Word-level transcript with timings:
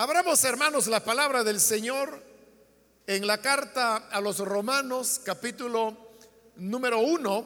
Abramos, 0.00 0.44
hermanos, 0.44 0.86
la 0.86 1.02
palabra 1.02 1.42
del 1.42 1.58
Señor 1.58 2.22
en 3.08 3.26
la 3.26 3.38
carta 3.38 3.96
a 3.96 4.20
los 4.20 4.38
Romanos, 4.38 5.20
capítulo 5.24 6.12
número 6.54 7.00
uno. 7.00 7.44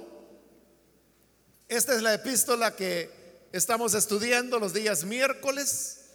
Esta 1.67 1.95
es 1.95 2.03
la 2.03 2.13
epístola 2.13 2.77
que 2.77 3.49
estamos 3.53 3.95
estudiando 3.95 4.59
los 4.59 4.75
días 4.75 5.05
miércoles. 5.05 6.11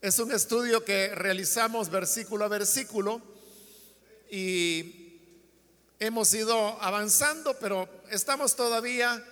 Es 0.00 0.18
un 0.18 0.32
estudio 0.32 0.84
que 0.84 1.14
realizamos 1.14 1.90
versículo 1.90 2.44
a 2.44 2.48
versículo 2.48 3.22
y 4.32 5.20
hemos 6.00 6.34
ido 6.34 6.58
avanzando, 6.82 7.56
pero 7.60 7.88
estamos 8.10 8.56
todavía 8.56 9.24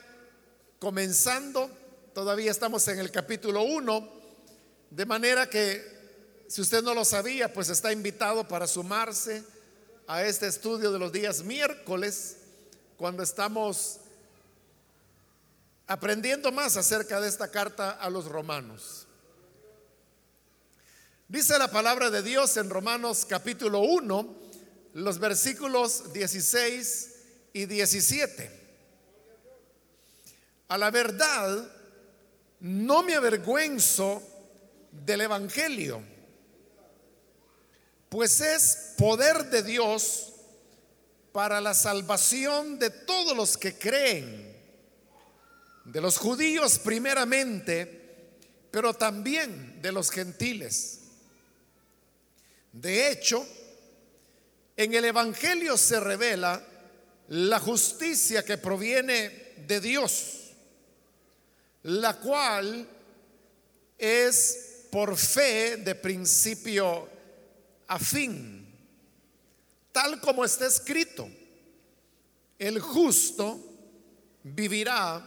comenzando, 0.78 1.68
todavía 2.14 2.52
estamos 2.52 2.86
en 2.86 3.00
el 3.00 3.10
capítulo 3.10 3.62
1, 3.62 4.17
de 4.90 5.06
manera 5.06 5.48
que 5.48 5.98
si 6.48 6.62
usted 6.62 6.82
no 6.82 6.94
lo 6.94 7.04
sabía, 7.04 7.52
pues 7.52 7.68
está 7.68 7.92
invitado 7.92 8.48
para 8.48 8.66
sumarse 8.66 9.44
a 10.06 10.24
este 10.24 10.46
estudio 10.46 10.90
de 10.90 10.98
los 10.98 11.12
días 11.12 11.42
miércoles, 11.42 12.36
cuando 12.96 13.22
estamos 13.22 14.00
aprendiendo 15.86 16.50
más 16.50 16.76
acerca 16.76 17.20
de 17.20 17.28
esta 17.28 17.50
carta 17.50 17.90
a 17.90 18.10
los 18.10 18.26
romanos. 18.26 19.06
Dice 21.28 21.58
la 21.58 21.70
palabra 21.70 22.10
de 22.10 22.22
Dios 22.22 22.56
en 22.56 22.70
Romanos 22.70 23.26
capítulo 23.28 23.80
1, 23.80 24.36
los 24.94 25.18
versículos 25.18 26.12
16 26.12 27.14
y 27.52 27.66
17. 27.66 28.50
A 30.68 30.78
la 30.78 30.90
verdad, 30.90 31.70
no 32.60 33.02
me 33.02 33.14
avergüenzo 33.14 34.22
del 34.90 35.22
Evangelio, 35.22 36.02
pues 38.08 38.40
es 38.40 38.94
poder 38.96 39.46
de 39.50 39.62
Dios 39.62 40.32
para 41.32 41.60
la 41.60 41.74
salvación 41.74 42.78
de 42.78 42.90
todos 42.90 43.36
los 43.36 43.56
que 43.56 43.78
creen, 43.78 44.56
de 45.84 46.00
los 46.00 46.18
judíos 46.18 46.78
primeramente, 46.78 47.98
pero 48.70 48.94
también 48.94 49.80
de 49.80 49.92
los 49.92 50.10
gentiles. 50.10 51.00
De 52.72 53.10
hecho, 53.10 53.46
en 54.76 54.94
el 54.94 55.04
Evangelio 55.04 55.76
se 55.76 56.00
revela 56.00 56.62
la 57.28 57.58
justicia 57.58 58.44
que 58.44 58.58
proviene 58.58 59.54
de 59.66 59.80
Dios, 59.80 60.52
la 61.82 62.16
cual 62.18 62.88
es 63.98 64.67
por 64.90 65.16
fe 65.16 65.76
de 65.76 65.94
principio 65.94 67.08
a 67.86 67.98
fin, 67.98 68.66
tal 69.92 70.20
como 70.20 70.44
está 70.44 70.66
escrito, 70.66 71.28
el 72.58 72.80
justo 72.80 73.58
vivirá 74.42 75.22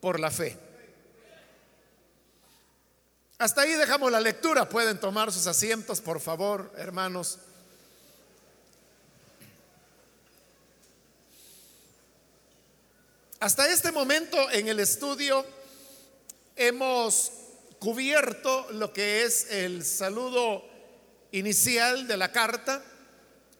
por 0.00 0.18
la 0.18 0.30
fe. 0.30 0.58
Hasta 3.38 3.62
ahí 3.62 3.72
dejamos 3.72 4.10
la 4.12 4.20
lectura. 4.20 4.68
Pueden 4.68 4.98
tomar 4.98 5.32
sus 5.32 5.46
asientos, 5.46 6.00
por 6.00 6.20
favor, 6.20 6.72
hermanos. 6.76 7.38
Hasta 13.40 13.68
este 13.68 13.92
momento 13.92 14.50
en 14.52 14.68
el 14.68 14.80
estudio 14.80 15.44
hemos 16.56 17.30
cubierto 17.84 18.66
lo 18.72 18.94
que 18.94 19.24
es 19.24 19.50
el 19.50 19.84
saludo 19.84 20.64
inicial 21.32 22.06
de 22.06 22.16
la 22.16 22.32
carta, 22.32 22.82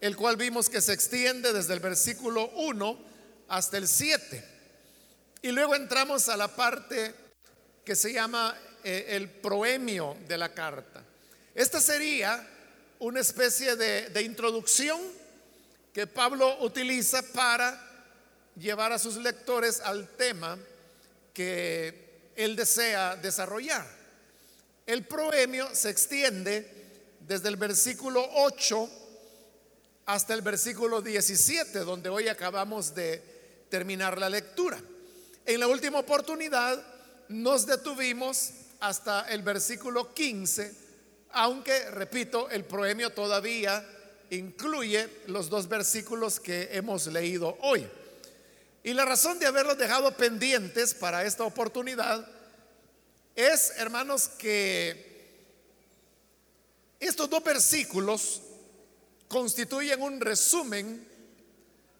el 0.01 0.17
cual 0.17 0.39
vimos 0.39 0.71
que 0.71 0.81
se 0.81 0.95
extiende 0.95 1.53
desde 1.53 1.75
el 1.75 1.81
versículo 1.81 2.49
1 2.55 2.99
hasta 3.49 3.77
el 3.77 3.87
7. 3.87 4.43
Y 5.43 5.51
luego 5.51 5.75
entramos 5.75 6.31
a 6.31 6.39
la 6.39 6.49
parte 6.49 7.15
que 7.85 7.95
se 7.95 8.15
llama 8.15 8.57
eh, 8.83 9.09
el 9.11 9.29
proemio 9.29 10.17
de 10.27 10.39
la 10.39 10.55
carta. 10.55 11.05
Esta 11.55 11.79
sería 11.79 12.49
una 13.01 13.21
especie 13.21 13.77
de, 13.77 14.09
de 14.09 14.23
introducción 14.23 15.03
que 15.93 16.07
Pablo 16.07 16.63
utiliza 16.63 17.21
para 17.35 17.79
llevar 18.57 18.91
a 18.91 18.99
sus 18.99 19.17
lectores 19.17 19.81
al 19.81 20.09
tema 20.17 20.57
que 21.35 22.33
él 22.37 22.57
desea 22.57 23.17
desarrollar. 23.17 24.04
El 24.87 25.07
proemio 25.07 25.75
se 25.75 25.89
extiende 25.89 26.71
desde 27.21 27.49
el 27.49 27.57
versículo 27.57 28.23
8 28.35 28.91
hasta 30.07 30.35
el 30.35 30.43
versículo 30.43 31.01
17, 31.01 31.81
donde 31.81 32.11
hoy 32.11 32.29
acabamos 32.29 32.95
de 32.95 33.23
terminar 33.71 34.19
la 34.19 34.29
lectura. 34.29 34.79
En 35.47 35.61
la 35.61 35.69
última 35.69 36.01
oportunidad 36.01 36.85
nos 37.29 37.65
detuvimos 37.65 38.51
hasta 38.81 39.23
el 39.31 39.43
versículo 39.43 40.13
15, 40.13 40.75
aunque, 41.31 41.91
repito, 41.91 42.51
el 42.51 42.65
proemio 42.65 43.09
todavía 43.11 43.83
incluye 44.29 45.09
los 45.29 45.49
dos 45.49 45.67
versículos 45.67 46.41
que 46.41 46.69
hemos 46.73 47.07
leído 47.07 47.57
hoy. 47.63 47.89
Y 48.83 48.93
la 48.93 49.07
razón 49.07 49.39
de 49.39 49.47
haberlos 49.47 49.79
dejado 49.79 50.15
pendientes 50.15 50.93
para 50.93 51.25
esta 51.25 51.45
oportunidad 51.45 52.29
es, 53.35 53.73
hermanos, 53.77 54.29
que 54.29 55.15
estos 57.01 57.29
dos 57.29 57.43
versículos 57.43 58.41
constituyen 59.29 60.01
un 60.03 60.21
resumen 60.21 61.07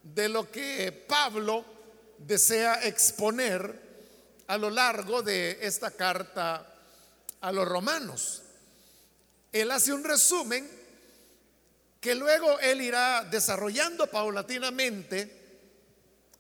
de 0.03 0.29
lo 0.29 0.51
que 0.51 0.93
Pablo 0.93 1.65
desea 2.19 2.85
exponer 2.87 3.83
a 4.47 4.59
lo 4.59 4.71
largo 4.71 5.23
de 5.23 5.59
esta 5.63 5.91
carta 5.91 6.75
a 7.41 7.53
los 7.53 7.67
romanos. 7.67 8.43
Él 9.53 9.71
hace 9.71 9.93
un 9.93 10.05
resumen 10.05 10.69
que 12.01 12.15
luego 12.15 12.59
él 12.61 12.83
irá 12.83 13.25
desarrollando 13.25 14.07
paulatinamente 14.07 15.45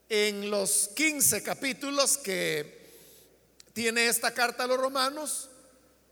en 0.09 0.51
los 0.51 0.91
15 0.95 1.43
capítulos 1.43 2.19
que 2.19 2.84
tiene 3.75 4.07
esta 4.07 4.33
carta 4.33 4.65
a 4.65 4.67
los 4.69 4.79
romanos, 4.79 5.51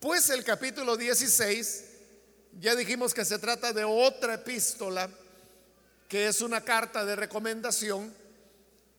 pues 0.01 0.29
el 0.31 0.43
capítulo 0.43 0.97
16, 0.97 1.85
ya 2.61 2.75
dijimos 2.75 3.15
que 3.15 3.25
se 3.25 3.39
trata 3.39 3.73
de 3.73 3.85
otra 3.85 4.35
epístola, 4.35 5.09
que 6.09 6.27
es 6.27 6.41
una 6.41 6.63
carta 6.63 7.05
de 7.05 7.15
recomendación 7.15 8.13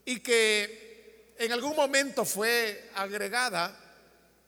y 0.05 0.21
que 0.21 1.35
en 1.37 1.51
algún 1.51 1.75
momento 1.75 2.23
fue 2.23 2.89
agregada 2.95 3.77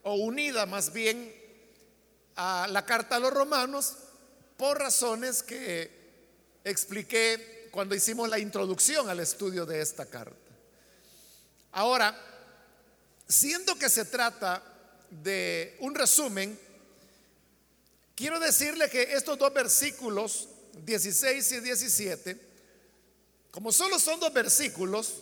o 0.03 0.15
unida 0.15 0.65
más 0.65 0.93
bien 0.93 1.35
a 2.37 2.67
la 2.71 2.85
carta 2.85 3.17
a 3.17 3.19
los 3.19 3.33
romanos 3.33 3.97
por 4.55 4.79
razones 4.79 5.43
que 5.43 5.91
expliqué 6.63 7.67
cuando 7.69 7.93
hicimos 7.93 8.29
la 8.29 8.39
introducción 8.39 9.09
al 9.09 9.19
estudio 9.19 9.65
de 9.65 9.81
esta 9.81 10.05
carta. 10.05 10.37
Ahora, 11.73 12.34
siendo 13.27 13.77
que 13.77 13.89
se 13.89 14.05
trata 14.05 14.63
de 15.09 15.77
un 15.79 15.95
resumen, 15.95 16.59
quiero 18.15 18.39
decirle 18.39 18.89
que 18.89 19.13
estos 19.13 19.37
dos 19.37 19.53
versículos, 19.53 20.49
16 20.85 21.51
y 21.51 21.59
17, 21.61 22.39
como 23.51 23.71
solo 23.71 23.99
son 23.99 24.19
dos 24.19 24.33
versículos, 24.33 25.21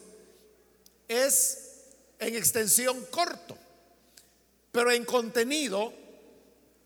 es 1.08 1.58
en 2.20 2.36
extensión 2.36 3.06
corto 3.12 3.58
pero 4.74 4.92
en 4.92 5.06
contenido 5.06 5.94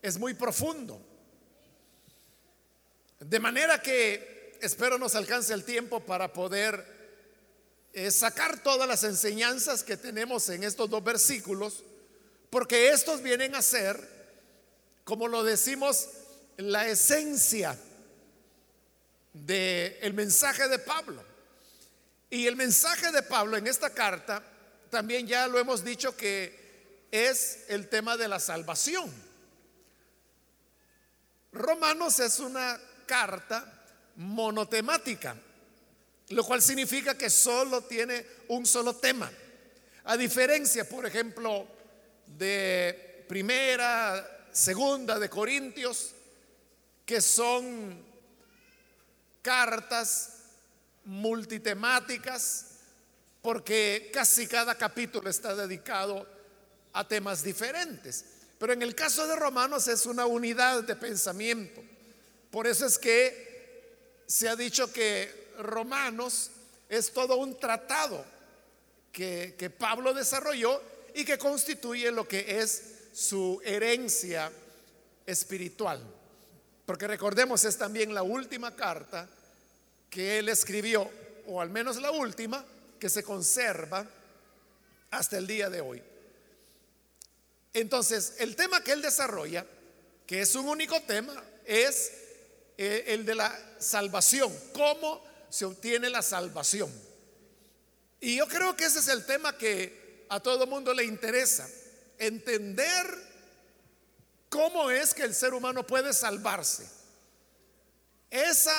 es 0.02 0.18
muy 0.18 0.34
profundo. 0.34 1.00
De 3.18 3.40
manera 3.40 3.80
que 3.80 4.58
espero 4.60 4.98
nos 4.98 5.14
alcance 5.14 5.54
el 5.54 5.64
tiempo 5.64 6.00
para 6.00 6.30
poder 6.30 6.97
sacar 8.10 8.62
todas 8.62 8.88
las 8.88 9.04
enseñanzas 9.04 9.82
que 9.82 9.96
tenemos 9.96 10.48
en 10.48 10.64
estos 10.64 10.88
dos 10.88 11.02
versículos, 11.02 11.84
porque 12.50 12.90
estos 12.90 13.22
vienen 13.22 13.54
a 13.54 13.62
ser, 13.62 14.00
como 15.04 15.28
lo 15.28 15.44
decimos, 15.44 16.08
la 16.56 16.86
esencia 16.88 17.78
del 19.32 20.14
mensaje 20.14 20.68
de 20.68 20.78
Pablo. 20.78 21.22
Y 22.30 22.46
el 22.46 22.56
mensaje 22.56 23.10
de 23.10 23.22
Pablo 23.22 23.56
en 23.56 23.66
esta 23.66 23.90
carta, 23.90 24.42
también 24.90 25.26
ya 25.26 25.46
lo 25.46 25.58
hemos 25.58 25.84
dicho 25.84 26.16
que 26.16 27.06
es 27.10 27.64
el 27.68 27.88
tema 27.88 28.16
de 28.16 28.28
la 28.28 28.38
salvación. 28.38 29.10
Romanos 31.52 32.20
es 32.20 32.38
una 32.38 32.78
carta 33.06 33.64
monotemática, 34.16 35.36
lo 36.30 36.44
cual 36.44 36.60
significa 36.60 37.16
que 37.16 37.30
solo 37.30 37.82
tiene 37.82 38.24
un 38.48 38.66
solo 38.66 38.96
tema. 38.96 39.30
A 40.04 40.16
diferencia, 40.16 40.88
por 40.88 41.06
ejemplo, 41.06 41.66
de 42.26 43.24
primera, 43.28 44.46
segunda 44.52 45.18
de 45.18 45.28
Corintios, 45.28 46.12
que 47.04 47.20
son 47.20 48.04
cartas 49.42 50.34
multitemáticas, 51.04 52.66
porque 53.40 54.10
casi 54.12 54.46
cada 54.46 54.76
capítulo 54.76 55.30
está 55.30 55.54
dedicado 55.54 56.26
a 56.92 57.06
temas 57.06 57.42
diferentes. 57.42 58.24
Pero 58.58 58.72
en 58.72 58.82
el 58.82 58.94
caso 58.94 59.26
de 59.26 59.36
Romanos 59.36 59.88
es 59.88 60.04
una 60.04 60.26
unidad 60.26 60.82
de 60.82 60.96
pensamiento. 60.96 61.82
Por 62.50 62.66
eso 62.66 62.86
es 62.86 62.98
que 62.98 63.48
se 64.26 64.48
ha 64.48 64.56
dicho 64.56 64.92
que 64.92 65.37
Romanos 65.58 66.50
es 66.88 67.12
todo 67.12 67.36
un 67.36 67.58
tratado 67.58 68.24
que, 69.12 69.72
Pablo 69.76 70.14
desarrolló 70.14 70.80
y 71.14 71.24
que 71.24 71.38
constituye 71.38 72.10
lo 72.10 72.26
que 72.26 72.60
es 72.60 72.94
su 73.12 73.60
herencia 73.64 74.52
espiritual. 75.26 76.00
Porque 76.86 77.06
recordemos, 77.06 77.64
es 77.64 77.76
también 77.76 78.14
la 78.14 78.22
última 78.22 78.74
carta 78.74 79.28
que 80.08 80.38
él 80.38 80.48
escribió, 80.48 81.10
o 81.46 81.60
al 81.60 81.70
menos 81.70 82.00
la 82.00 82.10
última, 82.10 82.64
que 82.98 83.10
se 83.10 83.22
conserva 83.22 84.06
hasta 85.10 85.36
el 85.36 85.46
día 85.46 85.68
de 85.68 85.80
hoy. 85.80 86.02
Entonces, 87.74 88.34
el 88.38 88.56
tema 88.56 88.82
que 88.82 88.92
él 88.92 89.02
desarrolla, 89.02 89.66
que 90.26 90.40
es 90.40 90.54
un 90.54 90.68
único 90.68 91.00
tema, 91.02 91.42
es 91.64 92.12
eh, 92.78 93.04
el 93.08 93.26
de 93.26 93.34
la 93.34 93.76
salvación, 93.78 94.54
cómo 94.72 95.27
se 95.50 95.64
obtiene 95.64 96.10
la 96.10 96.22
salvación. 96.22 96.90
Y 98.20 98.36
yo 98.36 98.48
creo 98.48 98.76
que 98.76 98.84
ese 98.84 98.98
es 98.98 99.08
el 99.08 99.24
tema 99.24 99.56
que 99.56 100.26
a 100.28 100.40
todo 100.40 100.66
mundo 100.66 100.92
le 100.92 101.04
interesa, 101.04 101.68
entender 102.18 103.06
cómo 104.48 104.90
es 104.90 105.14
que 105.14 105.22
el 105.22 105.34
ser 105.34 105.54
humano 105.54 105.86
puede 105.86 106.12
salvarse. 106.12 106.88
Esa 108.30 108.74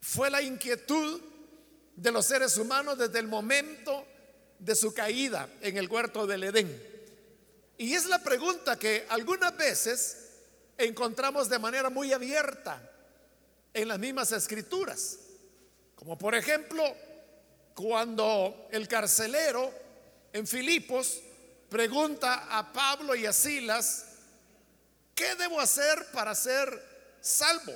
fue 0.00 0.30
la 0.30 0.42
inquietud 0.42 1.20
de 1.96 2.10
los 2.10 2.26
seres 2.26 2.56
humanos 2.56 2.98
desde 2.98 3.18
el 3.18 3.28
momento 3.28 4.06
de 4.58 4.74
su 4.74 4.94
caída 4.94 5.48
en 5.60 5.76
el 5.76 5.88
huerto 5.88 6.26
del 6.26 6.44
Edén. 6.44 6.92
Y 7.78 7.94
es 7.94 8.06
la 8.06 8.22
pregunta 8.22 8.78
que 8.78 9.06
algunas 9.08 9.56
veces 9.56 10.16
encontramos 10.78 11.48
de 11.48 11.58
manera 11.58 11.90
muy 11.90 12.12
abierta 12.12 12.80
en 13.74 13.88
las 13.88 13.98
mismas 13.98 14.32
escrituras. 14.32 15.18
Como 16.02 16.18
por 16.18 16.34
ejemplo, 16.34 16.82
cuando 17.74 18.66
el 18.72 18.88
carcelero 18.88 19.72
en 20.32 20.48
Filipos 20.48 21.20
pregunta 21.68 22.48
a 22.50 22.72
Pablo 22.72 23.14
y 23.14 23.24
a 23.24 23.32
Silas, 23.32 24.06
¿qué 25.14 25.36
debo 25.36 25.60
hacer 25.60 26.08
para 26.10 26.34
ser 26.34 27.16
salvo? 27.20 27.72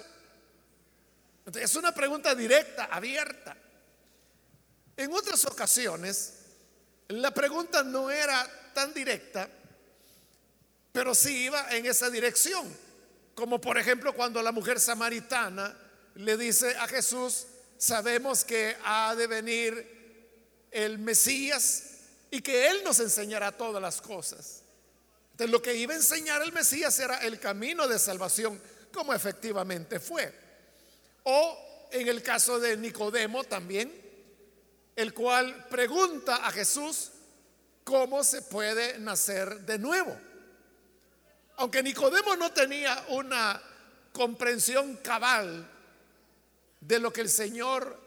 es 1.54 1.76
una 1.76 1.94
pregunta 1.94 2.34
directa, 2.34 2.86
abierta. 2.86 3.56
En 4.96 5.12
otras 5.12 5.44
ocasiones, 5.44 6.32
la 7.06 7.30
pregunta 7.30 7.84
no 7.84 8.10
era 8.10 8.44
tan 8.74 8.92
directa, 8.92 9.48
pero 10.90 11.14
sí 11.14 11.44
iba 11.44 11.70
en 11.76 11.86
esa 11.86 12.10
dirección. 12.10 12.76
Como 13.36 13.60
por 13.60 13.78
ejemplo 13.78 14.16
cuando 14.16 14.42
la 14.42 14.50
mujer 14.50 14.80
samaritana 14.80 15.78
le 16.16 16.36
dice 16.36 16.76
a 16.76 16.88
Jesús, 16.88 17.46
sabemos 17.78 18.44
que 18.44 18.76
ha 18.84 19.14
de 19.14 19.26
venir 19.26 19.96
el 20.70 20.98
Mesías 20.98 21.84
y 22.30 22.40
que 22.40 22.68
Él 22.68 22.82
nos 22.84 23.00
enseñará 23.00 23.52
todas 23.52 23.80
las 23.80 24.00
cosas. 24.00 24.62
Entonces 25.32 25.50
lo 25.50 25.62
que 25.62 25.74
iba 25.74 25.92
a 25.92 25.96
enseñar 25.96 26.42
el 26.42 26.52
Mesías 26.52 26.98
era 26.98 27.18
el 27.18 27.38
camino 27.38 27.86
de 27.86 27.98
salvación, 27.98 28.60
como 28.92 29.12
efectivamente 29.12 30.00
fue. 30.00 30.32
O 31.24 31.88
en 31.90 32.08
el 32.08 32.22
caso 32.22 32.58
de 32.58 32.76
Nicodemo 32.76 33.44
también, 33.44 33.92
el 34.94 35.12
cual 35.12 35.66
pregunta 35.68 36.36
a 36.36 36.50
Jesús 36.50 37.10
cómo 37.84 38.24
se 38.24 38.42
puede 38.42 38.98
nacer 38.98 39.60
de 39.60 39.78
nuevo. 39.78 40.16
Aunque 41.56 41.82
Nicodemo 41.82 42.36
no 42.36 42.52
tenía 42.52 43.04
una 43.08 43.62
comprensión 44.12 44.96
cabal 44.96 45.70
de 46.86 47.00
lo 47.00 47.12
que 47.12 47.22
el 47.22 47.28
Señor 47.28 47.98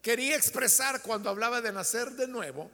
quería 0.00 0.36
expresar 0.36 1.02
cuando 1.02 1.28
hablaba 1.28 1.60
de 1.60 1.72
nacer 1.72 2.12
de 2.12 2.28
nuevo, 2.28 2.70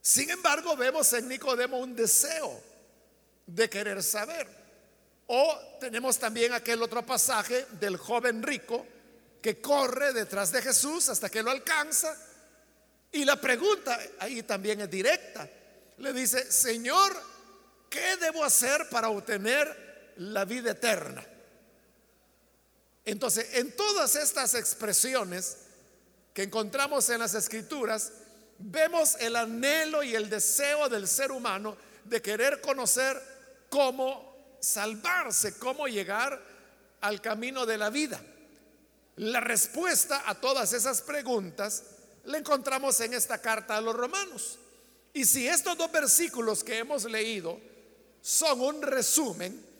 sin 0.00 0.30
embargo 0.30 0.76
vemos 0.76 1.12
en 1.12 1.28
Nicodemo 1.28 1.78
un 1.78 1.96
deseo 1.96 2.62
de 3.46 3.68
querer 3.68 4.02
saber. 4.02 4.46
O 5.26 5.58
tenemos 5.80 6.18
también 6.18 6.52
aquel 6.52 6.82
otro 6.82 7.04
pasaje 7.04 7.66
del 7.80 7.96
joven 7.96 8.42
rico 8.42 8.86
que 9.40 9.60
corre 9.60 10.12
detrás 10.12 10.52
de 10.52 10.62
Jesús 10.62 11.08
hasta 11.08 11.28
que 11.28 11.42
lo 11.42 11.50
alcanza. 11.50 12.16
Y 13.10 13.24
la 13.24 13.40
pregunta 13.40 13.98
ahí 14.20 14.42
también 14.42 14.80
es 14.82 14.90
directa. 14.90 15.48
Le 15.98 16.12
dice, 16.12 16.50
Señor, 16.50 17.12
¿qué 17.90 18.16
debo 18.16 18.44
hacer 18.44 18.88
para 18.88 19.08
obtener 19.08 20.14
la 20.16 20.44
vida 20.44 20.72
eterna? 20.72 21.24
Entonces, 23.04 23.46
en 23.54 23.74
todas 23.74 24.16
estas 24.16 24.54
expresiones 24.54 25.56
que 26.32 26.44
encontramos 26.44 27.08
en 27.10 27.18
las 27.18 27.34
escrituras, 27.34 28.12
vemos 28.58 29.16
el 29.20 29.36
anhelo 29.36 30.02
y 30.02 30.14
el 30.14 30.30
deseo 30.30 30.88
del 30.88 31.08
ser 31.08 31.32
humano 31.32 31.76
de 32.04 32.22
querer 32.22 32.60
conocer 32.60 33.20
cómo 33.68 34.56
salvarse, 34.60 35.58
cómo 35.58 35.88
llegar 35.88 36.40
al 37.00 37.20
camino 37.20 37.66
de 37.66 37.78
la 37.78 37.90
vida. 37.90 38.22
La 39.16 39.40
respuesta 39.40 40.22
a 40.26 40.40
todas 40.40 40.72
esas 40.72 41.02
preguntas 41.02 41.82
la 42.24 42.38
encontramos 42.38 43.00
en 43.00 43.14
esta 43.14 43.38
carta 43.38 43.76
a 43.76 43.80
los 43.80 43.94
romanos. 43.94 44.58
Y 45.12 45.24
si 45.24 45.46
estos 45.46 45.76
dos 45.76 45.90
versículos 45.92 46.64
que 46.64 46.78
hemos 46.78 47.04
leído 47.04 47.60
son 48.22 48.60
un 48.60 48.82
resumen, 48.82 49.71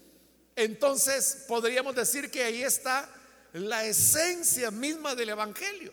entonces 0.56 1.44
podríamos 1.49 1.94
decir 1.94 2.31
que 2.31 2.44
ahí 2.44 2.62
está 2.62 3.08
la 3.52 3.84
esencia 3.84 4.70
misma 4.70 5.14
del 5.14 5.31
Evangelio. 5.31 5.93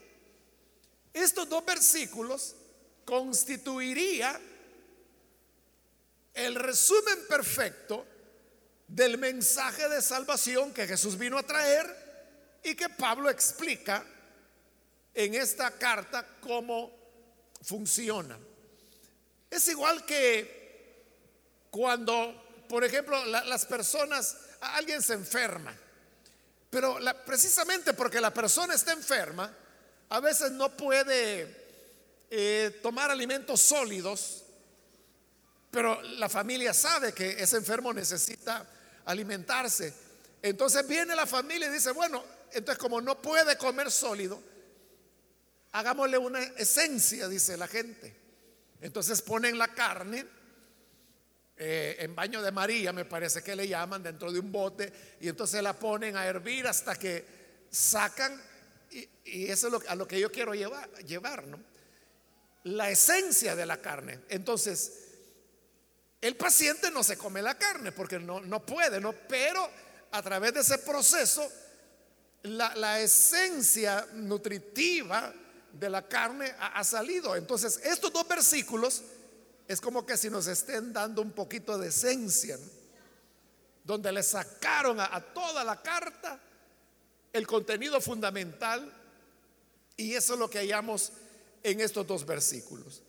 Estos 1.14 1.50
dos 1.50 1.66
versículos 1.66 2.56
constituiría 3.06 4.40
el 6.34 6.56
resumen 6.56 7.26
perfecto 7.28 8.06
del 8.88 9.18
mensaje 9.18 9.90
de 9.90 10.02
salvación 10.02 10.74
que 10.74 10.88
Jesús 10.88 11.18
vino 11.18 11.38
a 11.38 11.44
traer 11.44 12.60
y 12.64 12.76
que 12.76 12.90
Pablo 12.90 13.30
explica 13.30 14.06
en 15.14 15.34
esta 15.36 15.72
carta 15.72 16.26
cómo 16.42 16.92
funciona. 17.62 18.38
Es 19.50 19.68
igual 19.68 20.06
que 20.06 20.60
cuando, 21.70 22.66
por 22.68 22.84
ejemplo, 22.84 23.24
las 23.26 23.66
personas, 23.66 24.38
alguien 24.62 25.02
se 25.02 25.14
enferma, 25.14 25.76
pero 26.70 26.98
precisamente 27.26 27.94
porque 27.94 28.22
la 28.22 28.34
persona 28.34 28.74
está 28.74 28.92
enferma, 28.92 29.52
a 30.10 30.20
veces 30.20 30.52
no 30.52 30.76
puede 30.76 31.56
eh, 32.30 32.80
tomar 32.82 33.12
alimentos 33.12 33.62
sólidos, 33.62 34.44
pero 35.72 36.02
la 36.02 36.30
familia 36.30 36.74
sabe 36.74 37.14
que 37.14 37.42
ese 37.42 37.58
enfermo 37.58 37.94
necesita 37.94 38.68
alimentarse. 39.06 39.94
Entonces 40.42 40.88
viene 40.88 41.16
la 41.16 41.26
familia 41.26 41.68
y 41.68 41.74
dice, 41.74 41.92
bueno, 41.92 42.24
entonces 42.52 42.80
como 42.80 43.02
no 43.02 43.22
puede 43.22 43.58
comer 43.58 43.92
sólido, 43.92 44.42
hagámosle 45.72 46.18
una 46.18 46.42
esencia, 46.42 47.28
dice 47.28 47.58
la 47.58 47.68
gente. 47.68 48.16
Entonces 48.82 49.22
ponen 49.22 49.58
la 49.58 49.68
carne 49.70 50.26
eh, 51.60 51.98
en 52.00 52.16
baño 52.16 52.42
de 52.42 52.52
María, 52.52 52.94
me 52.94 53.04
parece 53.04 53.44
que 53.44 53.56
le 53.56 53.68
llaman, 53.68 54.02
dentro 54.02 54.32
de 54.32 54.40
un 54.40 54.50
bote, 54.52 54.92
y 55.20 55.28
entonces 55.28 55.62
la 55.62 55.74
ponen 55.74 56.16
a 56.16 56.26
hervir 56.26 56.66
hasta 56.66 56.96
que 56.96 57.26
sacan, 57.70 58.42
y, 58.92 59.46
eso 59.48 59.68
es 59.68 59.90
a 59.90 59.96
lo 59.96 60.08
que 60.08 60.20
yo 60.20 60.32
quiero 60.32 60.54
llevar, 60.56 60.90
llevar, 61.06 61.46
¿no? 61.46 61.60
La 62.64 62.90
esencia 62.90 63.56
de 63.58 63.66
la 63.66 63.82
carne. 63.82 64.22
Entonces, 64.30 64.94
el 66.22 66.38
paciente 66.38 66.90
no 66.92 67.04
se 67.04 67.18
come 67.18 67.42
la 67.42 67.58
carne 67.58 67.92
porque 67.92 68.20
no, 68.20 68.40
no 68.40 68.66
puede, 68.66 69.02
¿no? 69.02 69.14
Pero 69.14 69.70
a 70.12 70.22
través 70.22 70.54
de 70.54 70.62
ese 70.62 70.78
proceso, 70.78 71.46
la, 72.44 72.74
la 72.76 73.02
esencia 73.02 74.08
nutritiva 74.14 75.34
de 75.74 75.90
la 75.90 76.08
carne 76.08 76.54
ha, 76.60 76.84
salido. 76.84 77.36
Entonces, 77.36 77.80
estos 77.84 78.12
dos 78.12 78.28
versículos 78.28 79.04
es 79.70 79.80
como 79.80 80.04
que 80.04 80.18
si 80.18 80.32
nos 80.32 80.48
estén 80.48 80.92
dando 80.92 81.22
un 81.22 81.32
poquito 81.32 81.78
de 81.78 81.90
esencia, 81.90 82.58
donde 83.84 84.12
le 84.12 84.24
sacaron 84.24 85.00
a, 85.00 85.22
toda 85.22 85.64
la 85.64 85.80
carta 85.80 86.40
el 87.32 87.46
contenido 87.46 88.02
fundamental 88.02 88.92
y 89.96 90.16
eso 90.16 90.34
es 90.34 90.40
lo 90.40 90.50
que 90.50 90.58
hallamos 90.58 91.12
en 91.62 91.82
estos 91.82 92.08
dos 92.08 92.26
versículos. 92.26 93.04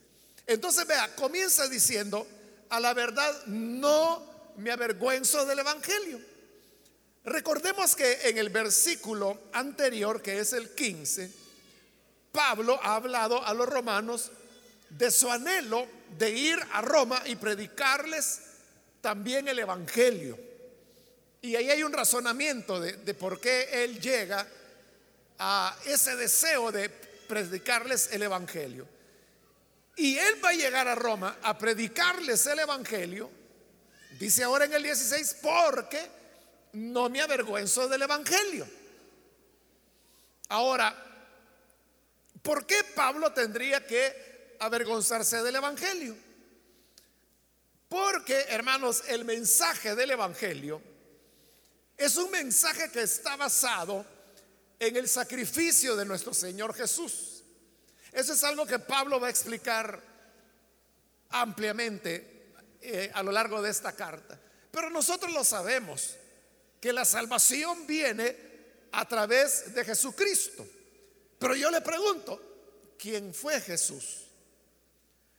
Entonces, 0.46 0.86
vea, 0.86 1.16
comienza 1.16 1.66
diciendo, 1.66 2.26
a 2.68 2.78
la 2.78 2.92
verdad 2.92 3.46
no 3.46 4.52
me 4.58 4.70
avergüenzo 4.70 5.46
del 5.46 5.60
Evangelio. 5.60 6.20
Recordemos 7.24 7.96
que 7.96 8.28
en 8.28 8.36
el 8.36 8.50
versículo 8.50 9.44
anterior, 9.54 10.20
que 10.20 10.38
es 10.38 10.52
el 10.52 10.74
15, 10.74 11.32
Pablo 12.32 12.78
ha 12.82 12.96
hablado 12.96 13.42
a 13.46 13.54
los 13.54 13.66
romanos 13.66 14.30
de 14.90 15.10
su 15.10 15.30
anhelo 15.30 15.99
de 16.18 16.30
ir 16.30 16.58
a 16.72 16.82
Roma 16.82 17.22
y 17.26 17.36
predicarles 17.36 18.40
también 19.00 19.48
el 19.48 19.58
Evangelio. 19.58 20.38
Y 21.42 21.56
ahí 21.56 21.70
hay 21.70 21.82
un 21.82 21.92
razonamiento 21.92 22.80
de, 22.80 22.92
de 22.98 23.14
por 23.14 23.40
qué 23.40 23.84
él 23.84 24.00
llega 24.00 24.46
a 25.38 25.76
ese 25.86 26.16
deseo 26.16 26.70
de 26.70 26.88
predicarles 26.88 28.10
el 28.12 28.22
Evangelio. 28.22 28.86
Y 29.96 30.18
él 30.18 30.44
va 30.44 30.50
a 30.50 30.54
llegar 30.54 30.88
a 30.88 30.94
Roma 30.94 31.38
a 31.42 31.56
predicarles 31.58 32.46
el 32.46 32.58
Evangelio, 32.58 33.30
dice 34.18 34.44
ahora 34.44 34.66
en 34.66 34.74
el 34.74 34.82
16, 34.82 35.36
porque 35.42 36.00
no 36.72 37.08
me 37.08 37.20
avergüenzo 37.20 37.88
del 37.88 38.02
Evangelio. 38.02 38.66
Ahora, 40.48 40.94
¿por 42.42 42.66
qué 42.66 42.82
Pablo 42.94 43.32
tendría 43.32 43.86
que 43.86 44.29
avergonzarse 44.60 45.42
del 45.42 45.56
Evangelio? 45.56 46.16
Porque, 47.88 48.46
hermanos, 48.48 49.02
el 49.08 49.24
mensaje 49.24 49.96
del 49.96 50.12
Evangelio 50.12 50.80
es 51.96 52.16
un 52.16 52.30
mensaje 52.30 52.90
que 52.90 53.02
está 53.02 53.36
basado 53.36 54.06
en 54.78 54.96
el 54.96 55.08
sacrificio 55.08 55.96
de 55.96 56.04
nuestro 56.04 56.32
Señor 56.32 56.72
Jesús. 56.72 57.42
Eso 58.12 58.32
es 58.32 58.44
algo 58.44 58.64
que 58.64 58.78
Pablo 58.78 59.20
va 59.20 59.26
a 59.26 59.30
explicar 59.30 60.00
ampliamente 61.30 62.52
eh, 62.80 63.10
a 63.12 63.22
lo 63.22 63.32
largo 63.32 63.60
de 63.60 63.70
esta 63.70 63.92
carta. 63.92 64.38
Pero 64.70 64.88
nosotros 64.88 65.32
lo 65.32 65.44
sabemos, 65.44 66.16
que 66.80 66.92
la 66.92 67.04
salvación 67.04 67.86
viene 67.86 68.36
a 68.92 69.06
través 69.06 69.74
de 69.74 69.84
Jesucristo. 69.84 70.66
Pero 71.38 71.54
yo 71.54 71.70
le 71.70 71.80
pregunto, 71.80 72.94
¿quién 72.98 73.34
fue 73.34 73.60
Jesús? 73.60 74.29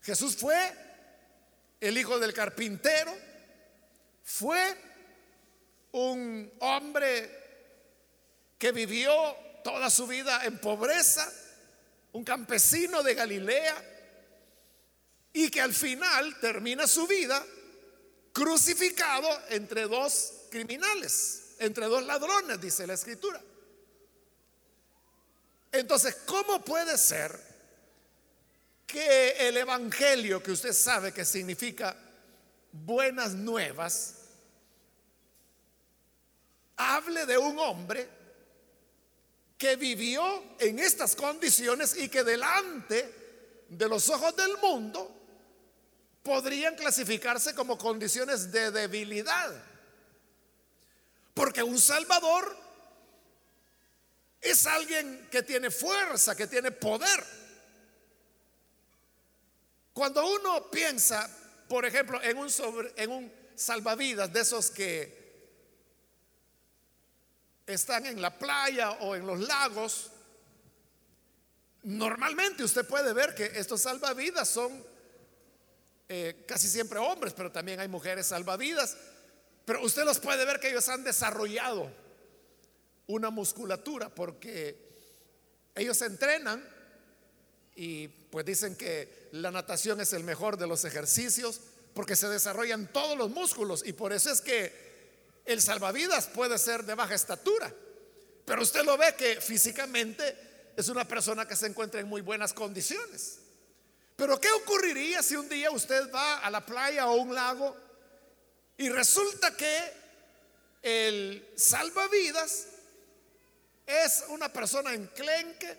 Jesús 0.01 0.35
fue 0.35 0.57
el 1.79 1.97
hijo 1.97 2.19
del 2.19 2.33
carpintero, 2.33 3.15
fue 4.23 4.77
un 5.91 6.51
hombre 6.59 7.39
que 8.57 8.71
vivió 8.71 9.13
toda 9.63 9.89
su 9.89 10.07
vida 10.07 10.45
en 10.45 10.59
pobreza, 10.59 11.31
un 12.13 12.23
campesino 12.23 13.03
de 13.03 13.15
Galilea, 13.15 13.87
y 15.33 15.49
que 15.49 15.61
al 15.61 15.73
final 15.73 16.39
termina 16.39 16.87
su 16.87 17.07
vida 17.07 17.43
crucificado 18.33 19.27
entre 19.49 19.83
dos 19.87 20.33
criminales, 20.49 21.55
entre 21.59 21.85
dos 21.85 22.03
ladrones, 22.05 22.59
dice 22.59 22.85
la 22.85 22.93
escritura. 22.93 23.41
Entonces, 25.71 26.17
¿cómo 26.25 26.63
puede 26.63 26.97
ser 26.97 27.50
que 28.91 29.47
el 29.47 29.55
Evangelio, 29.55 30.43
que 30.43 30.51
usted 30.51 30.73
sabe 30.73 31.13
que 31.13 31.23
significa 31.23 31.95
buenas 32.73 33.33
nuevas, 33.33 34.15
hable 36.75 37.25
de 37.25 37.37
un 37.37 37.57
hombre 37.57 38.09
que 39.57 39.77
vivió 39.77 40.43
en 40.59 40.79
estas 40.79 41.15
condiciones 41.15 41.95
y 41.95 42.09
que 42.09 42.23
delante 42.23 43.63
de 43.69 43.87
los 43.87 44.09
ojos 44.09 44.35
del 44.35 44.57
mundo 44.57 45.15
podrían 46.21 46.75
clasificarse 46.75 47.55
como 47.55 47.77
condiciones 47.77 48.51
de 48.51 48.71
debilidad. 48.71 49.63
Porque 51.33 51.63
un 51.63 51.79
Salvador 51.79 52.57
es 54.41 54.65
alguien 54.65 55.29
que 55.31 55.43
tiene 55.43 55.71
fuerza, 55.71 56.35
que 56.35 56.47
tiene 56.47 56.71
poder. 56.71 57.40
Cuando 60.01 60.25
uno 60.25 60.71
piensa, 60.71 61.29
por 61.69 61.85
ejemplo, 61.85 62.19
en 62.23 62.35
un, 62.35 62.49
en 62.95 63.11
un 63.11 63.31
salvavidas 63.53 64.33
de 64.33 64.39
esos 64.39 64.71
que 64.71 65.53
están 67.67 68.07
en 68.07 68.19
la 68.19 68.35
playa 68.35 68.93
o 68.93 69.13
en 69.13 69.27
los 69.27 69.39
lagos, 69.41 70.09
normalmente 71.83 72.63
usted 72.63 72.83
puede 72.87 73.13
ver 73.13 73.35
que 73.35 73.45
estos 73.45 73.83
salvavidas 73.83 74.49
son 74.49 74.83
eh, 76.09 76.45
casi 76.47 76.67
siempre 76.67 76.97
hombres, 76.97 77.33
pero 77.37 77.51
también 77.51 77.79
hay 77.79 77.87
mujeres 77.87 78.25
salvavidas. 78.25 78.97
Pero 79.65 79.83
usted 79.83 80.03
los 80.03 80.17
puede 80.17 80.43
ver 80.45 80.59
que 80.59 80.71
ellos 80.71 80.89
han 80.89 81.03
desarrollado 81.03 81.91
una 83.05 83.29
musculatura 83.29 84.09
porque 84.09 84.79
ellos 85.75 86.01
entrenan 86.01 86.80
y 87.75 88.07
pues 88.07 88.45
dicen 88.45 88.75
que 88.75 89.29
la 89.31 89.51
natación 89.51 90.01
es 90.01 90.13
el 90.13 90.23
mejor 90.23 90.57
de 90.57 90.67
los 90.67 90.85
ejercicios 90.85 91.61
porque 91.93 92.15
se 92.15 92.27
desarrollan 92.29 92.91
todos 92.91 93.17
los 93.17 93.29
músculos 93.29 93.83
y 93.85 93.93
por 93.93 94.13
eso 94.13 94.31
es 94.31 94.41
que 94.41 94.91
el 95.45 95.61
salvavidas 95.61 96.27
puede 96.27 96.57
ser 96.57 96.83
de 96.83 96.95
baja 96.95 97.15
estatura, 97.15 97.73
pero 98.45 98.61
usted 98.61 98.83
lo 98.83 98.97
ve 98.97 99.15
que 99.17 99.41
físicamente 99.41 100.71
es 100.75 100.87
una 100.89 101.07
persona 101.07 101.47
que 101.47 101.55
se 101.55 101.67
encuentra 101.67 101.99
en 101.99 102.07
muy 102.07 102.21
buenas 102.21 102.53
condiciones. 102.53 103.39
Pero 104.15 104.39
¿qué 104.39 104.51
ocurriría 104.51 105.23
si 105.23 105.35
un 105.35 105.49
día 105.49 105.71
usted 105.71 106.11
va 106.13 106.39
a 106.39 106.51
la 106.51 106.65
playa 106.65 107.07
o 107.07 107.15
un 107.15 107.33
lago 107.33 107.75
y 108.77 108.89
resulta 108.89 109.55
que 109.55 109.93
el 110.81 111.47
salvavidas 111.55 112.67
es 113.85 114.23
una 114.29 114.51
persona 114.51 114.93
enclenque, 114.93 115.77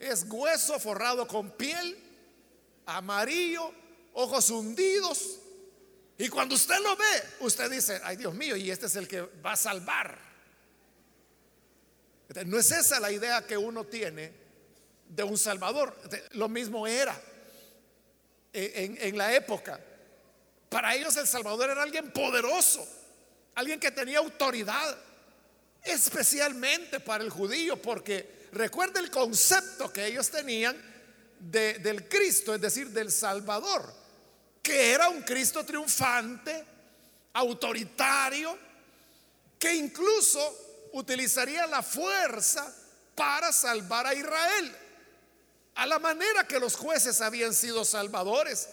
es 0.00 0.24
hueso 0.28 0.80
forrado 0.80 1.28
con 1.28 1.50
piel, 1.52 1.96
amarillo, 2.86 3.72
ojos 4.14 4.50
hundidos, 4.50 5.40
y 6.20 6.28
cuando 6.28 6.54
usted 6.54 6.78
lo 6.80 6.94
ve, 6.96 7.22
usted 7.40 7.70
dice, 7.70 7.98
ay 8.04 8.16
Dios 8.16 8.34
mío, 8.34 8.54
y 8.54 8.70
este 8.70 8.84
es 8.84 8.96
el 8.96 9.08
que 9.08 9.22
va 9.22 9.52
a 9.52 9.56
salvar. 9.56 10.18
No 12.44 12.58
es 12.58 12.70
esa 12.70 13.00
la 13.00 13.10
idea 13.10 13.46
que 13.46 13.56
uno 13.56 13.84
tiene 13.84 14.30
de 15.08 15.22
un 15.22 15.38
salvador. 15.38 15.98
Lo 16.32 16.46
mismo 16.50 16.86
era 16.86 17.18
en, 18.52 18.98
en 19.00 19.16
la 19.16 19.34
época. 19.34 19.80
Para 20.68 20.94
ellos 20.94 21.16
el 21.16 21.26
salvador 21.26 21.70
era 21.70 21.82
alguien 21.82 22.12
poderoso, 22.12 22.86
alguien 23.54 23.80
que 23.80 23.90
tenía 23.90 24.18
autoridad, 24.18 24.98
especialmente 25.82 27.00
para 27.00 27.24
el 27.24 27.30
judío, 27.30 27.80
porque 27.80 28.39
recuerda 28.52 29.00
el 29.00 29.10
concepto 29.10 29.92
que 29.92 30.06
ellos 30.06 30.30
tenían 30.30 30.76
del 31.38 32.08
Cristo, 32.08 32.54
es 32.54 32.60
decir, 32.60 32.90
del 32.90 33.10
Salvador 33.10 34.00
que 34.62 34.92
era 34.92 35.08
un 35.08 35.22
Cristo 35.22 35.64
triunfante, 35.64 36.64
autoritario, 37.32 38.56
que 39.58 39.74
incluso 39.74 40.88
utilizaría 40.92 41.66
la 41.66 41.82
fuerza 41.82 42.72
para 43.14 43.52
salvar 43.52 44.06
a 44.06 44.14
Israel, 44.14 44.76
a 45.74 45.86
la 45.86 45.98
manera 45.98 46.46
que 46.46 46.60
los 46.60 46.76
jueces 46.76 47.20
habían 47.20 47.54
sido 47.54 47.84
salvadores, 47.84 48.68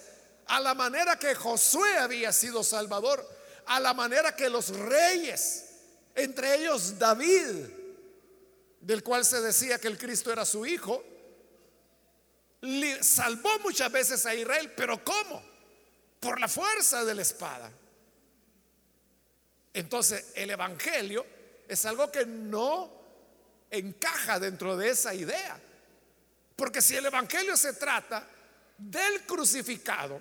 a 0.48 0.60
la 0.60 0.74
manera 0.74 1.18
que 1.20 1.36
Josué 1.36 1.98
había 1.98 2.32
sido 2.32 2.64
salvador, 2.64 3.28
a 3.66 3.80
la 3.80 3.94
manera 3.94 4.36
que 4.36 4.50
los 4.50 4.70
reyes, 4.70 5.66
entre 6.16 6.56
ellos 6.56 6.98
David, 6.98 7.56
del 8.82 9.04
cual 9.04 9.26
se 9.26 9.42
decía 9.42 9.80
que 9.80 9.88
el 9.88 9.98
Cristo 9.98 10.32
era 10.32 10.46
su 10.46 10.66
hijo, 10.66 11.04
salvó 13.02 13.60
muchas 13.60 13.92
veces 13.92 14.26
a 14.26 14.34
Israel, 14.34 14.74
pero 14.76 15.04
¿cómo? 15.04 15.58
por 16.20 16.40
la 16.40 16.48
fuerza 16.48 17.06
de 17.06 17.16
la 17.16 17.22
espada. 17.22 17.72
Entonces 19.74 20.32
el 20.36 20.50
Evangelio 20.50 21.26
es 21.68 21.86
algo 21.86 22.12
que 22.12 22.26
no 22.26 22.92
encaja 23.70 24.40
dentro 24.40 24.76
de 24.78 24.90
esa 24.90 25.14
idea. 25.14 25.60
Porque 26.56 26.82
si 26.82 26.96
el 26.96 27.06
Evangelio 27.06 27.56
se 27.56 27.74
trata 27.74 28.28
del 28.78 29.26
crucificado, 29.26 30.20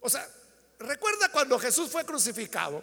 o 0.00 0.10
sea, 0.10 0.28
recuerda 0.78 1.30
cuando 1.30 1.58
Jesús 1.58 1.90
fue 1.90 2.04
crucificado, 2.04 2.82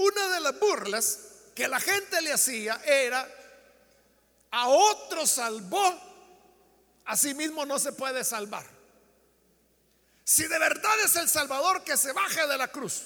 una 0.00 0.34
de 0.34 0.40
las 0.40 0.58
burlas 0.58 1.18
que 1.54 1.68
la 1.68 1.80
gente 1.80 2.20
le 2.22 2.32
hacía 2.32 2.80
era, 2.84 3.28
a 4.50 4.68
otro 4.68 5.26
salvó 5.26 6.10
mismo 7.34 7.66
no 7.66 7.78
se 7.78 7.92
puede 7.92 8.24
salvar. 8.24 8.66
Si 10.24 10.46
de 10.46 10.58
verdad 10.58 11.00
es 11.04 11.16
el 11.16 11.28
Salvador, 11.28 11.82
que 11.82 11.96
se 11.96 12.12
baje 12.12 12.46
de 12.46 12.56
la 12.56 12.68
cruz. 12.68 13.02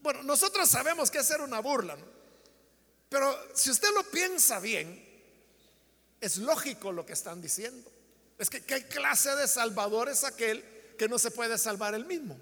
Bueno, 0.00 0.22
nosotros 0.22 0.68
sabemos 0.68 1.10
que 1.10 1.18
hacer 1.18 1.40
una 1.40 1.58
burla, 1.58 1.96
pero 3.08 3.36
si 3.54 3.70
usted 3.70 3.92
lo 3.92 4.04
piensa 4.04 4.60
bien, 4.60 5.04
es 6.20 6.36
lógico 6.36 6.92
lo 6.92 7.04
que 7.04 7.14
están 7.14 7.42
diciendo. 7.42 7.90
Es 8.38 8.48
que 8.48 8.62
qué 8.64 8.86
clase 8.86 9.34
de 9.34 9.48
Salvador 9.48 10.08
es 10.08 10.22
aquel 10.22 10.64
que 10.96 11.08
no 11.08 11.18
se 11.18 11.30
puede 11.30 11.58
salvar 11.58 11.94
el 11.94 12.04
mismo. 12.04 12.38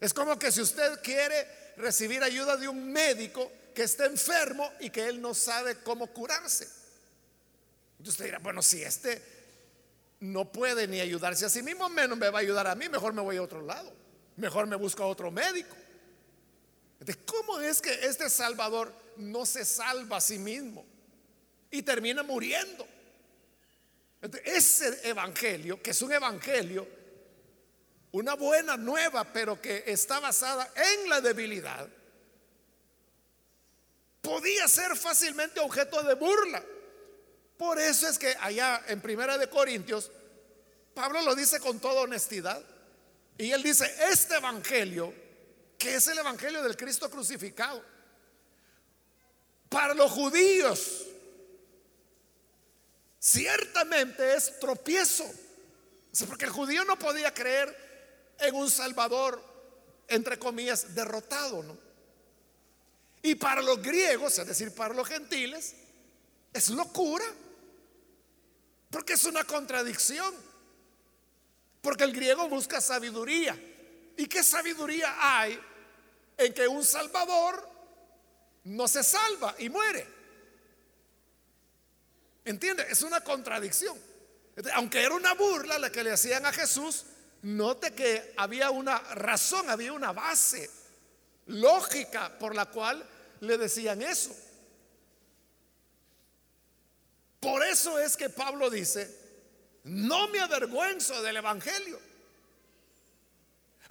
Es 0.00 0.12
como 0.12 0.38
que 0.38 0.52
si 0.52 0.60
usted 0.60 1.00
quiere 1.02 1.46
recibir 1.76 2.22
ayuda 2.22 2.56
de 2.56 2.68
un 2.68 2.92
médico 2.92 3.50
que 3.74 3.82
está 3.82 4.06
enfermo 4.06 4.70
y 4.80 4.90
que 4.90 5.06
él 5.06 5.20
no 5.20 5.34
sabe 5.34 5.76
cómo 5.82 6.06
curarse. 6.08 6.68
Entonces 7.98 8.14
usted 8.14 8.24
dirá, 8.26 8.38
bueno, 8.38 8.62
si 8.62 8.82
este 8.82 9.22
no 10.20 10.50
puede 10.50 10.86
ni 10.86 11.00
ayudarse 11.00 11.44
a 11.44 11.48
sí 11.48 11.62
mismo, 11.62 11.88
menos 11.88 12.16
me 12.16 12.30
va 12.30 12.38
a 12.38 12.42
ayudar 12.42 12.66
a 12.66 12.74
mí, 12.74 12.88
mejor 12.88 13.12
me 13.12 13.22
voy 13.22 13.36
a 13.36 13.42
otro 13.42 13.62
lado, 13.62 13.92
mejor 14.36 14.66
me 14.66 14.76
busco 14.76 15.02
a 15.02 15.06
otro 15.06 15.30
médico. 15.30 15.76
¿cómo 17.26 17.60
es 17.60 17.80
que 17.80 17.92
este 18.06 18.28
Salvador 18.30 18.92
no 19.16 19.44
se 19.44 19.64
salva 19.64 20.16
a 20.16 20.20
sí 20.20 20.38
mismo 20.38 20.84
y 21.70 21.82
termina 21.82 22.22
muriendo? 22.22 22.86
ese 24.44 25.08
evangelio, 25.08 25.80
que 25.80 25.90
es 25.90 26.02
un 26.02 26.12
evangelio, 26.12 26.88
una 28.16 28.34
buena 28.34 28.78
nueva, 28.78 29.30
pero 29.30 29.60
que 29.60 29.84
está 29.86 30.20
basada 30.20 30.72
en 30.74 31.10
la 31.10 31.20
debilidad, 31.20 31.86
podía 34.22 34.66
ser 34.68 34.96
fácilmente 34.96 35.60
objeto 35.60 36.02
de 36.02 36.14
burla. 36.14 36.64
Por 37.58 37.78
eso 37.78 38.08
es 38.08 38.18
que 38.18 38.34
allá 38.40 38.82
en 38.88 39.02
Primera 39.02 39.36
de 39.36 39.50
Corintios, 39.50 40.10
Pablo 40.94 41.20
lo 41.20 41.34
dice 41.34 41.60
con 41.60 41.78
toda 41.78 42.02
honestidad. 42.02 42.62
Y 43.36 43.52
él 43.52 43.62
dice, 43.62 43.94
este 44.10 44.36
evangelio, 44.36 45.12
que 45.78 45.96
es 45.96 46.06
el 46.08 46.16
evangelio 46.16 46.62
del 46.62 46.74
Cristo 46.74 47.10
crucificado, 47.10 47.82
para 49.68 49.92
los 49.92 50.10
judíos, 50.10 51.04
ciertamente 53.20 54.34
es 54.36 54.58
tropiezo. 54.58 55.30
Porque 56.26 56.46
el 56.46 56.50
judío 56.50 56.82
no 56.86 56.98
podía 56.98 57.34
creer 57.34 57.85
en 58.38 58.54
un 58.54 58.70
Salvador, 58.70 59.42
entre 60.08 60.38
comillas, 60.38 60.94
derrotado, 60.94 61.62
¿no? 61.62 61.76
Y 63.22 63.34
para 63.34 63.60
los 63.60 63.82
griegos, 63.82 64.38
es 64.38 64.46
decir, 64.46 64.72
para 64.74 64.94
los 64.94 65.08
gentiles, 65.08 65.74
es 66.52 66.70
locura. 66.70 67.24
Porque 68.90 69.14
es 69.14 69.24
una 69.24 69.44
contradicción. 69.44 70.32
Porque 71.82 72.04
el 72.04 72.12
griego 72.12 72.48
busca 72.48 72.80
sabiduría. 72.80 73.58
¿Y 74.16 74.26
qué 74.26 74.42
sabiduría 74.42 75.16
hay 75.18 75.60
en 76.38 76.54
que 76.54 76.68
un 76.68 76.84
salvador 76.84 77.68
no 78.64 78.86
se 78.86 79.02
salva 79.02 79.54
y 79.58 79.68
muere? 79.68 80.06
¿Entiende? 82.44 82.86
Es 82.88 83.02
una 83.02 83.22
contradicción. 83.22 83.98
Aunque 84.74 85.02
era 85.02 85.14
una 85.14 85.34
burla 85.34 85.80
la 85.80 85.90
que 85.90 86.04
le 86.04 86.12
hacían 86.12 86.46
a 86.46 86.52
Jesús, 86.52 87.04
note 87.46 87.92
que 87.92 88.34
había 88.36 88.70
una 88.70 88.98
razón, 88.98 89.70
había 89.70 89.92
una 89.92 90.12
base 90.12 90.68
lógica 91.46 92.36
por 92.38 92.54
la 92.54 92.66
cual 92.66 93.08
le 93.40 93.56
decían 93.56 94.02
eso. 94.02 94.34
Por 97.38 97.62
eso 97.64 97.98
es 98.00 98.16
que 98.16 98.30
Pablo 98.30 98.68
dice, 98.68 99.08
no 99.84 100.26
me 100.28 100.40
avergüenzo 100.40 101.22
del 101.22 101.36
Evangelio. 101.36 102.00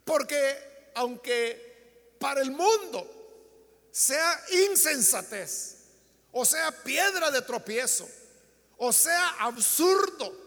Porque 0.03 0.91
aunque 0.95 2.15
para 2.19 2.41
el 2.41 2.51
mundo 2.51 3.09
sea 3.89 4.43
insensatez, 4.67 5.77
o 6.33 6.43
sea 6.43 6.71
piedra 6.83 7.31
de 7.31 7.41
tropiezo, 7.41 8.09
o 8.77 8.91
sea 8.91 9.29
absurdo, 9.39 10.44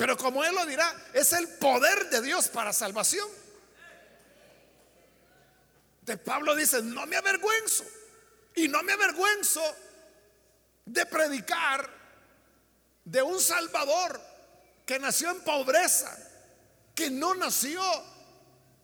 pero 0.00 0.16
como 0.16 0.42
él 0.42 0.54
lo 0.54 0.64
dirá, 0.64 0.96
es 1.12 1.34
el 1.34 1.46
poder 1.46 2.08
de 2.08 2.22
Dios 2.22 2.48
para 2.48 2.72
salvación. 2.72 3.28
De 6.00 6.16
Pablo 6.16 6.56
dice, 6.56 6.80
no 6.80 7.04
me 7.06 7.16
avergüenzo. 7.16 7.84
Y 8.54 8.66
no 8.68 8.82
me 8.82 8.94
avergüenzo 8.94 9.60
de 10.86 11.04
predicar 11.04 11.86
de 13.04 13.20
un 13.20 13.38
Salvador 13.38 14.18
que 14.86 14.98
nació 14.98 15.32
en 15.32 15.42
pobreza, 15.42 16.16
que 16.94 17.10
no 17.10 17.34
nació 17.34 17.82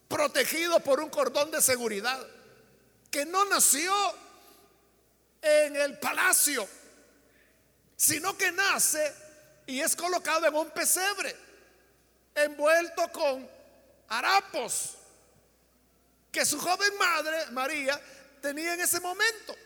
protegido 0.09 0.81
por 0.81 1.01
un 1.01 1.09
cordón 1.09 1.51
de 1.51 1.63
seguridad, 1.63 2.27
que 3.11 3.25
no 3.25 3.47
nació 3.47 3.91
en 5.41 5.77
el 5.77 5.99
palacio, 5.99 6.69
sino 7.97 8.37
que 8.37 8.53
nace 8.53 9.26
y 9.67 9.81
es 9.81 9.97
colocado 9.97 10.47
en 10.47 10.55
un 10.55 10.71
pesebre, 10.71 11.35
envuelto 12.35 13.11
con 13.11 13.49
harapos, 14.09 14.95
que 16.31 16.45
su 16.45 16.59
joven 16.59 16.97
madre, 16.99 17.47
María, 17.51 18.01
tenía 18.41 18.75
en 18.75 18.81
ese 18.81 19.01
momento. 19.01 19.57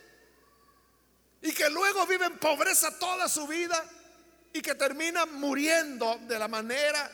Y 1.43 1.53
que 1.53 1.69
luego 1.69 2.07
vive 2.07 2.27
en 2.27 2.39
pobreza 2.39 2.99
toda 2.99 3.29
su 3.29 3.47
vida 3.47 3.83
y 4.53 4.61
que 4.61 4.75
termina 4.75 5.27
muriendo 5.27 6.19
de 6.23 6.39
la 6.39 6.49
manera 6.49 7.11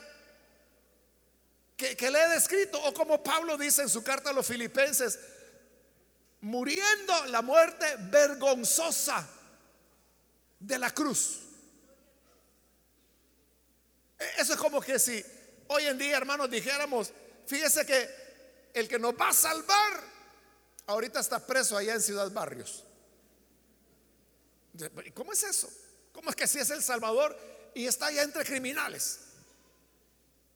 que, 1.76 1.96
que 1.96 2.10
le 2.10 2.22
he 2.22 2.28
descrito. 2.30 2.82
O 2.82 2.92
como 2.92 3.22
Pablo 3.22 3.56
dice 3.56 3.82
en 3.82 3.88
su 3.88 4.02
carta 4.02 4.30
a 4.30 4.32
los 4.32 4.46
filipenses, 4.46 5.18
muriendo 6.40 7.26
la 7.26 7.40
muerte 7.40 7.96
vergonzosa 7.98 9.26
de 10.58 10.78
la 10.78 10.92
cruz. 10.92 11.45
Eso 14.38 14.54
es 14.54 14.58
como 14.58 14.80
que 14.80 14.98
si 14.98 15.24
hoy 15.68 15.84
en 15.84 15.98
día, 15.98 16.16
hermanos, 16.16 16.50
dijéramos, 16.50 17.12
fíjese 17.46 17.84
que 17.84 18.08
el 18.74 18.88
que 18.88 18.98
nos 18.98 19.14
va 19.14 19.28
a 19.28 19.32
salvar, 19.32 20.02
ahorita 20.86 21.20
está 21.20 21.44
preso 21.44 21.76
allá 21.76 21.94
en 21.94 22.02
Ciudad 22.02 22.30
Barrios. 22.30 22.84
¿Cómo 25.14 25.32
es 25.32 25.42
eso? 25.42 25.70
¿Cómo 26.12 26.30
es 26.30 26.36
que 26.36 26.46
si 26.46 26.58
es 26.58 26.70
el 26.70 26.82
Salvador 26.82 27.36
y 27.74 27.86
está 27.86 28.06
allá 28.06 28.22
entre 28.22 28.44
criminales? 28.44 29.20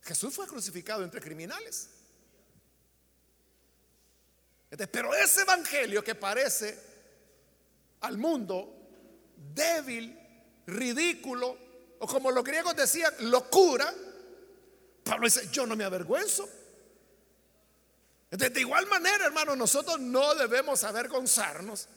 Jesús 0.03 0.35
fue 0.35 0.47
crucificado 0.47 1.03
entre 1.05 1.21
criminales. 1.21 1.89
Pero 4.91 5.15
ese 5.15 5.43
evangelio 5.43 6.03
que 6.05 6.15
parece 6.15 6.79
al 8.01 8.17
mundo 8.17 8.73
débil, 9.55 10.19
ridículo, 10.67 11.70
o 12.01 12.07
como 12.07 12.31
los 12.31 12.43
griegos 12.43 12.75
decían, 12.75 13.13
locura, 13.31 13.93
Pablo 15.05 15.27
dice, 15.27 15.49
yo 15.53 15.67
no 15.67 15.77
me 15.77 15.85
avergüenzo. 15.85 16.49
De 18.31 18.61
igual 18.61 18.87
manera, 18.87 19.27
hermano, 19.27 19.55
nosotros 19.55 20.01
no 20.01 20.35
debemos 20.35 20.83
avergonzarnos 20.83 21.89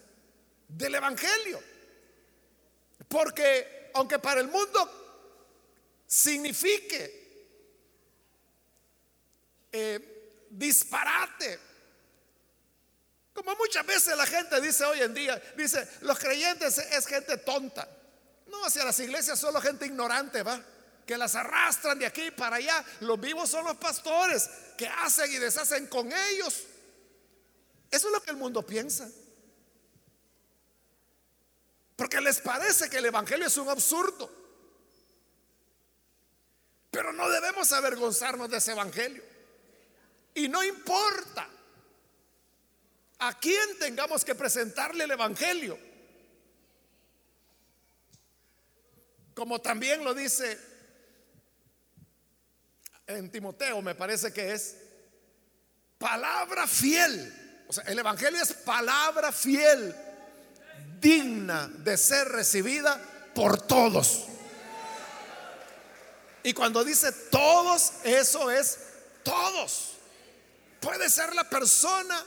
del 0.68 0.94
Evangelio. 0.96 1.58
Porque 3.08 3.90
aunque 3.94 4.18
para 4.18 4.42
el 4.42 4.48
mundo 4.48 6.02
signifique 6.06 7.22
eh, 9.72 10.46
disparate, 10.50 11.60
como 13.32 13.56
muchas 13.56 13.86
veces 13.86 14.14
la 14.18 14.26
gente 14.26 14.60
dice 14.60 14.84
hoy 14.84 15.00
en 15.00 15.14
día, 15.14 15.42
dice, 15.56 15.88
los 16.02 16.18
creyentes 16.18 16.76
es 16.76 17.06
gente 17.06 17.38
tonta. 17.38 17.88
No, 18.46 18.64
hacia 18.64 18.84
las 18.84 18.98
iglesias 19.00 19.38
solo 19.38 19.60
gente 19.60 19.86
ignorante, 19.86 20.42
va 20.42 20.62
que 21.06 21.18
las 21.18 21.34
arrastran 21.34 21.98
de 21.98 22.06
aquí 22.06 22.30
para 22.30 22.56
allá. 22.56 22.84
Los 23.00 23.20
vivos 23.20 23.50
son 23.50 23.64
los 23.64 23.76
pastores 23.76 24.48
que 24.76 24.88
hacen 24.88 25.32
y 25.32 25.36
deshacen 25.36 25.86
con 25.86 26.10
ellos. 26.12 26.64
Eso 27.90 28.08
es 28.08 28.12
lo 28.12 28.22
que 28.22 28.30
el 28.30 28.36
mundo 28.36 28.64
piensa. 28.64 29.08
Porque 31.96 32.20
les 32.20 32.40
parece 32.40 32.90
que 32.90 32.98
el 32.98 33.06
Evangelio 33.06 33.46
es 33.46 33.56
un 33.56 33.68
absurdo. 33.68 34.30
Pero 36.90 37.12
no 37.12 37.28
debemos 37.28 37.72
avergonzarnos 37.72 38.48
de 38.50 38.56
ese 38.56 38.72
Evangelio. 38.72 39.22
Y 40.34 40.48
no 40.48 40.62
importa 40.64 41.48
a 43.18 43.38
quién 43.38 43.78
tengamos 43.78 44.24
que 44.24 44.34
presentarle 44.34 45.04
el 45.04 45.12
Evangelio. 45.12 45.78
Como 49.34 49.60
también 49.60 50.04
lo 50.04 50.14
dice 50.14 50.58
en 53.06 53.30
Timoteo, 53.30 53.82
me 53.82 53.94
parece 53.94 54.32
que 54.32 54.52
es 54.52 54.76
palabra 55.98 56.66
fiel. 56.66 57.64
O 57.66 57.72
sea, 57.72 57.84
el 57.84 57.98
Evangelio 57.98 58.40
es 58.42 58.52
palabra 58.52 59.32
fiel, 59.32 59.94
digna 61.00 61.68
de 61.68 61.96
ser 61.96 62.28
recibida 62.28 63.00
por 63.34 63.60
todos. 63.66 64.26
Y 66.44 66.52
cuando 66.52 66.84
dice 66.84 67.10
todos, 67.30 67.92
eso 68.04 68.50
es 68.50 68.78
todos. 69.22 69.94
Puede 70.80 71.08
ser 71.08 71.34
la 71.34 71.48
persona 71.48 72.24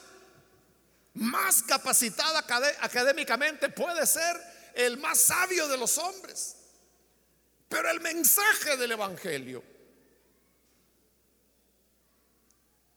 más 1.13 1.63
capacitada 1.63 2.39
académicamente, 2.81 3.69
puede 3.69 4.05
ser 4.05 4.35
el 4.73 4.97
más 4.97 5.19
sabio 5.19 5.67
de 5.67 5.77
los 5.77 5.97
hombres. 5.97 6.55
Pero 7.67 7.89
el 7.89 7.99
mensaje 7.99 8.77
del 8.77 8.93
Evangelio 8.93 9.63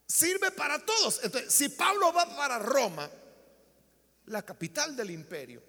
sirve 0.06 0.50
para 0.52 0.78
todos. 0.78 1.20
Entonces, 1.22 1.52
si 1.52 1.68
Pablo 1.70 2.12
va 2.12 2.37
para 2.37 2.59
Roma, 2.59 3.11
la 4.26 4.42
capital 4.42 4.96
del 4.96 5.11
imperio, 5.11 5.62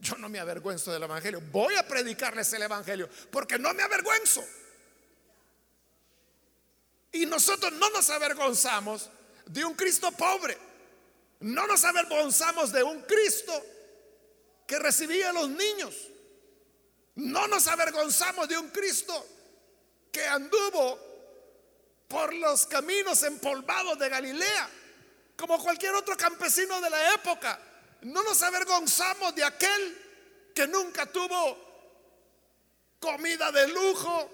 yo 0.00 0.16
no 0.16 0.28
me 0.28 0.40
avergüenzo 0.40 0.92
del 0.92 1.02
Evangelio. 1.02 1.40
Voy 1.52 1.74
a 1.76 1.86
predicarles 1.86 2.52
el 2.52 2.62
Evangelio 2.62 3.08
porque 3.30 3.58
no 3.58 3.72
me 3.74 3.82
avergüenzo. 3.82 4.44
Y 7.12 7.26
nosotros 7.26 7.72
no 7.72 7.90
nos 7.90 8.08
avergonzamos 8.10 9.10
de 9.46 9.64
un 9.64 9.74
Cristo 9.74 10.10
pobre. 10.12 10.56
No 11.40 11.66
nos 11.66 11.84
avergonzamos 11.84 12.72
de 12.72 12.82
un 12.82 13.02
Cristo 13.02 13.52
que 14.66 14.78
recibía 14.78 15.30
a 15.30 15.32
los 15.32 15.48
niños. 15.48 16.09
No 17.16 17.46
nos 17.48 17.66
avergonzamos 17.66 18.48
de 18.48 18.56
un 18.58 18.68
Cristo 18.70 19.26
que 20.12 20.26
anduvo 20.26 20.98
por 22.08 22.34
los 22.34 22.66
caminos 22.66 23.22
empolvados 23.22 23.98
de 23.98 24.08
Galilea, 24.08 24.68
como 25.36 25.62
cualquier 25.62 25.94
otro 25.94 26.16
campesino 26.16 26.80
de 26.80 26.90
la 26.90 27.14
época. 27.14 27.58
No 28.02 28.22
nos 28.22 28.42
avergonzamos 28.42 29.34
de 29.34 29.44
aquel 29.44 30.52
que 30.54 30.66
nunca 30.66 31.06
tuvo 31.06 31.70
comida 32.98 33.50
de 33.52 33.68
lujo 33.68 34.30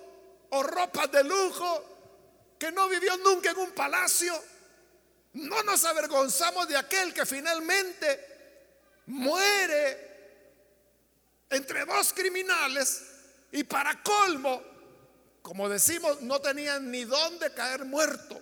o 0.51 0.63
ropa 0.63 1.07
de 1.07 1.25
lujo, 1.25 2.57
que 2.59 2.73
no 2.73 2.89
vivió 2.89 3.17
nunca 3.19 3.51
en 3.51 3.59
un 3.59 3.73
palacio. 3.73 4.35
No 5.35 5.63
nos 5.63 5.85
avergonzamos 5.85 6.67
de 6.69 6.77
aquel 6.77 7.13
que 7.13 7.27
finalmente 7.27 9.03
muere 9.07 10.06
entre 11.51 11.85
dos 11.85 12.13
criminales 12.13 13.03
y 13.53 13.65
para 13.65 14.03
colmo, 14.03 14.63
como 15.43 15.69
decimos, 15.69 16.21
no 16.23 16.41
tenían 16.41 16.91
ni 16.91 17.05
dónde 17.05 17.53
caer 17.55 17.85
muerto. 17.85 18.41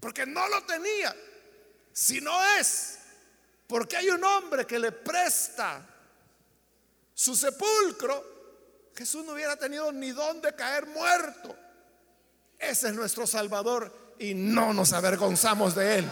Porque 0.00 0.26
no 0.26 0.46
lo 0.48 0.62
tenía. 0.64 1.14
Si 1.92 2.20
no 2.20 2.44
es 2.58 2.98
porque 3.66 3.96
hay 3.96 4.10
un 4.10 4.22
hombre 4.22 4.66
que 4.66 4.78
le 4.78 4.92
presta 4.92 5.84
su 7.12 7.34
sepulcro, 7.34 8.36
Jesús 8.94 9.24
no 9.24 9.32
hubiera 9.32 9.56
tenido 9.56 9.90
ni 9.92 10.10
dónde 10.12 10.54
caer 10.54 10.86
muerto. 10.86 11.56
Ese 12.58 12.88
es 12.88 12.94
nuestro 12.94 13.26
Salvador 13.26 14.14
y 14.18 14.34
no 14.34 14.72
nos 14.72 14.92
avergonzamos 14.92 15.74
de 15.74 15.98
él. 15.98 16.08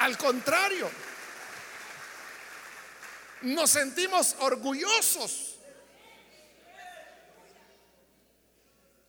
Al 0.00 0.16
contrario, 0.16 0.90
nos 3.42 3.70
sentimos 3.70 4.36
orgullosos. 4.40 5.58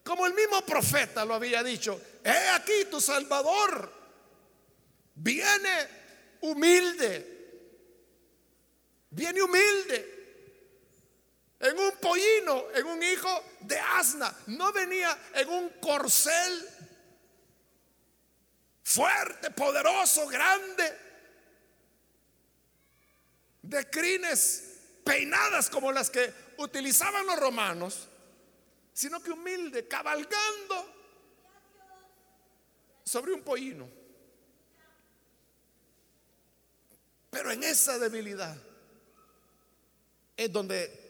Como 0.02 0.26
el 0.26 0.34
mismo 0.34 0.62
profeta 0.62 1.24
lo 1.24 1.34
había 1.34 1.62
dicho, 1.62 2.00
he 2.24 2.48
aquí 2.50 2.86
tu 2.90 3.00
Salvador 3.00 3.92
viene 5.14 5.88
humilde, 6.40 7.26
viene 9.10 9.42
humilde. 9.42 10.18
En 11.60 11.78
un 11.78 11.92
pollino, 11.92 12.64
en 12.74 12.86
un 12.86 13.00
hijo 13.00 13.44
de 13.60 13.78
asna. 13.78 14.36
No 14.48 14.72
venía 14.72 15.16
en 15.34 15.48
un 15.48 15.68
corcel 15.80 16.68
fuerte, 18.82 19.52
poderoso, 19.52 20.26
grande 20.26 21.11
de 23.62 23.88
crines 23.88 24.72
peinadas 25.04 25.70
como 25.70 25.92
las 25.92 26.10
que 26.10 26.32
utilizaban 26.58 27.26
los 27.26 27.38
romanos, 27.38 28.08
sino 28.92 29.22
que 29.22 29.30
humilde, 29.30 29.88
cabalgando 29.88 30.94
sobre 33.04 33.32
un 33.32 33.42
pollino. 33.42 33.88
Pero 37.30 37.50
en 37.50 37.62
esa 37.62 37.98
debilidad 37.98 38.56
es 40.36 40.52
donde 40.52 41.02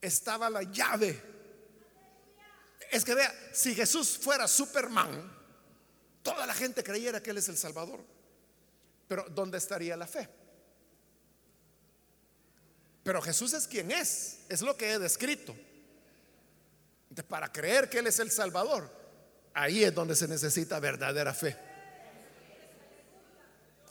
estaba 0.00 0.48
la 0.48 0.62
llave. 0.62 1.20
Es 2.90 3.04
que 3.04 3.14
vea, 3.14 3.32
si 3.52 3.74
Jesús 3.74 4.18
fuera 4.18 4.46
Superman, 4.46 5.36
toda 6.22 6.46
la 6.46 6.54
gente 6.54 6.84
creyera 6.84 7.22
que 7.22 7.30
Él 7.30 7.38
es 7.38 7.48
el 7.48 7.56
Salvador. 7.56 8.04
Pero 9.08 9.26
¿dónde 9.30 9.58
estaría 9.58 9.96
la 9.96 10.06
fe? 10.06 10.28
Pero 13.10 13.22
Jesús 13.22 13.52
es 13.54 13.66
quien 13.66 13.90
es, 13.90 14.36
es 14.48 14.62
lo 14.62 14.76
que 14.76 14.92
he 14.92 14.98
descrito. 15.00 15.52
para 17.26 17.50
creer 17.50 17.90
que 17.90 17.98
Él 17.98 18.06
es 18.06 18.20
el 18.20 18.30
Salvador, 18.30 18.88
ahí 19.52 19.82
es 19.82 19.92
donde 19.92 20.14
se 20.14 20.28
necesita 20.28 20.78
verdadera 20.78 21.34
fe. 21.34 21.56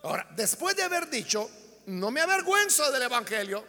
Ahora, 0.04 0.26
después 0.38 0.74
de 0.78 0.84
haber 0.84 1.10
dicho, 1.10 1.52
no 1.88 2.12
me 2.12 2.22
avergüenzo 2.22 2.90
del 2.94 3.02
Evangelio, 3.02 3.62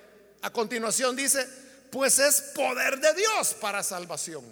a 0.43 0.53
continuación 0.53 1.17
dice, 1.17 1.45
pues 1.91 2.21
es 2.21 2.53
poder 2.55 3.01
de 3.01 3.13
Dios 3.15 3.55
para 3.55 3.83
salvación. 3.83 4.45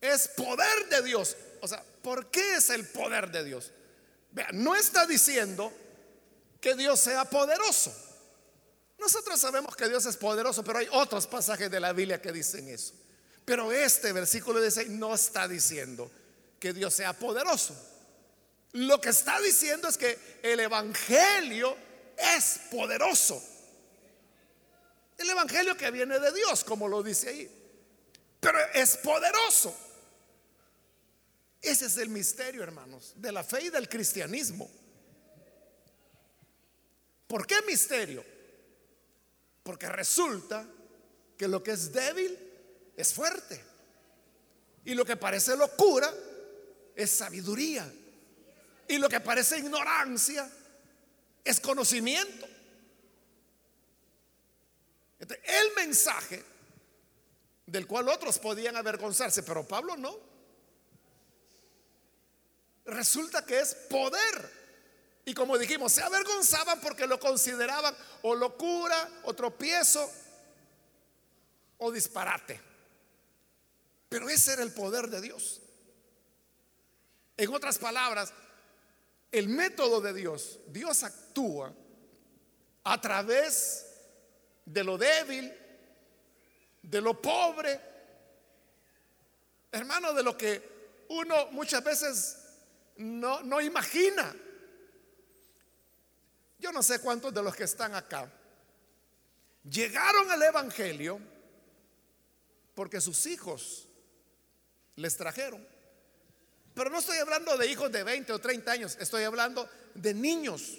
Es 0.00 0.26
poder 0.26 0.88
de 0.88 1.02
Dios. 1.02 1.36
O 1.60 1.68
sea, 1.68 1.84
¿por 2.02 2.28
qué 2.32 2.56
es 2.56 2.70
el 2.70 2.88
poder 2.88 3.30
de 3.30 3.44
Dios? 3.44 3.70
Vea, 4.32 4.48
no 4.52 4.74
está 4.74 5.06
diciendo 5.06 5.72
que 6.60 6.74
Dios 6.74 7.00
sea 7.00 7.24
poderoso. 7.24 7.92
Nosotros 8.98 9.40
sabemos 9.40 9.74
que 9.74 9.88
Dios 9.88 10.04
es 10.04 10.16
poderoso, 10.16 10.62
pero 10.62 10.78
hay 10.78 10.88
otros 10.92 11.26
pasajes 11.26 11.70
de 11.70 11.80
la 11.80 11.92
Biblia 11.92 12.20
que 12.20 12.32
dicen 12.32 12.68
eso. 12.68 12.94
Pero 13.44 13.72
este 13.72 14.12
versículo 14.12 14.60
dice, 14.60 14.84
no 14.86 15.14
está 15.14 15.48
diciendo 15.48 16.10
que 16.58 16.72
Dios 16.72 16.92
sea 16.92 17.14
poderoso. 17.14 17.74
Lo 18.72 19.00
que 19.00 19.08
está 19.08 19.40
diciendo 19.40 19.88
es 19.88 19.96
que 19.96 20.38
el 20.42 20.60
Evangelio 20.60 21.76
es 22.16 22.60
poderoso. 22.70 23.42
El 25.16 25.30
Evangelio 25.30 25.76
que 25.76 25.90
viene 25.90 26.18
de 26.18 26.32
Dios, 26.32 26.62
como 26.62 26.86
lo 26.86 27.02
dice 27.02 27.30
ahí. 27.30 27.50
Pero 28.38 28.58
es 28.74 28.98
poderoso. 28.98 29.74
Ese 31.60 31.86
es 31.86 31.96
el 31.96 32.08
misterio, 32.08 32.62
hermanos, 32.62 33.14
de 33.16 33.32
la 33.32 33.44
fe 33.44 33.64
y 33.64 33.70
del 33.70 33.88
cristianismo. 33.88 34.70
¿Por 37.30 37.46
qué 37.46 37.62
misterio? 37.62 38.24
Porque 39.62 39.88
resulta 39.88 40.66
que 41.38 41.46
lo 41.46 41.62
que 41.62 41.70
es 41.70 41.92
débil 41.92 42.36
es 42.96 43.14
fuerte. 43.14 43.64
Y 44.84 44.94
lo 44.94 45.04
que 45.04 45.16
parece 45.16 45.56
locura 45.56 46.12
es 46.96 47.08
sabiduría. 47.08 47.88
Y 48.88 48.98
lo 48.98 49.08
que 49.08 49.20
parece 49.20 49.58
ignorancia 49.58 50.50
es 51.44 51.60
conocimiento. 51.60 52.48
el 55.20 55.74
mensaje 55.76 56.42
del 57.64 57.86
cual 57.86 58.08
otros 58.08 58.40
podían 58.40 58.74
avergonzarse, 58.74 59.44
pero 59.44 59.68
Pablo 59.68 59.96
no. 59.96 60.18
Resulta 62.86 63.46
que 63.46 63.60
es 63.60 63.76
poder 63.88 64.59
y 65.30 65.34
como 65.34 65.56
dijimos, 65.56 65.92
se 65.92 66.02
avergonzaban 66.02 66.80
porque 66.80 67.06
lo 67.06 67.20
consideraban 67.20 67.94
o 68.22 68.34
locura, 68.34 69.08
o 69.22 69.32
tropiezo, 69.32 70.10
o 71.78 71.92
disparate. 71.92 72.60
Pero 74.08 74.28
ese 74.28 74.54
era 74.54 74.64
el 74.64 74.72
poder 74.72 75.06
de 75.06 75.20
Dios. 75.20 75.60
En 77.36 77.54
otras 77.54 77.78
palabras, 77.78 78.32
el 79.30 79.48
método 79.48 80.00
de 80.00 80.14
Dios, 80.14 80.58
Dios 80.66 81.04
actúa 81.04 81.72
a 82.82 83.00
través 83.00 83.86
de 84.64 84.82
lo 84.82 84.98
débil, 84.98 85.56
de 86.82 87.00
lo 87.00 87.22
pobre, 87.22 87.80
hermano, 89.70 90.12
de 90.12 90.24
lo 90.24 90.36
que 90.36 91.06
uno 91.10 91.52
muchas 91.52 91.84
veces 91.84 92.36
no, 92.96 93.44
no 93.44 93.60
imagina. 93.60 94.34
Yo 96.60 96.72
no 96.72 96.82
sé 96.82 97.00
cuántos 97.00 97.32
de 97.32 97.42
los 97.42 97.56
que 97.56 97.64
están 97.64 97.94
acá 97.94 98.30
llegaron 99.68 100.30
al 100.30 100.42
Evangelio 100.42 101.18
porque 102.74 103.00
sus 103.00 103.26
hijos 103.26 103.88
les 104.96 105.16
trajeron. 105.16 105.66
Pero 106.74 106.90
no 106.90 106.98
estoy 106.98 107.18
hablando 107.18 107.56
de 107.56 107.66
hijos 107.66 107.90
de 107.90 108.04
20 108.04 108.32
o 108.32 108.38
30 108.38 108.72
años, 108.72 108.96
estoy 109.00 109.24
hablando 109.24 109.68
de 109.94 110.14
niños, 110.14 110.78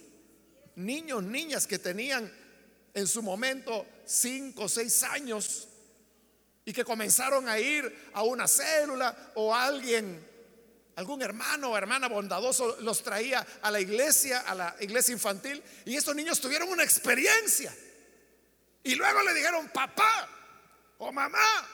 niños, 0.76 1.24
niñas 1.24 1.68
que 1.68 1.80
tenían 1.80 2.32
en 2.94 3.08
su 3.08 3.22
momento 3.22 3.86
5 4.06 4.64
o 4.64 4.70
6 4.70 5.04
años 5.04 5.68
y 6.64 6.74
que 6.74 6.86
comenzaron 6.86 7.50
a 7.50 7.60
ir 7.60 8.10
a 8.14 8.24
una 8.24 8.48
célula 8.48 9.32
o 9.36 9.54
alguien 9.54 10.31
algún 10.96 11.22
hermano 11.22 11.72
o 11.72 11.78
hermana 11.78 12.08
bondadoso 12.08 12.78
los 12.82 13.02
traía 13.04 13.46
a 13.62 13.72
la 13.72 13.80
iglesia, 13.80 14.42
a 14.42 14.56
la 14.56 14.76
iglesia 14.80 15.14
infantil, 15.14 15.64
y 15.86 15.96
estos 15.96 16.16
niños 16.16 16.40
tuvieron 16.42 16.70
una 16.70 16.84
experiencia. 16.84 17.76
Y 18.84 18.96
luego 18.96 19.22
le 19.24 19.34
dijeron, 19.34 19.70
papá 19.70 20.30
o 20.98 21.12
mamá, 21.12 21.68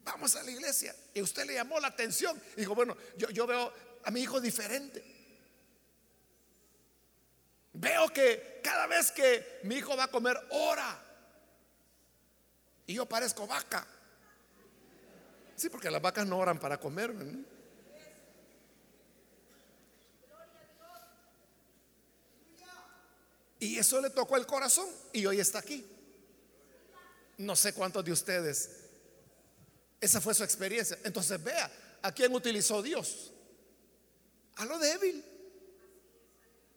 vamos 0.00 0.36
a 0.36 0.42
la 0.42 0.50
iglesia. 0.50 0.94
Y 1.14 1.22
usted 1.22 1.46
le 1.46 1.54
llamó 1.54 1.80
la 1.80 1.88
atención. 1.88 2.40
Y 2.56 2.60
dijo, 2.60 2.74
bueno, 2.74 2.96
yo, 3.16 3.30
yo 3.30 3.46
veo 3.46 3.72
a 4.04 4.10
mi 4.10 4.20
hijo 4.20 4.40
diferente. 4.40 5.04
Veo 7.72 8.08
que 8.08 8.60
cada 8.62 8.86
vez 8.86 9.10
que 9.10 9.60
mi 9.64 9.76
hijo 9.76 9.96
va 9.96 10.04
a 10.04 10.08
comer, 10.08 10.38
ora. 10.50 11.02
Y 12.86 12.94
yo 12.94 13.06
parezco 13.06 13.46
vaca. 13.46 13.86
Sí, 15.56 15.70
porque 15.70 15.90
las 15.90 16.02
vacas 16.02 16.26
no 16.26 16.38
oran 16.38 16.60
para 16.60 16.78
comer. 16.78 17.14
Y 23.58 23.78
eso 23.78 24.00
le 24.02 24.10
tocó 24.10 24.36
el 24.36 24.46
corazón 24.46 24.86
y 25.14 25.24
hoy 25.24 25.40
está 25.40 25.60
aquí. 25.60 25.84
No 27.38 27.56
sé 27.56 27.72
cuántos 27.72 28.04
de 28.04 28.12
ustedes. 28.12 28.70
Esa 29.98 30.20
fue 30.20 30.34
su 30.34 30.44
experiencia. 30.44 30.98
Entonces 31.04 31.42
vea, 31.42 31.70
¿a 32.02 32.12
quién 32.12 32.34
utilizó 32.34 32.82
Dios? 32.82 33.32
A 34.56 34.66
lo 34.66 34.78
débil. 34.78 35.24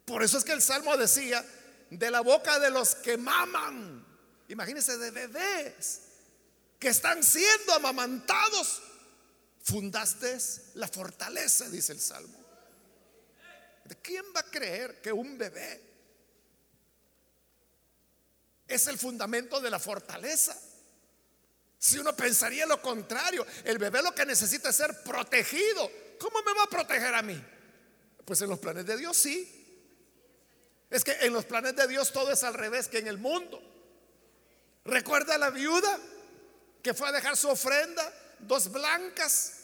Por 0.06 0.22
eso 0.22 0.38
es 0.38 0.44
que 0.44 0.52
el 0.52 0.62
Salmo 0.62 0.96
decía, 0.96 1.44
de 1.90 2.10
la 2.10 2.22
boca 2.22 2.58
de 2.58 2.70
los 2.70 2.94
que 2.94 3.18
maman, 3.18 4.06
imagínense 4.48 4.96
de 4.96 5.10
bebés 5.10 6.09
que 6.80 6.88
están 6.88 7.22
siendo 7.22 7.74
amamantados, 7.74 8.82
fundaste 9.62 10.38
la 10.74 10.88
fortaleza, 10.88 11.68
dice 11.68 11.92
el 11.92 12.00
Salmo. 12.00 12.40
¿De 13.84 13.96
quién 13.96 14.24
va 14.34 14.40
a 14.40 14.50
creer 14.50 15.00
que 15.00 15.12
un 15.12 15.36
bebé 15.38 15.90
es 18.70 18.86
el 18.86 18.98
fundamento 18.98 19.60
de 19.60 19.68
la 19.68 19.78
fortaleza. 19.78 20.56
Si 21.78 21.98
uno 21.98 22.14
pensaría 22.14 22.66
lo 22.66 22.80
contrario, 22.80 23.44
el 23.64 23.78
bebé 23.78 24.02
lo 24.02 24.14
que 24.14 24.24
necesita 24.24 24.68
es 24.68 24.76
ser 24.76 25.02
protegido. 25.02 25.90
¿Cómo 26.18 26.42
me 26.42 26.54
va 26.54 26.64
a 26.64 26.70
proteger 26.70 27.14
a 27.14 27.22
mí? 27.22 27.42
Pues 28.24 28.40
en 28.42 28.48
los 28.48 28.58
planes 28.58 28.86
de 28.86 28.96
Dios 28.96 29.16
sí. 29.16 29.56
Es 30.88 31.02
que 31.02 31.12
en 31.20 31.32
los 31.32 31.44
planes 31.44 31.74
de 31.74 31.88
Dios 31.88 32.12
todo 32.12 32.30
es 32.30 32.44
al 32.44 32.54
revés 32.54 32.88
que 32.88 32.98
en 32.98 33.08
el 33.08 33.18
mundo. 33.18 33.60
Recuerda 34.84 35.34
a 35.34 35.38
la 35.38 35.50
viuda 35.50 35.98
que 36.82 36.94
fue 36.94 37.08
a 37.08 37.12
dejar 37.12 37.36
su 37.36 37.48
ofrenda, 37.48 38.12
dos 38.40 38.70
blancas, 38.70 39.56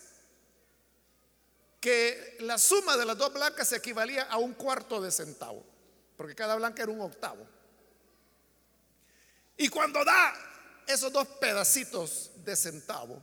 que 1.80 2.36
la 2.40 2.58
suma 2.58 2.96
de 2.96 3.04
las 3.04 3.16
dos 3.16 3.32
blancas 3.32 3.72
equivalía 3.72 4.24
a 4.24 4.38
un 4.38 4.54
cuarto 4.54 5.00
de 5.00 5.10
centavo, 5.10 5.64
porque 6.16 6.34
cada 6.34 6.56
blanca 6.56 6.82
era 6.82 6.92
un 6.92 7.00
octavo. 7.00 7.46
Y 9.56 9.68
cuando 9.68 10.04
da 10.04 10.34
esos 10.86 11.12
dos 11.12 11.26
pedacitos 11.40 12.30
de 12.44 12.56
centavo, 12.56 13.22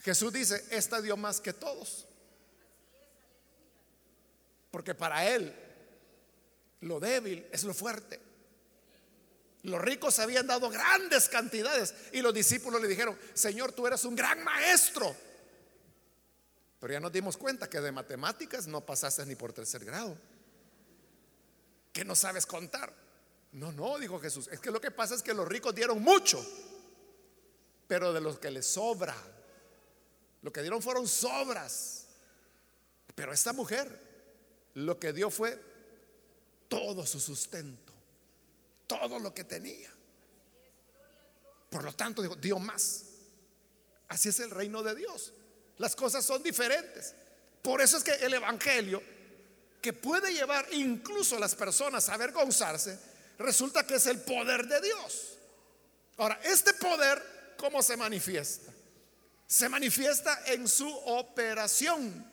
Jesús 0.00 0.32
dice, 0.32 0.64
esta 0.70 1.00
dio 1.00 1.16
más 1.16 1.40
que 1.40 1.52
todos. 1.52 2.06
Porque 4.70 4.94
para 4.94 5.28
él 5.28 5.54
lo 6.80 7.00
débil 7.00 7.46
es 7.50 7.64
lo 7.64 7.72
fuerte. 7.72 8.20
Los 9.64 9.80
ricos 9.80 10.18
habían 10.18 10.46
dado 10.46 10.70
grandes 10.70 11.28
cantidades 11.28 11.94
y 12.12 12.20
los 12.20 12.32
discípulos 12.32 12.80
le 12.80 12.88
dijeron, 12.88 13.18
Señor, 13.32 13.72
tú 13.72 13.86
eres 13.86 14.04
un 14.04 14.14
gran 14.14 14.44
maestro. 14.44 15.16
Pero 16.78 16.92
ya 16.92 17.00
nos 17.00 17.10
dimos 17.10 17.36
cuenta 17.36 17.68
que 17.68 17.80
de 17.80 17.90
matemáticas 17.90 18.66
no 18.66 18.84
pasaste 18.84 19.24
ni 19.24 19.36
por 19.36 19.54
tercer 19.54 19.82
grado, 19.84 20.18
que 21.92 22.04
no 22.04 22.14
sabes 22.14 22.44
contar. 22.44 22.92
No, 23.52 23.72
no, 23.72 23.98
dijo 23.98 24.20
Jesús. 24.20 24.48
Es 24.52 24.60
que 24.60 24.70
lo 24.70 24.80
que 24.80 24.90
pasa 24.90 25.14
es 25.14 25.22
que 25.22 25.32
los 25.32 25.48
ricos 25.48 25.74
dieron 25.74 26.02
mucho, 26.02 26.44
pero 27.86 28.12
de 28.12 28.20
los 28.20 28.38
que 28.38 28.50
les 28.50 28.66
sobra, 28.66 29.16
lo 30.42 30.52
que 30.52 30.60
dieron 30.60 30.82
fueron 30.82 31.08
sobras. 31.08 32.06
Pero 33.14 33.32
esta 33.32 33.52
mujer 33.52 33.98
lo 34.74 34.98
que 34.98 35.12
dio 35.12 35.30
fue 35.30 35.58
todo 36.68 37.06
su 37.06 37.20
sustento, 37.20 37.83
todo 38.86 39.18
lo 39.18 39.32
que 39.32 39.44
tenía. 39.44 39.90
Por 41.70 41.84
lo 41.84 41.92
tanto, 41.92 42.22
dijo, 42.22 42.36
dio 42.36 42.58
más. 42.58 43.04
Así 44.08 44.28
es 44.28 44.38
el 44.40 44.50
reino 44.50 44.82
de 44.82 44.94
Dios. 44.94 45.32
Las 45.78 45.96
cosas 45.96 46.24
son 46.24 46.42
diferentes. 46.42 47.14
Por 47.62 47.80
eso 47.80 47.96
es 47.96 48.04
que 48.04 48.12
el 48.12 48.34
Evangelio, 48.34 49.02
que 49.80 49.92
puede 49.92 50.32
llevar 50.32 50.66
incluso 50.72 51.36
a 51.36 51.40
las 51.40 51.54
personas 51.54 52.08
a 52.08 52.14
avergonzarse, 52.14 52.98
resulta 53.38 53.86
que 53.86 53.96
es 53.96 54.06
el 54.06 54.20
poder 54.20 54.66
de 54.66 54.80
Dios. 54.80 55.38
Ahora, 56.16 56.38
este 56.44 56.74
poder, 56.74 57.54
¿cómo 57.56 57.82
se 57.82 57.96
manifiesta? 57.96 58.70
Se 59.46 59.68
manifiesta 59.68 60.42
en 60.46 60.68
su 60.68 60.88
operación. 60.88 62.30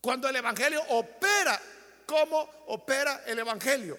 Cuando 0.00 0.28
el 0.28 0.36
Evangelio 0.36 0.82
opera, 0.88 1.60
¿cómo 2.04 2.40
opera 2.66 3.22
el 3.26 3.38
Evangelio? 3.38 3.98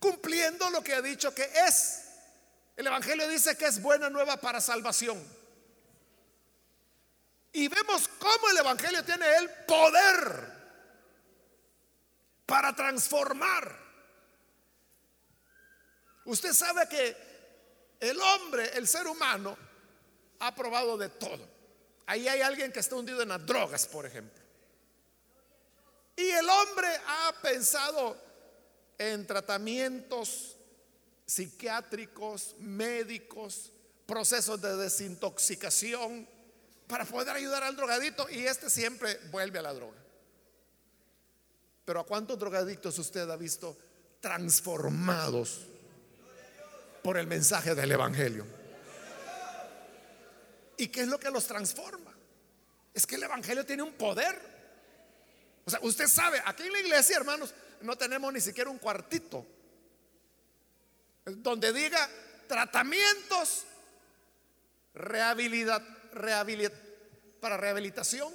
Cumpliendo 0.00 0.68
lo 0.70 0.82
que 0.82 0.94
ha 0.94 1.02
dicho 1.02 1.32
que 1.32 1.48
es. 1.68 2.00
El 2.76 2.88
Evangelio 2.88 3.28
dice 3.28 3.56
que 3.56 3.66
es 3.66 3.80
buena 3.80 4.10
nueva 4.10 4.38
para 4.38 4.60
salvación. 4.60 5.22
Y 7.52 7.68
vemos 7.68 8.08
cómo 8.18 8.48
el 8.50 8.56
Evangelio 8.56 9.04
tiene 9.04 9.36
el 9.36 9.50
poder 9.66 10.60
para 12.46 12.74
transformar 12.74 13.90
Usted 16.30 16.52
sabe 16.52 16.88
que 16.88 17.16
el 17.98 18.20
hombre, 18.20 18.70
el 18.74 18.86
ser 18.86 19.06
humano, 19.08 19.56
ha 20.38 20.54
probado 20.54 20.96
de 20.96 21.08
todo. 21.08 21.44
Ahí 22.06 22.28
hay 22.28 22.40
alguien 22.40 22.72
que 22.72 22.78
está 22.78 22.94
hundido 22.94 23.22
en 23.22 23.30
las 23.30 23.44
drogas, 23.44 23.86
por 23.86 24.06
ejemplo. 24.06 24.40
Y 26.14 26.30
el 26.30 26.48
hombre 26.48 26.88
ha 27.04 27.34
pensado 27.42 28.16
en 29.00 29.26
tratamientos 29.26 30.58
psiquiátricos, 31.24 32.54
médicos, 32.58 33.72
procesos 34.04 34.60
de 34.60 34.76
desintoxicación 34.76 36.28
para 36.86 37.06
poder 37.06 37.34
ayudar 37.34 37.62
al 37.62 37.76
drogadito 37.76 38.28
y 38.28 38.44
este 38.46 38.68
siempre 38.68 39.18
vuelve 39.30 39.58
a 39.58 39.62
la 39.62 39.72
droga. 39.72 39.96
Pero 41.86 42.00
¿a 42.00 42.04
cuántos 42.04 42.38
drogadictos 42.38 42.98
usted 42.98 43.30
ha 43.30 43.36
visto 43.36 43.74
transformados 44.20 45.60
por 47.02 47.16
el 47.16 47.26
mensaje 47.26 47.74
del 47.74 47.92
Evangelio. 47.92 48.44
¿Y 50.76 50.88
qué 50.88 51.00
es 51.00 51.08
lo 51.08 51.18
que 51.18 51.30
los 51.30 51.46
transforma? 51.46 52.14
Es 52.92 53.06
que 53.06 53.16
el 53.16 53.22
Evangelio 53.22 53.64
tiene 53.64 53.82
un 53.82 53.94
poder. 53.94 54.38
O 55.64 55.70
sea, 55.70 55.80
usted 55.82 56.06
sabe, 56.06 56.42
aquí 56.44 56.64
en 56.64 56.72
la 56.72 56.80
iglesia, 56.80 57.16
hermanos, 57.16 57.54
no 57.82 57.96
tenemos 57.96 58.32
ni 58.32 58.40
siquiera 58.40 58.70
un 58.70 58.78
cuartito 58.78 59.46
donde 61.24 61.72
diga 61.72 62.08
tratamientos 62.46 63.64
para 67.40 67.56
rehabilitación 67.56 68.32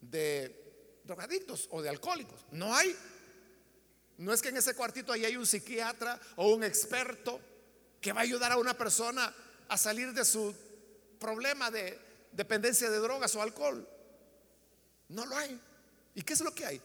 de 0.00 1.00
drogadictos 1.04 1.68
o 1.70 1.82
de 1.82 1.88
alcohólicos. 1.88 2.44
No 2.52 2.74
hay. 2.74 2.96
No 4.18 4.32
es 4.32 4.42
que 4.42 4.50
en 4.50 4.58
ese 4.58 4.74
cuartito 4.74 5.12
ahí 5.12 5.36
un 5.36 5.46
psiquiatra 5.46 6.20
o 6.36 6.54
un 6.54 6.62
experto 6.62 7.40
que 8.00 8.12
va 8.12 8.20
a 8.20 8.24
ayudar 8.24 8.52
a 8.52 8.58
una 8.58 8.76
persona 8.76 9.34
a 9.68 9.78
salir 9.78 10.12
de 10.12 10.24
su 10.24 10.54
problema 11.18 11.70
de 11.70 11.98
dependencia 12.32 12.90
de 12.90 12.98
drogas 12.98 13.34
o 13.34 13.42
alcohol. 13.42 13.88
No 15.08 15.26
lo 15.26 15.36
hay. 15.36 15.58
¿Y 16.14 16.22
qué 16.22 16.34
es 16.34 16.40
lo 16.40 16.54
que 16.54 16.66
hay? 16.66 16.82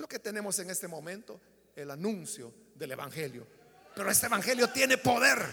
Lo 0.00 0.08
que 0.08 0.18
tenemos 0.18 0.58
en 0.58 0.70
este 0.70 0.88
momento, 0.88 1.38
el 1.76 1.90
anuncio 1.90 2.54
del 2.74 2.92
Evangelio. 2.92 3.46
Pero 3.94 4.10
este 4.10 4.26
Evangelio 4.26 4.70
tiene 4.70 4.96
poder. 4.96 5.44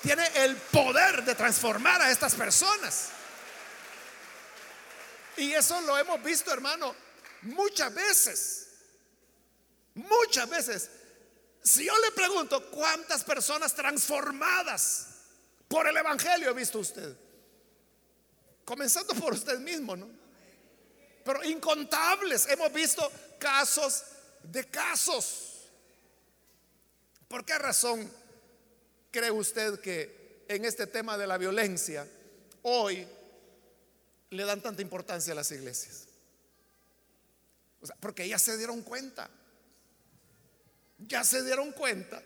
Tiene 0.00 0.24
el 0.36 0.54
poder 0.54 1.24
de 1.24 1.34
transformar 1.34 2.00
a 2.00 2.12
estas 2.12 2.36
personas. 2.36 3.08
Y 5.36 5.52
eso 5.52 5.80
lo 5.80 5.98
hemos 5.98 6.22
visto, 6.22 6.52
hermano, 6.52 6.94
muchas 7.42 7.92
veces. 7.92 8.68
Muchas 9.94 10.48
veces, 10.48 10.90
si 11.64 11.86
yo 11.86 11.98
le 11.98 12.12
pregunto 12.12 12.70
cuántas 12.70 13.24
personas 13.24 13.74
transformadas 13.74 15.08
por 15.66 15.88
el 15.88 15.96
Evangelio 15.96 16.50
ha 16.50 16.52
visto 16.52 16.78
usted, 16.78 17.16
comenzando 18.64 19.12
por 19.14 19.32
usted 19.32 19.58
mismo, 19.58 19.96
¿no? 19.96 20.25
Pero 21.26 21.44
incontables, 21.44 22.48
hemos 22.48 22.72
visto 22.72 23.10
casos 23.38 24.04
de 24.42 24.64
casos. 24.64 25.68
¿Por 27.28 27.44
qué 27.44 27.58
razón 27.58 28.10
cree 29.10 29.30
usted 29.30 29.80
que 29.80 30.44
en 30.48 30.64
este 30.64 30.86
tema 30.86 31.18
de 31.18 31.26
la 31.26 31.36
violencia 31.36 32.08
hoy 32.62 33.06
le 34.30 34.44
dan 34.44 34.62
tanta 34.62 34.80
importancia 34.80 35.34
a 35.34 35.36
las 35.36 35.50
iglesias? 35.50 36.06
O 37.82 37.86
sea, 37.86 37.96
porque 38.00 38.24
ellas 38.24 38.40
se 38.40 38.56
dieron 38.56 38.80
cuenta 38.82 39.28
ya 40.98 41.24
se 41.24 41.42
dieron 41.42 41.72
cuenta 41.72 42.22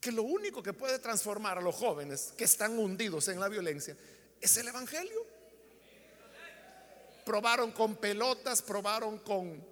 que 0.00 0.12
lo 0.12 0.22
único 0.22 0.62
que 0.62 0.72
puede 0.72 0.98
transformar 0.98 1.58
a 1.58 1.60
los 1.60 1.74
jóvenes 1.74 2.32
que 2.36 2.44
están 2.44 2.78
hundidos 2.78 3.28
en 3.28 3.40
la 3.40 3.48
violencia 3.48 3.96
es 4.40 4.56
el 4.56 4.68
Evangelio. 4.68 5.26
Probaron 7.30 7.70
con 7.70 7.94
pelotas, 7.94 8.60
probaron 8.60 9.20
con 9.20 9.64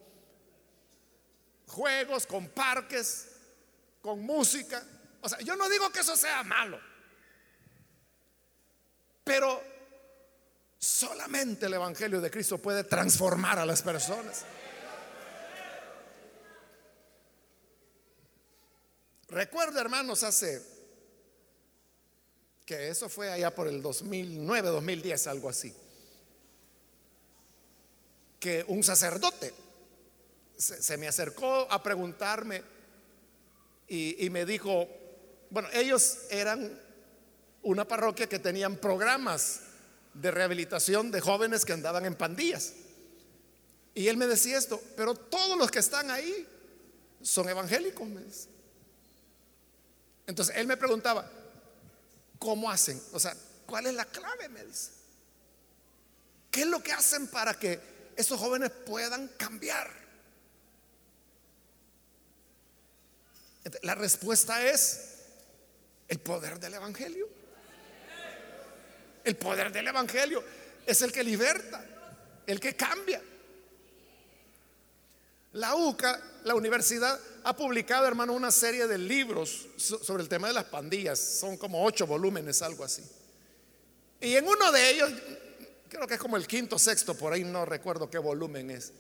juegos, 1.67 2.25
con 2.25 2.47
parques, 2.51 3.31
con 4.01 4.23
música. 4.23 4.81
O 5.21 5.29
sea, 5.29 5.41
yo 5.41 5.57
no 5.57 5.69
digo 5.69 5.91
que 5.91 5.99
eso 5.99 6.17
sea 6.17 6.45
malo, 6.45 6.79
pero 9.25 9.61
solamente 10.79 11.67
el 11.67 11.75
Evangelio 11.75 12.21
de 12.21 12.31
Cristo 12.31 12.59
puede 12.59 12.85
transformar 12.85 13.59
a 13.59 13.67
las 13.67 13.83
personas. 13.83 14.45
Recuerdo, 19.31 19.81
hermanos, 19.81 20.23
hace 20.23 20.65
que 22.65 22.89
eso 22.89 23.09
fue 23.09 23.33
allá 23.33 23.53
por 23.53 23.67
el 23.67 23.83
2009, 23.83 24.69
2010, 24.69 25.27
algo 25.27 25.49
así, 25.49 25.75
que 28.39 28.65
un 28.69 28.83
sacerdote 28.83 29.53
se, 30.57 30.97
me 30.97 31.09
acercó 31.09 31.71
a 31.71 31.83
preguntarme 31.83 32.63
y, 33.87 34.25
y 34.25 34.31
me 34.31 34.45
dijo, 34.45 34.89
bueno, 35.51 35.69
ellos 35.73 36.19
eran 36.31 36.81
una 37.63 37.87
parroquia 37.87 38.29
que 38.29 38.39
tenían 38.39 38.77
programas 38.77 39.61
de 40.15 40.31
rehabilitación 40.31 41.11
de 41.11 41.21
jóvenes 41.21 41.65
que 41.65 41.73
andaban 41.73 42.05
en 42.07 42.15
pandillas. 42.15 42.73
Y 43.95 44.09
él 44.09 44.17
me 44.17 44.27
decía 44.27 44.59
esto, 44.59 44.81
pero 44.97 45.15
todos 45.15 45.59
los 45.59 45.71
que 45.71 45.79
están 45.79 46.11
ahí 46.11 46.47
son 47.23 47.49
evangélicos. 47.49 48.09
Entonces 50.27 50.57
él 50.57 50.67
me 50.67 50.77
preguntaba, 50.77 51.29
¿cómo 52.39 52.71
hacen? 52.71 53.01
O 53.13 53.19
sea, 53.19 53.37
¿cuál 53.67 53.87
es 53.87 53.95
la 53.95 54.05
clave? 54.05 54.49
Me 54.49 54.65
dice. 54.65 54.91
¿Qué 56.51 56.63
es 56.63 56.67
lo 56.67 56.83
que 56.83 56.93
hacen 56.93 57.27
para 57.29 57.55
que 57.55 57.81
esos 58.19 58.39
jóvenes 58.41 58.71
puedan 58.85 59.29
cambiar? 59.39 59.89
La 63.83 63.95
respuesta 63.95 64.67
es 64.67 65.19
el 66.09 66.19
poder 66.19 66.59
del 66.59 66.75
Evangelio. 66.75 67.29
El 69.23 69.37
poder 69.37 69.71
del 69.71 69.87
Evangelio 69.87 70.43
es 70.85 71.01
el 71.03 71.13
que 71.13 71.23
liberta, 71.23 71.85
el 72.45 72.59
que 72.59 72.75
cambia. 72.75 73.23
La 75.53 75.77
UCA, 75.77 76.21
la 76.43 76.57
universidad, 76.57 77.21
ha 77.45 77.55
publicado, 77.55 78.07
hermano, 78.09 78.33
una 78.33 78.51
serie 78.51 78.89
de 78.89 78.99
libros 78.99 79.69
sobre 79.77 80.25
el 80.25 80.29
tema 80.29 80.49
de 80.49 80.55
las 80.55 80.65
pandillas. 80.65 81.21
Son 81.21 81.57
como 81.57 81.85
ocho 81.85 82.05
volúmenes, 82.05 82.63
algo 82.63 82.83
así. 82.83 83.05
Y 84.21 84.35
en 84.35 84.49
uno 84.49 84.73
de 84.73 84.91
ellos, 84.91 85.13
creo 85.89 86.07
que 86.07 86.15
es 86.15 86.21
como 86.21 86.37
el 86.37 86.47
quinto, 86.47 86.79
sexto, 86.79 87.15
por 87.17 87.33
ahí 87.33 87.45
no 87.45 87.65
recuerdo 87.65 88.11
qué 88.11 88.19
volumen 88.19 88.71
es. 88.71 88.93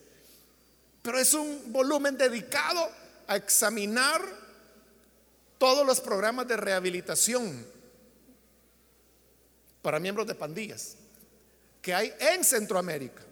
Pero 1.03 1.19
es 1.19 1.33
un 1.35 1.73
volumen 1.73 2.17
dedicado 2.17 2.91
a 3.27 3.37
examinar 3.37 4.23
todos 5.59 5.87
los 5.87 6.01
programas 6.01 6.47
de 6.49 6.57
rehabilitación 6.57 7.67
para 9.83 10.01
miembros 10.01 10.27
de 10.27 10.35
pandillas 10.35 10.97
que 11.81 11.95
hay 11.95 12.13
en 12.19 12.45
Centroamérica. 12.45 13.23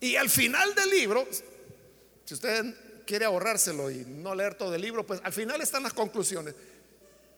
Y 0.00 0.16
al 0.16 0.30
final 0.30 0.74
del 0.74 0.90
libro, 0.90 1.26
si 2.24 2.34
usted 2.34 3.04
quiere 3.06 3.26
ahorrárselo 3.26 3.90
y 3.90 4.04
no 4.06 4.34
leer 4.34 4.54
todo 4.54 4.74
el 4.74 4.80
libro, 4.80 5.04
pues 5.06 5.20
al 5.22 5.32
final 5.32 5.60
están 5.60 5.82
las 5.82 5.92
conclusiones. 5.92 6.54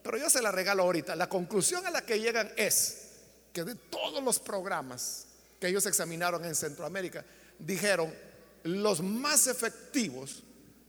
Pero 0.02 0.18
yo 0.18 0.30
se 0.30 0.42
la 0.42 0.52
regalo 0.52 0.84
ahorita. 0.84 1.16
La 1.16 1.28
conclusión 1.28 1.86
a 1.86 1.90
la 1.90 2.04
que 2.04 2.20
llegan 2.20 2.52
es 2.56 3.01
que 3.52 3.64
de 3.64 3.74
todos 3.74 4.22
los 4.22 4.38
programas 4.38 5.26
que 5.60 5.68
ellos 5.68 5.86
examinaron 5.86 6.44
en 6.44 6.54
Centroamérica, 6.54 7.24
dijeron, 7.58 8.12
los 8.64 9.00
más 9.02 9.46
efectivos 9.46 10.42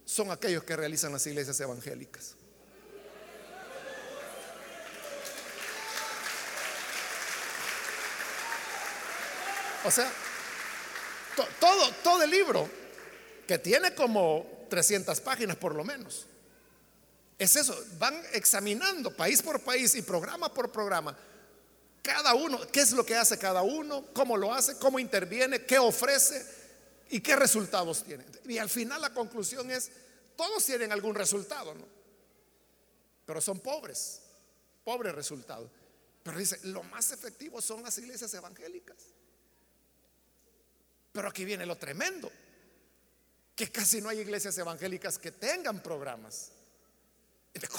son 0.06 0.32
aquellos 0.32 0.64
que 0.64 0.76
realizan 0.76 1.12
las 1.12 1.26
iglesias 1.28 1.60
evangélicas. 1.60 2.36
O 9.86 9.92
sea, 9.92 10.10
todo, 11.60 11.92
todo 12.04 12.24
el 12.24 12.30
libro, 12.30 12.70
que 13.46 13.58
tiene 13.58 13.94
como 13.94 14.66
300 14.70 15.20
páginas 15.22 15.58
por 15.58 15.76
lo 15.76 15.84
menos, 15.84 16.26
es 17.38 17.56
eso, 17.58 17.78
van 17.98 18.20
examinando 18.32 19.16
país 19.16 19.42
por 19.42 19.60
país 19.62 19.94
y 19.96 20.02
programa 20.02 20.54
por 20.54 20.72
programa, 20.72 21.18
cada 22.04 22.36
uno, 22.36 22.60
qué 22.68 22.82
es 22.82 22.92
lo 22.92 23.06
que 23.06 23.16
hace 23.16 23.40
cada 23.40 23.62
uno, 23.62 24.06
cómo 24.14 24.36
lo 24.36 24.54
hace, 24.54 24.78
cómo 24.78 25.00
interviene, 25.00 25.66
qué 25.66 25.80
ofrece 25.80 26.46
y 27.10 27.22
qué 27.22 27.38
resultados 27.38 28.04
tiene. 28.04 28.26
Y 28.46 28.58
al 28.58 28.70
final 28.70 29.02
la 29.02 29.14
conclusión 29.14 29.72
es, 29.72 29.90
todos 30.36 30.66
tienen 30.66 30.92
algún 30.92 31.16
resultado, 31.16 31.74
¿no? 31.74 31.86
Pero 33.26 33.40
son 33.40 33.62
pobres, 33.62 34.22
pobres 34.84 35.16
resultados. 35.16 35.72
Pero 36.24 36.38
dice, 36.38 36.60
lo 36.64 36.84
más 36.84 37.12
efectivo 37.12 37.62
son 37.62 37.82
las 37.82 37.98
iglesias 37.98 38.34
evangélicas. 38.34 38.98
Pero 41.14 41.30
aquí 41.30 41.46
viene 41.46 41.66
lo 41.66 41.78
tremendo, 41.78 42.30
que 43.56 43.72
casi 43.72 44.02
no 44.02 44.10
hay 44.10 44.20
iglesias 44.20 44.58
evangélicas 44.58 45.18
que 45.18 45.32
tengan 45.32 45.82
programas. 45.82 46.52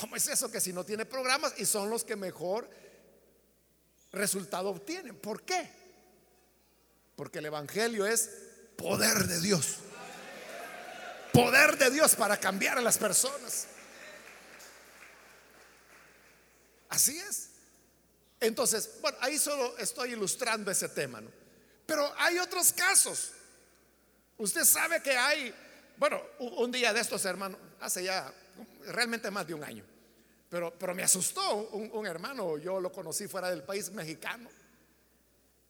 ¿Cómo 0.00 0.16
es 0.16 0.28
eso 0.28 0.50
que 0.50 0.62
si 0.62 0.72
no 0.72 0.82
tiene 0.82 1.04
programas 1.04 1.52
y 1.58 1.66
son 1.66 1.90
los 1.90 2.04
que 2.04 2.16
mejor 2.16 2.70
resultado 4.14 4.70
obtienen? 4.70 5.16
¿Por 5.16 5.42
qué? 5.42 5.70
Porque 7.16 7.38
el 7.38 7.46
Evangelio 7.46 8.06
es 8.06 8.30
poder 8.76 9.26
de 9.26 9.40
Dios. 9.40 9.76
Poder 11.32 11.76
de 11.78 11.90
Dios 11.90 12.14
para 12.14 12.36
cambiar 12.38 12.78
a 12.78 12.80
las 12.80 12.98
personas. 12.98 13.66
Así 16.88 17.18
es. 17.18 17.50
Entonces, 18.40 18.90
bueno, 19.00 19.18
ahí 19.20 19.38
solo 19.38 19.76
estoy 19.78 20.12
ilustrando 20.12 20.70
ese 20.70 20.88
tema, 20.90 21.20
¿no? 21.20 21.30
Pero 21.86 22.12
hay 22.18 22.38
otros 22.38 22.72
casos. 22.72 23.32
Usted 24.38 24.64
sabe 24.64 25.02
que 25.02 25.16
hay, 25.16 25.54
bueno, 25.96 26.20
un 26.38 26.70
día 26.70 26.92
de 26.92 27.00
estos 27.00 27.24
hermanos, 27.24 27.58
hace 27.80 28.04
ya 28.04 28.32
realmente 28.86 29.30
más 29.30 29.46
de 29.46 29.54
un 29.54 29.64
año, 29.64 29.84
pero, 30.54 30.72
pero 30.78 30.94
me 30.94 31.02
asustó 31.02 31.68
un, 31.72 32.06
hermano, 32.06 32.58
yo 32.58 32.78
lo 32.78 32.92
conocí 32.92 33.26
fuera 33.26 33.50
del 33.50 33.64
país 33.64 33.90
mexicano, 33.90 34.48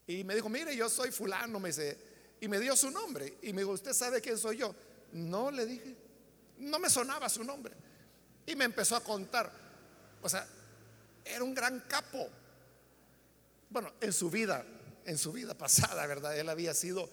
y 0.05 0.23
me 0.23 0.35
dijo, 0.35 0.47
mire, 0.47 0.75
yo 0.75 0.87
soy 0.89 1.09
fulano, 1.09 1.59
me 1.59 1.69
dice, 1.69 1.97
y 2.39 2.47
me 2.47 2.59
dio 2.59 2.75
su 2.75 2.91
nombre, 2.91 3.39
y 3.41 3.51
me 3.51 3.61
dijo, 3.61 3.71
¿usted 3.71 3.93
sabe 3.93 4.21
quién 4.21 4.37
soy 4.37 4.57
yo? 4.57 4.75
No, 5.13 5.49
le 5.49 5.65
dije, 5.65 5.95
no 6.59 6.77
me 6.77 6.87
sonaba 6.87 7.29
su 7.29 7.43
nombre, 7.43 7.73
y 8.45 8.55
me 8.55 8.65
empezó 8.65 8.95
a 8.95 9.03
contar, 9.03 9.51
o 10.21 10.29
sea, 10.29 10.47
era 11.23 11.43
un 11.43 11.55
gran 11.55 11.79
capo, 11.87 12.29
bueno, 13.71 13.91
en 13.99 14.13
su 14.13 14.29
vida 14.29 14.63
en 15.05 15.17
su 15.17 15.31
vida 15.31 15.55
pasada, 15.57 16.05
¿verdad? 16.05 16.37
Él 16.37 16.47
había 16.47 16.75
sido 16.75 17.09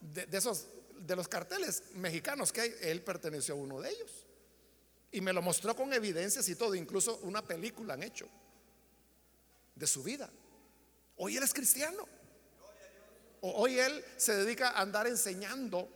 de, 0.00 0.26
esos, 0.32 0.66
de 0.98 1.14
los 1.14 1.28
carteles 1.28 1.82
mexicanos 1.94 2.52
que 2.52 2.62
hay, 2.62 2.74
él 2.80 3.02
perteneció 3.02 3.54
a 3.54 3.58
uno 3.58 3.82
de 3.82 3.90
ellos. 3.90 4.26
Y 5.12 5.20
me 5.20 5.32
lo 5.32 5.42
mostró 5.42 5.74
con 5.74 5.92
evidencias 5.92 6.48
y 6.48 6.54
todo, 6.54 6.74
incluso 6.74 7.18
una 7.22 7.42
película 7.42 7.94
han 7.94 8.02
hecho 8.02 8.28
de 9.74 9.86
su 9.86 10.02
vida. 10.02 10.30
Hoy 11.16 11.36
él 11.36 11.42
es 11.42 11.52
cristiano. 11.52 12.06
Hoy 13.42 13.78
él 13.78 14.04
se 14.16 14.34
dedica 14.36 14.70
a 14.70 14.82
andar 14.82 15.06
enseñando 15.06 15.88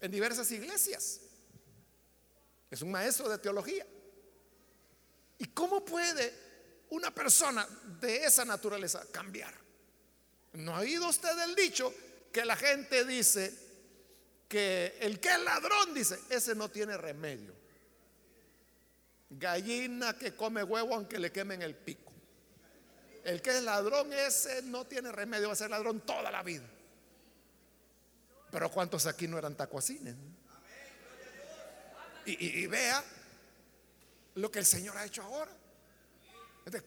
en 0.00 0.10
diversas 0.10 0.50
iglesias. 0.52 1.20
Es 2.70 2.82
un 2.82 2.90
maestro 2.90 3.28
de 3.28 3.38
teología. 3.38 3.86
¿Y 5.38 5.46
cómo 5.46 5.84
puede 5.84 6.50
una 6.90 7.12
persona 7.12 7.66
de 8.00 8.24
esa 8.24 8.44
naturaleza 8.44 9.04
cambiar. 9.10 9.54
¿No 10.54 10.76
ha 10.76 10.80
oído 10.80 11.08
usted 11.08 11.38
el 11.42 11.54
dicho 11.54 11.92
que 12.32 12.44
la 12.44 12.56
gente 12.56 13.04
dice 13.04 13.52
que 14.48 14.96
el 15.00 15.20
que 15.20 15.28
es 15.28 15.40
ladrón 15.40 15.94
dice, 15.94 16.18
ese 16.28 16.54
no 16.54 16.68
tiene 16.68 16.96
remedio? 16.96 17.54
Gallina 19.30 20.16
que 20.18 20.34
come 20.34 20.62
huevo 20.62 20.94
aunque 20.94 21.18
le 21.18 21.30
quemen 21.32 21.62
el 21.62 21.74
pico. 21.74 22.12
El 23.24 23.42
que 23.42 23.50
es 23.50 23.62
ladrón, 23.62 24.12
ese 24.12 24.62
no 24.62 24.86
tiene 24.86 25.12
remedio, 25.12 25.48
va 25.48 25.52
a 25.52 25.56
ser 25.56 25.70
ladrón 25.70 26.00
toda 26.00 26.30
la 26.30 26.42
vida. 26.42 26.66
Pero 28.50 28.70
¿cuántos 28.70 29.06
aquí 29.06 29.28
no 29.28 29.38
eran 29.38 29.54
tacuacines? 29.56 30.14
y 32.26 32.66
vea 32.68 33.02
lo 34.34 34.50
que 34.52 34.60
el 34.60 34.66
Señor 34.66 34.96
ha 34.96 35.04
hecho 35.04 35.22
ahora. 35.22 35.50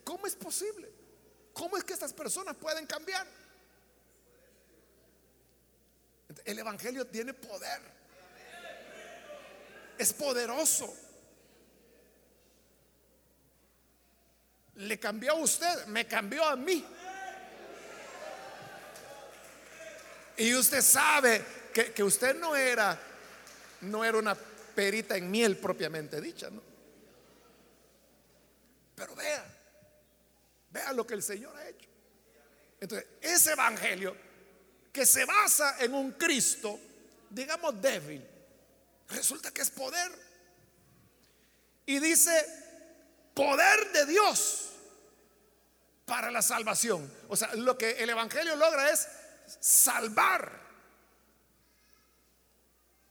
¿Cómo 0.04 0.28
es 0.28 0.36
posible? 0.36 0.90
¿Cómo 1.54 1.78
es 1.78 1.84
que 1.84 1.94
estas 1.94 2.14
personas 2.14 2.56
pueden 2.56 2.86
cambiar? 2.86 3.28
El 6.46 6.60
Evangelio 6.60 7.06
tiene 7.08 7.34
poder. 7.34 7.82
Es 9.98 10.14
poderoso. 10.14 10.96
Le 14.76 15.00
cambió 15.00 15.34
a 15.34 15.36
usted, 15.36 15.86
me 15.88 16.08
cambió 16.08 16.44
a 16.46 16.56
mí. 16.56 16.86
Y 20.38 20.54
usted 20.56 20.82
sabe 20.82 21.44
que, 21.74 21.94
que 21.94 22.04
usted 22.04 22.40
no 22.40 22.56
era, 22.56 23.00
no 23.82 24.04
era 24.04 24.18
una 24.18 24.36
perita 24.36 25.16
en 25.16 25.30
miel 25.30 25.58
propiamente 25.58 26.20
dicha, 26.20 26.50
¿no? 26.50 26.62
Pero 28.96 29.16
vea, 29.16 29.46
vea 30.72 30.94
lo 30.94 31.06
que 31.06 31.14
el 31.14 31.24
Señor 31.24 31.56
ha 31.56 31.68
hecho. 31.68 31.88
Entonces, 32.80 33.08
ese 33.22 33.52
evangelio 33.54 34.16
que 34.92 35.06
se 35.06 35.26
basa 35.26 35.78
en 35.80 35.94
un 35.94 36.12
Cristo, 36.14 36.80
digamos 37.30 37.82
débil, 37.82 38.26
resulta 39.10 39.52
que 39.52 39.62
es 39.62 39.70
poder. 39.70 40.12
Y 41.86 42.00
dice, 42.00 42.46
poder 43.34 43.92
de 43.92 44.06
Dios 44.06 44.63
para 46.06 46.32
la 46.32 46.42
salvación. 46.42 47.12
O 47.28 47.36
sea, 47.36 47.54
lo 47.56 47.78
que 47.78 47.92
el 47.92 48.10
Evangelio 48.10 48.56
logra 48.56 48.92
es 48.92 49.08
salvar. 49.60 50.62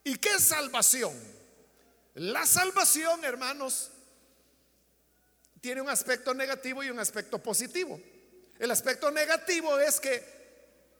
¿Y 0.03 0.17
qué 0.17 0.29
es 0.31 0.43
salvación? 0.43 1.13
La 2.15 2.45
salvación, 2.45 3.23
hermanos, 3.23 3.89
tiene 5.61 5.81
un 5.81 5.89
aspecto 5.89 6.33
negativo 6.33 6.83
y 6.83 6.89
un 6.89 6.99
aspecto 6.99 7.39
positivo. 7.39 7.99
El 8.59 8.69
aspecto 8.69 9.09
negativo 9.09 9.79
es 9.79 9.99
que 9.99 10.23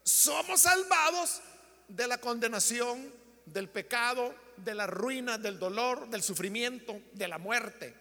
somos 0.03 0.61
salvados 0.61 1.41
de 1.87 2.07
la 2.07 2.17
condenación, 2.17 3.13
del 3.45 3.69
pecado, 3.69 4.33
de 4.57 4.73
la 4.73 4.87
ruina, 4.87 5.37
del 5.37 5.59
dolor, 5.59 6.09
del 6.09 6.23
sufrimiento, 6.23 7.01
de 7.11 7.27
la 7.27 7.37
muerte. 7.37 7.93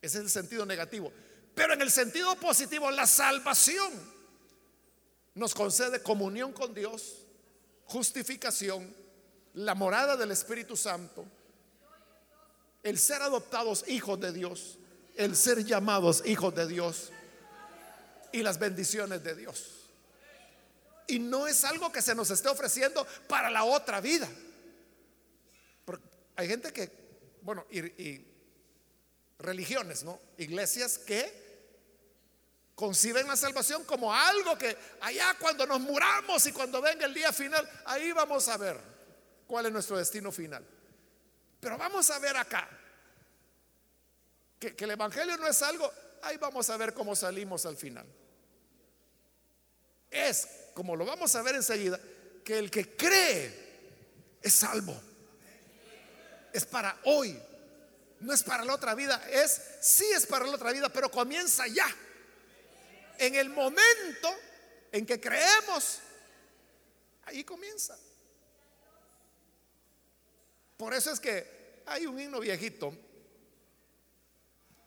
Ese 0.00 0.18
es 0.18 0.24
el 0.24 0.30
sentido 0.30 0.64
negativo. 0.64 1.12
Pero 1.56 1.72
en 1.72 1.80
el 1.80 1.90
sentido 1.90 2.36
positivo, 2.36 2.90
la 2.90 3.06
salvación 3.06 3.90
nos 5.34 5.54
concede 5.54 6.02
comunión 6.02 6.52
con 6.52 6.74
Dios, 6.74 7.22
justificación, 7.86 8.94
la 9.54 9.74
morada 9.74 10.18
del 10.18 10.32
Espíritu 10.32 10.76
Santo, 10.76 11.24
el 12.82 12.98
ser 12.98 13.22
adoptados 13.22 13.88
hijos 13.88 14.20
de 14.20 14.34
Dios, 14.34 14.76
el 15.16 15.34
ser 15.34 15.64
llamados 15.64 16.22
hijos 16.26 16.54
de 16.54 16.66
Dios 16.66 17.10
y 18.32 18.42
las 18.42 18.58
bendiciones 18.58 19.24
de 19.24 19.34
Dios. 19.34 19.88
Y 21.06 21.20
no 21.20 21.46
es 21.46 21.64
algo 21.64 21.90
que 21.90 22.02
se 22.02 22.14
nos 22.14 22.30
esté 22.30 22.50
ofreciendo 22.50 23.06
para 23.28 23.48
la 23.48 23.64
otra 23.64 24.02
vida. 24.02 24.28
hay 26.36 26.48
gente 26.48 26.70
que, 26.70 26.92
bueno, 27.40 27.64
y, 27.70 28.20
religiones, 29.38 30.02
¿no? 30.04 30.20
Iglesias 30.36 30.98
que 30.98 31.45
conciben 32.76 33.26
la 33.26 33.36
salvación 33.36 33.84
como 33.84 34.14
algo 34.14 34.56
que 34.56 34.76
allá 35.00 35.34
cuando 35.40 35.66
nos 35.66 35.80
muramos 35.80 36.46
y 36.46 36.52
cuando 36.52 36.82
venga 36.82 37.06
el 37.06 37.14
día 37.14 37.32
final, 37.32 37.68
ahí 37.86 38.12
vamos 38.12 38.46
a 38.48 38.58
ver 38.58 38.78
cuál 39.46 39.66
es 39.66 39.72
nuestro 39.72 39.96
destino 39.96 40.30
final. 40.30 40.64
Pero 41.58 41.78
vamos 41.78 42.08
a 42.10 42.18
ver 42.18 42.36
acá 42.36 42.68
que, 44.58 44.76
el 44.78 44.90
Evangelio 44.90 45.38
no 45.38 45.48
es 45.48 45.62
algo, 45.62 45.90
ahí 46.22 46.36
vamos 46.36 46.68
a 46.68 46.76
ver 46.76 46.92
cómo 46.92 47.16
salimos 47.16 47.64
al 47.64 47.78
final. 47.78 48.06
Es 50.10 50.46
como 50.74 50.94
lo 50.96 51.06
vamos 51.06 51.34
a 51.34 51.40
ver 51.40 51.54
enseguida, 51.54 51.98
que 52.44 52.58
el 52.58 52.70
que 52.70 52.94
cree 52.94 54.38
es 54.42 54.52
salvo. 54.52 54.94
Es 56.52 56.66
para 56.66 56.94
hoy, 57.04 57.40
no 58.20 58.34
es 58.34 58.42
para 58.42 58.66
la 58.66 58.74
otra 58.74 58.94
vida, 58.94 59.26
es 59.30 59.62
sí 59.80 60.04
es 60.14 60.26
para 60.26 60.44
la 60.44 60.52
otra 60.52 60.72
vida, 60.72 60.90
pero 60.90 61.10
comienza 61.10 61.66
ya. 61.68 61.86
En 63.18 63.34
el 63.34 63.48
momento 63.50 64.34
en 64.92 65.06
que 65.06 65.20
creemos, 65.20 66.00
ahí 67.24 67.44
comienza. 67.44 67.98
Por 70.76 70.94
eso 70.94 71.10
es 71.10 71.20
que 71.20 71.82
hay 71.86 72.06
un 72.06 72.18
himno 72.18 72.40
viejito 72.40 72.96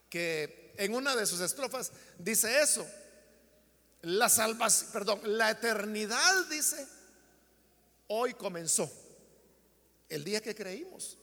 que 0.08 0.74
en 0.76 0.94
una 0.94 1.14
de 1.16 1.26
sus 1.26 1.40
estrofas 1.40 1.92
dice 2.18 2.60
eso. 2.60 2.86
La 4.02 4.28
salvación, 4.28 4.90
perdón, 4.92 5.20
la 5.24 5.50
eternidad 5.50 6.46
dice, 6.46 6.86
hoy 8.08 8.34
comenzó. 8.34 8.90
El 10.08 10.24
día 10.24 10.40
que 10.40 10.54
creímos. 10.54 11.18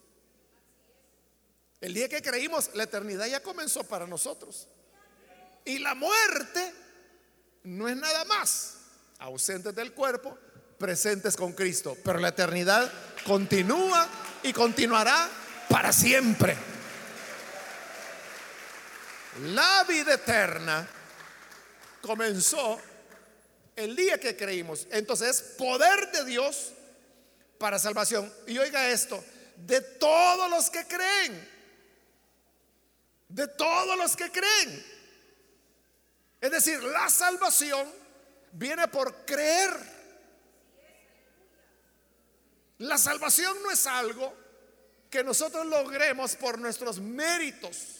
El 1.82 1.94
día 1.94 2.08
que 2.08 2.22
creímos, 2.22 2.74
la 2.74 2.84
eternidad 2.84 3.28
ya 3.28 3.42
comenzó 3.42 3.84
para 3.84 4.08
nosotros. 4.08 4.68
Y 5.66 5.80
la 5.80 5.96
muerte 5.96 6.74
no 7.68 7.88
es 7.88 7.98
nada 7.98 8.24
más. 8.26 8.76
Ausentes 9.20 9.76
del 9.76 9.94
cuerpo, 9.94 10.38
presentes 10.78 11.36
con 11.36 11.54
Cristo. 11.54 11.98
Pero 12.04 12.20
la 12.20 12.30
eternidad 12.30 12.92
continúa 13.26 14.08
y 14.44 14.54
continuará 14.54 15.30
para 15.70 15.92
siempre. 15.92 16.56
La 19.44 19.84
vida 19.84 20.14
eterna 20.14 20.88
comenzó 22.02 22.80
el 23.76 23.96
día 23.96 24.20
que 24.20 24.38
creímos. 24.38 24.88
Entonces, 24.90 25.42
poder 25.58 26.12
de 26.12 26.26
Dios 26.26 26.72
para 27.58 27.80
salvación. 27.80 28.32
Y 28.48 28.58
oiga 28.58 28.90
esto, 28.90 29.24
de 29.58 29.82
todos 29.82 30.50
los 30.50 30.70
que 30.70 30.88
creen, 30.88 31.50
de 33.28 33.48
todos 33.48 33.98
los 33.98 34.16
que 34.16 34.32
creen. 34.32 34.97
Es 36.40 36.52
decir, 36.52 36.82
la 36.84 37.10
salvación 37.10 37.92
viene 38.52 38.88
por 38.88 39.26
creer. 39.26 39.72
La 42.80 42.98
salvación 42.98 43.62
no 43.64 43.72
es 43.72 43.88
algo 43.88 44.34
que 45.10 45.24
nosotros 45.24 45.66
logremos 45.66 46.36
por 46.36 46.60
nuestros 46.60 47.00
méritos. 47.00 47.96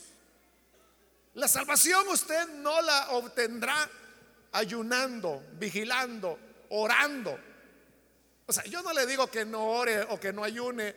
La 1.34 1.48
salvación 1.48 2.06
usted 2.08 2.48
no 2.48 2.80
la 2.82 3.10
obtendrá 3.10 3.88
ayunando, 4.52 5.42
vigilando, 5.52 6.38
orando. 6.70 7.38
O 8.46 8.52
sea, 8.52 8.64
yo 8.64 8.82
no 8.82 8.92
le 8.92 9.06
digo 9.06 9.30
que 9.30 9.44
no 9.44 9.66
ore 9.66 10.02
o 10.02 10.18
que 10.18 10.32
no 10.32 10.44
ayune 10.44 10.94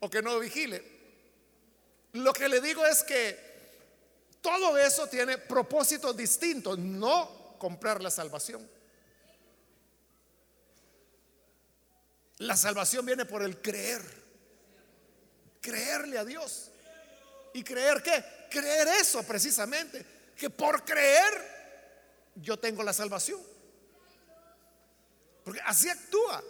o 0.00 0.10
que 0.10 0.22
no 0.22 0.38
vigile. 0.38 0.82
Lo 2.12 2.32
que 2.32 2.48
le 2.48 2.60
digo 2.60 2.86
es 2.86 3.02
que 3.02 3.45
todo 4.46 4.78
eso 4.78 5.08
tiene 5.08 5.38
propósitos 5.38 6.16
distintos, 6.16 6.78
no 6.78 7.56
comprar 7.58 8.00
la 8.00 8.12
salvación. 8.12 8.70
La 12.38 12.56
salvación 12.56 13.04
viene 13.04 13.24
por 13.24 13.42
el 13.42 13.60
creer. 13.60 14.02
Creerle 15.60 16.18
a 16.18 16.24
Dios. 16.24 16.70
¿Y 17.54 17.64
creer 17.64 18.00
qué? 18.04 18.24
Creer 18.48 18.86
eso 18.86 19.24
precisamente. 19.24 20.06
Que 20.36 20.48
por 20.48 20.84
creer 20.84 22.30
yo 22.36 22.56
tengo 22.56 22.84
la 22.84 22.92
salvación. 22.92 23.42
Porque 25.42 25.60
así 25.62 25.88
actúa 25.88 26.40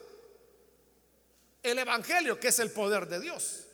el 1.62 1.78
Evangelio, 1.78 2.38
que 2.38 2.48
es 2.48 2.58
el 2.58 2.70
poder 2.72 3.08
de 3.08 3.20
Dios. 3.20 3.64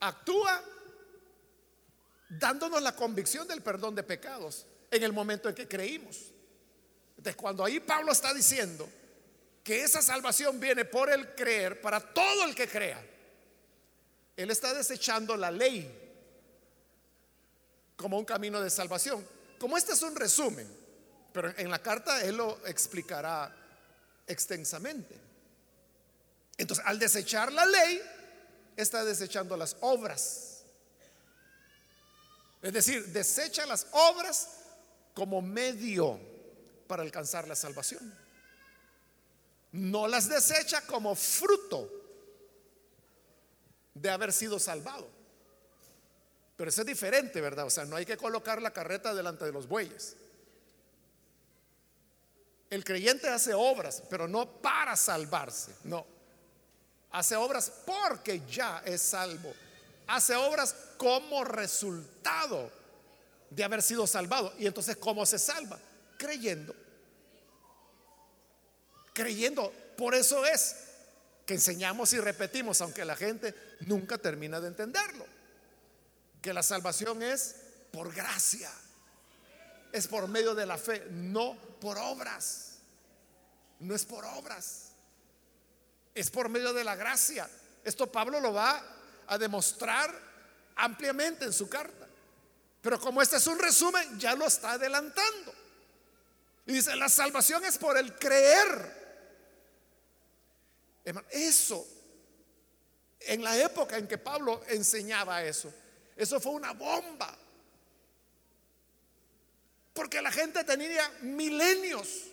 Actúa 0.00 0.62
dándonos 2.28 2.82
la 2.82 2.94
convicción 2.94 3.46
del 3.46 3.62
perdón 3.62 3.94
de 3.94 4.02
pecados 4.02 4.66
en 4.90 5.02
el 5.02 5.12
momento 5.12 5.48
en 5.48 5.54
que 5.54 5.68
creímos. 5.68 6.32
Entonces, 7.16 7.36
cuando 7.36 7.64
ahí 7.64 7.80
Pablo 7.80 8.12
está 8.12 8.34
diciendo 8.34 8.88
que 9.62 9.82
esa 9.82 10.02
salvación 10.02 10.60
viene 10.60 10.84
por 10.84 11.10
el 11.10 11.34
creer 11.34 11.80
para 11.80 12.00
todo 12.00 12.44
el 12.44 12.54
que 12.54 12.68
crea, 12.68 13.02
él 14.36 14.50
está 14.50 14.74
desechando 14.74 15.36
la 15.36 15.50
ley 15.50 16.04
como 17.96 18.18
un 18.18 18.24
camino 18.24 18.60
de 18.60 18.70
salvación. 18.70 19.26
Como 19.58 19.76
este 19.76 19.92
es 19.92 20.02
un 20.02 20.16
resumen, 20.16 20.68
pero 21.32 21.52
en 21.56 21.70
la 21.70 21.78
carta 21.80 22.22
Él 22.22 22.36
lo 22.36 22.66
explicará 22.66 23.54
extensamente. 24.26 25.16
Entonces, 26.56 26.84
al 26.86 26.98
desechar 26.98 27.52
la 27.52 27.66
ley, 27.66 28.00
está 28.76 29.04
desechando 29.04 29.56
las 29.56 29.76
obras. 29.80 30.53
Es 32.64 32.72
decir, 32.72 33.04
desecha 33.08 33.66
las 33.66 33.86
obras 33.92 34.48
como 35.12 35.42
medio 35.42 36.18
para 36.86 37.02
alcanzar 37.02 37.46
la 37.46 37.54
salvación. 37.54 38.10
No 39.72 40.08
las 40.08 40.30
desecha 40.30 40.80
como 40.86 41.14
fruto 41.14 41.90
de 43.92 44.08
haber 44.08 44.32
sido 44.32 44.58
salvado. 44.58 45.06
Pero 46.56 46.70
eso 46.70 46.80
es 46.80 46.86
diferente, 46.86 47.38
¿verdad? 47.42 47.66
O 47.66 47.70
sea, 47.70 47.84
no 47.84 47.96
hay 47.96 48.06
que 48.06 48.16
colocar 48.16 48.62
la 48.62 48.72
carreta 48.72 49.12
delante 49.12 49.44
de 49.44 49.52
los 49.52 49.68
bueyes. 49.68 50.16
El 52.70 52.82
creyente 52.82 53.28
hace 53.28 53.52
obras, 53.52 54.02
pero 54.08 54.26
no 54.26 54.62
para 54.62 54.96
salvarse, 54.96 55.74
no. 55.84 56.06
Hace 57.10 57.36
obras 57.36 57.70
porque 57.84 58.40
ya 58.48 58.82
es 58.86 59.02
salvo. 59.02 59.52
Hace 60.06 60.34
obras 60.34 60.74
como 60.96 61.44
resultado 61.44 62.70
de 63.50 63.64
haber 63.64 63.82
sido 63.82 64.06
salvado. 64.06 64.52
Y 64.58 64.66
entonces, 64.66 64.96
¿cómo 64.96 65.24
se 65.24 65.38
salva? 65.38 65.78
Creyendo. 66.18 66.74
Creyendo. 69.12 69.72
Por 69.96 70.14
eso 70.14 70.44
es 70.44 70.76
que 71.46 71.54
enseñamos 71.54 72.12
y 72.12 72.20
repetimos, 72.20 72.80
aunque 72.80 73.04
la 73.04 73.16
gente 73.16 73.54
nunca 73.80 74.18
termina 74.18 74.60
de 74.60 74.68
entenderlo, 74.68 75.26
que 76.40 76.54
la 76.54 76.62
salvación 76.62 77.22
es 77.22 77.56
por 77.92 78.14
gracia, 78.14 78.70
es 79.92 80.08
por 80.08 80.26
medio 80.26 80.54
de 80.54 80.66
la 80.66 80.78
fe, 80.78 81.06
no 81.10 81.56
por 81.80 81.98
obras, 81.98 82.78
no 83.80 83.94
es 83.94 84.04
por 84.04 84.24
obras, 84.24 84.92
es 86.14 86.30
por 86.30 86.48
medio 86.48 86.72
de 86.72 86.84
la 86.84 86.96
gracia. 86.96 87.48
Esto 87.84 88.10
Pablo 88.10 88.40
lo 88.40 88.52
va 88.52 88.82
a 89.26 89.38
demostrar 89.38 90.12
ampliamente 90.76 91.44
en 91.44 91.52
su 91.52 91.68
carta. 91.68 92.06
Pero 92.80 93.00
como 93.00 93.22
este 93.22 93.36
es 93.36 93.46
un 93.46 93.58
resumen, 93.58 94.18
ya 94.18 94.34
lo 94.34 94.46
está 94.46 94.72
adelantando. 94.72 95.54
Y 96.66 96.72
dice, 96.72 96.94
la 96.96 97.08
salvación 97.08 97.64
es 97.64 97.78
por 97.78 97.96
el 97.96 98.14
creer 98.16 99.04
eso, 101.30 101.86
en 103.20 103.42
la 103.42 103.56
época 103.58 103.96
en 103.96 104.06
que 104.06 104.18
Pablo 104.18 104.62
enseñaba 104.68 105.42
eso, 105.42 105.72
eso 106.16 106.40
fue 106.40 106.52
una 106.52 106.72
bomba. 106.72 107.36
Porque 109.92 110.20
la 110.20 110.32
gente 110.32 110.64
tenía 110.64 111.08
milenios 111.20 112.24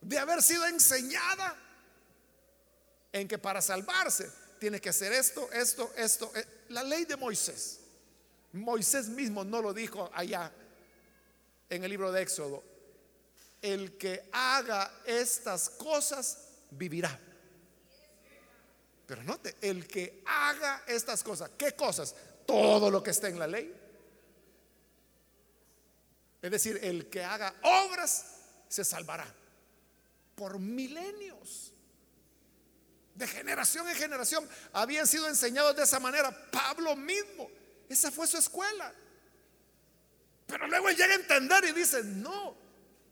de 0.00 0.18
haber 0.18 0.42
sido 0.42 0.66
enseñada 0.66 1.56
en 3.12 3.26
que 3.28 3.38
para 3.38 3.62
salvarse 3.62 4.30
tiene 4.62 4.80
que 4.80 4.90
hacer 4.90 5.12
esto, 5.12 5.50
esto, 5.50 5.92
esto. 5.96 6.30
Eh, 6.36 6.46
la 6.68 6.84
ley 6.84 7.04
de 7.04 7.16
Moisés. 7.16 7.80
Moisés 8.52 9.08
mismo 9.08 9.42
no 9.42 9.60
lo 9.60 9.74
dijo 9.74 10.08
allá 10.14 10.52
en 11.68 11.82
el 11.82 11.90
libro 11.90 12.12
de 12.12 12.22
Éxodo. 12.22 12.62
El 13.60 13.98
que 13.98 14.28
haga 14.30 15.00
estas 15.04 15.68
cosas 15.68 16.46
vivirá. 16.70 17.18
Pero 19.04 19.24
note, 19.24 19.56
el 19.60 19.84
que 19.88 20.22
haga 20.26 20.84
estas 20.86 21.24
cosas, 21.24 21.50
¿qué 21.58 21.72
cosas? 21.72 22.14
Todo 22.46 22.88
lo 22.88 23.02
que 23.02 23.10
está 23.10 23.26
en 23.26 23.40
la 23.40 23.48
ley. 23.48 23.74
Es 26.40 26.50
decir, 26.52 26.78
el 26.84 27.10
que 27.10 27.24
haga 27.24 27.52
obras 27.64 28.26
se 28.68 28.84
salvará 28.84 29.26
por 30.36 30.60
milenios. 30.60 31.72
De 33.14 33.26
generación 33.26 33.88
en 33.88 33.94
generación 33.94 34.48
habían 34.72 35.06
sido 35.06 35.28
enseñados 35.28 35.76
de 35.76 35.82
esa 35.82 36.00
manera. 36.00 36.50
Pablo 36.50 36.96
mismo, 36.96 37.50
esa 37.88 38.10
fue 38.10 38.26
su 38.26 38.38
escuela. 38.38 38.92
Pero 40.46 40.66
luego 40.66 40.90
llega 40.90 41.12
a 41.12 41.14
entender 41.14 41.64
y 41.64 41.72
dice, 41.72 42.02
no, 42.04 42.56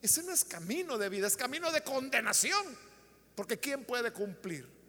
ese 0.01 0.23
no 0.23 0.33
es 0.33 0.45
camino 0.45 0.99
de 0.99 1.09
vida, 1.09 1.27
es 1.27 1.37
camino 1.37 1.71
de 1.71 1.83
condenación. 1.83 2.79
Porque 3.35 3.59
¿quién 3.59 3.85
puede 3.85 4.13
cumplir? 4.13 4.81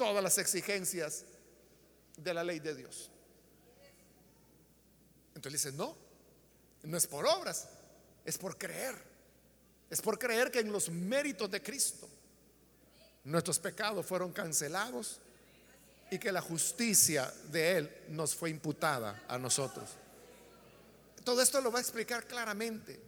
todas 0.00 0.24
las 0.24 0.38
exigencias 0.38 1.26
de 2.16 2.32
la 2.32 2.42
ley 2.42 2.58
de 2.58 2.74
Dios. 2.74 3.10
Entonces 5.34 5.62
dice, 5.62 5.76
no, 5.76 5.94
no 6.84 6.96
es 6.96 7.06
por 7.06 7.26
obras, 7.26 7.68
es 8.24 8.38
por 8.38 8.56
creer. 8.56 8.94
Es 9.90 10.00
por 10.00 10.18
creer 10.18 10.50
que 10.50 10.60
en 10.60 10.72
los 10.72 10.88
méritos 10.88 11.50
de 11.50 11.62
Cristo 11.62 12.08
nuestros 13.24 13.58
pecados 13.58 14.06
fueron 14.06 14.32
cancelados 14.32 15.20
y 16.10 16.18
que 16.18 16.32
la 16.32 16.40
justicia 16.40 17.32
de 17.50 17.78
Él 17.78 17.96
nos 18.08 18.34
fue 18.34 18.50
imputada 18.50 19.22
a 19.28 19.38
nosotros. 19.38 19.90
Todo 21.24 21.42
esto 21.42 21.60
lo 21.60 21.70
va 21.70 21.78
a 21.78 21.82
explicar 21.82 22.26
claramente. 22.26 23.00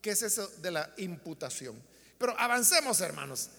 ¿Qué 0.00 0.10
es 0.10 0.22
eso 0.22 0.46
de 0.58 0.70
la 0.70 0.92
imputación? 0.98 1.80
Pero 2.18 2.38
avancemos, 2.38 3.00
hermanos. 3.00 3.50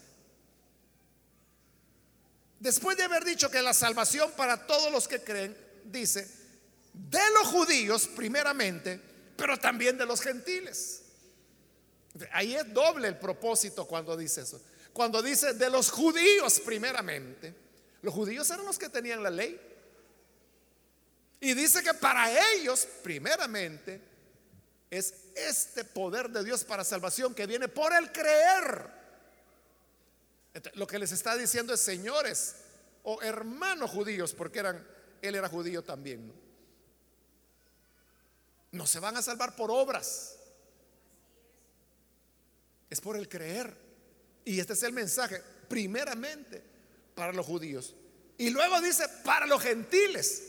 Después 2.59 2.97
de 2.97 3.03
haber 3.03 3.25
dicho 3.25 3.49
que 3.51 3.61
la 3.61 3.73
salvación 3.73 4.31
para 4.37 4.65
todos 4.65 4.91
los 4.91 5.07
que 5.07 5.21
creen, 5.21 5.55
dice, 5.83 6.27
de 6.93 7.19
los 7.33 7.47
judíos 7.47 8.07
primeramente, 8.07 8.99
pero 9.35 9.57
también 9.59 9.97
de 9.97 10.05
los 10.05 10.21
gentiles. 10.21 11.01
Ahí 12.31 12.55
es 12.55 12.73
doble 12.73 13.09
el 13.09 13.17
propósito 13.17 13.85
cuando 13.85 14.15
dice 14.15 14.41
eso. 14.41 14.61
Cuando 14.95 15.21
dice 15.21 15.55
de 15.55 15.69
los 15.69 15.91
judíos 15.91 16.61
primeramente, 16.61 17.53
los 18.01 18.13
judíos 18.13 18.49
eran 18.49 18.65
los 18.65 18.79
que 18.79 18.87
tenían 18.87 19.21
la 19.21 19.29
ley. 19.29 19.59
Y 21.41 21.53
dice 21.53 21.83
que 21.83 21.93
para 21.93 22.31
ellos 22.53 22.87
primeramente 23.03 23.99
es 24.89 25.13
este 25.35 25.83
poder 25.83 26.29
de 26.29 26.45
Dios 26.45 26.63
para 26.63 26.85
salvación 26.85 27.35
que 27.35 27.45
viene 27.45 27.67
por 27.67 27.93
el 27.93 28.09
creer 28.13 28.95
lo 30.75 30.87
que 30.87 30.97
les 30.97 31.11
está 31.11 31.35
diciendo 31.35 31.73
es 31.73 31.81
señores 31.81 32.55
o 33.03 33.21
hermanos 33.21 33.91
judíos, 33.91 34.33
porque 34.33 34.59
eran, 34.59 34.87
él 35.21 35.35
era 35.35 35.49
judío 35.49 35.83
también. 35.83 36.25
¿no? 36.29 36.33
no 38.71 38.87
se 38.87 39.01
van 39.01 39.17
a 39.17 39.21
salvar 39.21 39.57
por 39.57 39.69
obras, 39.71 40.37
es 42.89 43.01
por 43.01 43.17
el 43.17 43.27
creer. 43.27 43.84
Y 44.45 44.59
este 44.59 44.73
es 44.73 44.83
el 44.83 44.93
mensaje, 44.93 45.41
primeramente 45.67 46.63
para 47.15 47.33
los 47.33 47.45
judíos. 47.45 47.95
Y 48.37 48.49
luego 48.51 48.79
dice, 48.81 49.07
para 49.23 49.45
los 49.45 49.61
gentiles. 49.61 50.43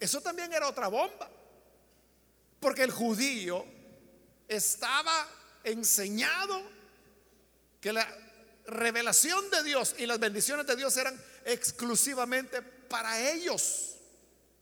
Eso 0.00 0.20
también 0.20 0.52
era 0.52 0.68
otra 0.68 0.88
bomba. 0.88 1.30
Porque 2.58 2.82
el 2.82 2.90
judío 2.90 3.64
estaba 4.48 5.28
enseñado 5.62 6.62
que 7.80 7.92
la 7.92 8.06
revelación 8.66 9.48
de 9.50 9.62
Dios 9.62 9.94
y 9.98 10.06
las 10.06 10.18
bendiciones 10.18 10.66
de 10.66 10.74
Dios 10.74 10.96
eran 10.96 11.20
exclusivamente 11.44 12.62
para 12.62 13.30
ellos 13.30 13.96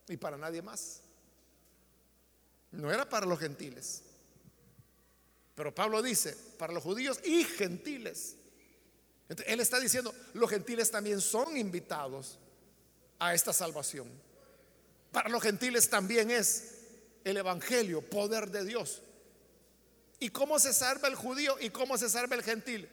y 0.07 0.17
para 0.17 0.37
nadie 0.37 0.61
más. 0.61 1.01
No 2.71 2.91
era 2.91 3.07
para 3.07 3.25
los 3.25 3.39
gentiles. 3.39 4.03
Pero 5.55 5.73
Pablo 5.73 6.01
dice, 6.01 6.35
para 6.57 6.73
los 6.73 6.83
judíos 6.83 7.19
y 7.23 7.43
gentiles. 7.43 8.35
él 9.45 9.59
está 9.59 9.79
diciendo, 9.79 10.13
los 10.33 10.49
gentiles 10.49 10.91
también 10.91 11.21
son 11.21 11.57
invitados 11.57 12.37
a 13.19 13.33
esta 13.33 13.53
salvación. 13.53 14.07
Para 15.11 15.29
los 15.29 15.41
gentiles 15.41 15.89
también 15.89 16.29
es 16.29 16.75
el 17.23 17.37
Evangelio, 17.37 18.01
poder 18.01 18.51
de 18.51 18.65
Dios. 18.65 19.01
¿Y 20.19 20.29
cómo 20.29 20.59
se 20.59 20.73
salva 20.73 21.07
el 21.07 21.15
judío 21.15 21.57
y 21.59 21.69
cómo 21.69 21.97
se 21.97 22.09
salva 22.09 22.35
el 22.35 22.43
gentil? 22.43 22.89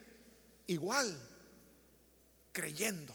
igual, 0.66 1.18
creyendo. 2.52 3.14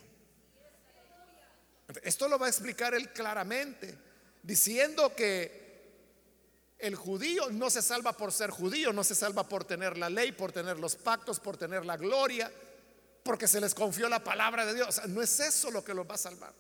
Esto 2.04 2.28
lo 2.28 2.38
va 2.38 2.48
a 2.48 2.50
explicar 2.50 2.94
él 2.94 3.12
claramente, 3.14 3.98
diciendo 4.44 5.16
que 5.16 5.67
el 6.80 6.96
judío 6.96 7.50
no 7.50 7.70
se 7.70 7.82
salva 7.82 8.14
por 8.14 8.32
ser 8.32 8.52
judío, 8.52 8.94
no 8.94 9.04
se 9.04 9.16
salva 9.16 9.48
por 9.48 9.66
tener 9.66 9.98
la 9.98 10.10
ley, 10.10 10.32
por 10.32 10.52
tener 10.52 10.80
los 10.80 10.96
pactos, 10.96 11.40
por 11.40 11.58
tener 11.58 11.86
la 11.86 11.98
gloria, 11.98 12.52
porque 13.24 13.48
se 13.48 13.60
les 13.60 13.74
confió 13.74 14.08
la 14.08 14.24
palabra 14.24 14.66
de 14.66 14.76
Dios. 14.76 15.02
no 15.08 15.22
es 15.22 15.40
eso 15.40 15.72
lo 15.72 15.84
que 15.84 15.94
los 15.94 16.08
va 16.08 16.16
a 16.16 16.20
salvar. 16.20 16.54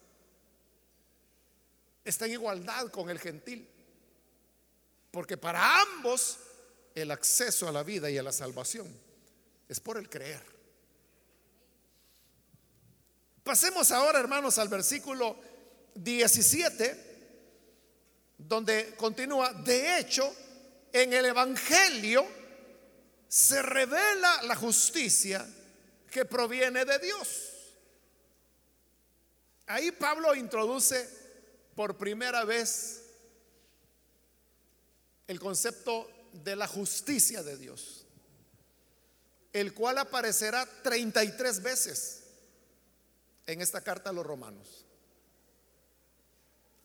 Está 2.04 2.26
en 2.26 2.34
igualdad 2.34 2.88
con 2.88 3.10
el 3.10 3.20
gentil. 3.20 3.70
Porque 5.12 5.38
para 5.38 5.82
ambos 5.82 6.38
el 6.96 7.12
acceso 7.12 7.68
a 7.68 7.72
la 7.72 7.84
vida 7.84 8.10
y 8.10 8.18
a 8.18 8.24
la 8.24 8.32
salvación 8.32 8.88
es 9.68 9.80
por 9.80 9.98
el 9.98 10.10
creer. 10.10 10.42
Pasemos 13.44 13.92
ahora, 13.92 14.20
hermanos, 14.20 14.58
al 14.58 14.68
versículo 14.68 15.38
17, 15.96 17.17
donde 18.38 18.96
continúa, 18.96 19.54
de 19.54 20.00
hecho, 20.00 20.34
en 20.94 21.14
el 21.14 21.26
Evangelio 21.26 22.26
se 23.28 23.62
revela 23.62 24.44
la 24.44 24.56
justicia 24.56 25.46
que 26.10 26.26
proviene 26.26 26.86
de 26.86 27.00
Dios. 27.00 27.54
Ahí 29.66 29.92
Pablo 29.92 30.34
introduce 30.34 31.10
por 31.76 31.98
primera 31.98 32.46
vez 32.46 33.04
el 35.28 35.40
concepto 35.40 36.10
de 36.32 36.56
la 36.56 36.68
justicia 36.68 37.44
de 37.44 37.58
Dios, 37.58 38.06
el 39.52 39.74
cual 39.74 39.98
aparecerá 39.98 40.66
33 40.84 41.62
veces 41.62 42.24
en 43.46 43.62
esta 43.62 43.82
carta 43.82 44.10
a 44.10 44.14
los 44.14 44.26
romanos. 44.26 44.87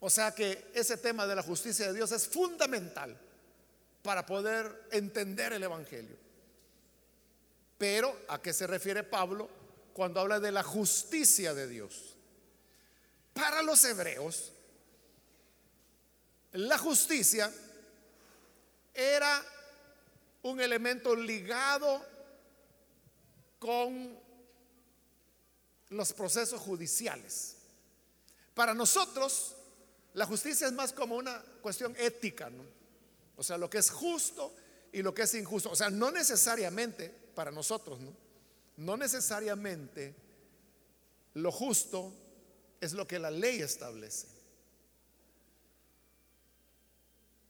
O 0.05 0.09
sea 0.09 0.35
que 0.35 0.69
ese 0.73 0.97
tema 0.97 1.25
de 1.25 1.33
la 1.33 1.41
justicia 1.41 1.87
de 1.87 1.93
Dios 1.93 2.11
es 2.11 2.27
fundamental 2.27 3.17
para 4.01 4.25
poder 4.25 4.89
entender 4.91 5.53
el 5.53 5.63
Evangelio. 5.63 6.17
Pero 7.77 8.13
¿a 8.27 8.41
qué 8.41 8.51
se 8.51 8.67
refiere 8.67 9.03
Pablo 9.03 9.49
cuando 9.93 10.19
habla 10.19 10.41
de 10.41 10.51
la 10.51 10.61
justicia 10.61 11.53
de 11.53 11.69
Dios? 11.69 12.17
Para 13.31 13.61
los 13.61 13.81
hebreos, 13.85 14.51
la 16.51 16.77
justicia 16.77 17.49
era 18.93 19.41
un 20.41 20.59
elemento 20.59 21.15
ligado 21.15 22.05
con 23.57 24.19
los 25.91 26.11
procesos 26.11 26.59
judiciales. 26.59 27.55
Para 28.53 28.73
nosotros, 28.73 29.55
la 30.13 30.25
justicia 30.25 30.67
es 30.67 30.73
más 30.73 30.93
como 30.93 31.15
una 31.15 31.41
cuestión 31.61 31.95
ética, 31.97 32.49
¿no? 32.49 32.63
O 33.35 33.43
sea, 33.43 33.57
lo 33.57 33.69
que 33.69 33.79
es 33.79 33.89
justo 33.89 34.55
y 34.91 35.01
lo 35.01 35.13
que 35.13 35.23
es 35.23 35.33
injusto. 35.33 35.71
O 35.71 35.75
sea, 35.75 35.89
no 35.89 36.11
necesariamente 36.11 37.09
para 37.09 37.51
nosotros, 37.51 37.99
¿no? 37.99 38.15
No 38.77 38.97
necesariamente 38.97 40.15
lo 41.33 41.51
justo 41.51 42.13
es 42.79 42.93
lo 42.93 43.07
que 43.07 43.17
la 43.17 43.31
ley 43.31 43.61
establece. 43.61 44.27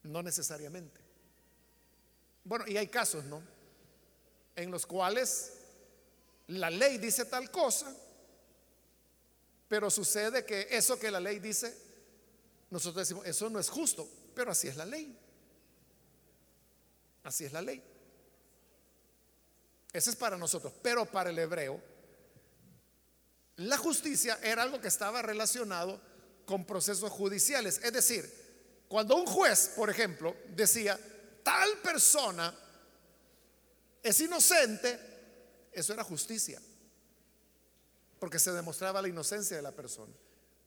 No 0.04 0.22
necesariamente. 0.22 1.00
Bueno, 2.44 2.66
y 2.68 2.78
hay 2.78 2.88
casos, 2.88 3.24
¿no? 3.26 3.42
En 4.56 4.70
los 4.70 4.86
cuales 4.86 5.54
la 6.48 6.70
ley 6.70 6.98
dice 6.98 7.26
tal 7.26 7.50
cosa, 7.50 7.94
pero 9.68 9.90
sucede 9.90 10.46
que 10.46 10.68
eso 10.70 11.00
que 11.00 11.10
la 11.10 11.20
ley 11.20 11.40
dice, 11.40 11.76
nosotros 12.74 13.08
decimos, 13.08 13.28
eso 13.28 13.52
no 13.52 13.60
es 13.60 13.70
justo, 13.70 14.10
pero 14.34 14.50
así 14.50 14.68
es 14.68 14.76
la 14.76 14.86
ley. 14.88 15.16
Así 17.22 17.46
es 17.46 17.54
la 17.54 17.62
ley. 17.62 17.84
Ese 19.94 20.10
es 20.10 20.16
para 20.16 20.38
nosotros, 20.38 20.74
pero 20.82 21.06
para 21.06 21.30
el 21.30 21.38
hebreo, 21.38 21.80
la 23.58 23.78
justicia 23.78 24.40
era 24.42 24.64
algo 24.64 24.82
que 24.82 24.88
estaba 24.88 25.22
relacionado 25.22 26.02
con 26.48 26.66
procesos 26.66 27.12
judiciales. 27.12 27.80
Es 27.84 27.94
decir, 27.94 28.86
cuando 28.88 29.18
un 29.18 29.28
juez, 29.28 29.74
por 29.76 29.92
ejemplo, 29.92 30.36
decía, 30.56 31.00
tal 31.44 31.78
persona 31.78 32.58
es 34.02 34.20
inocente, 34.20 35.00
eso 35.72 35.94
era 35.94 36.04
justicia, 36.04 36.60
porque 38.20 38.40
se 38.40 38.52
demostraba 38.52 39.00
la 39.00 39.10
inocencia 39.10 39.58
de 39.58 39.62
la 39.62 39.74
persona. 39.74 40.12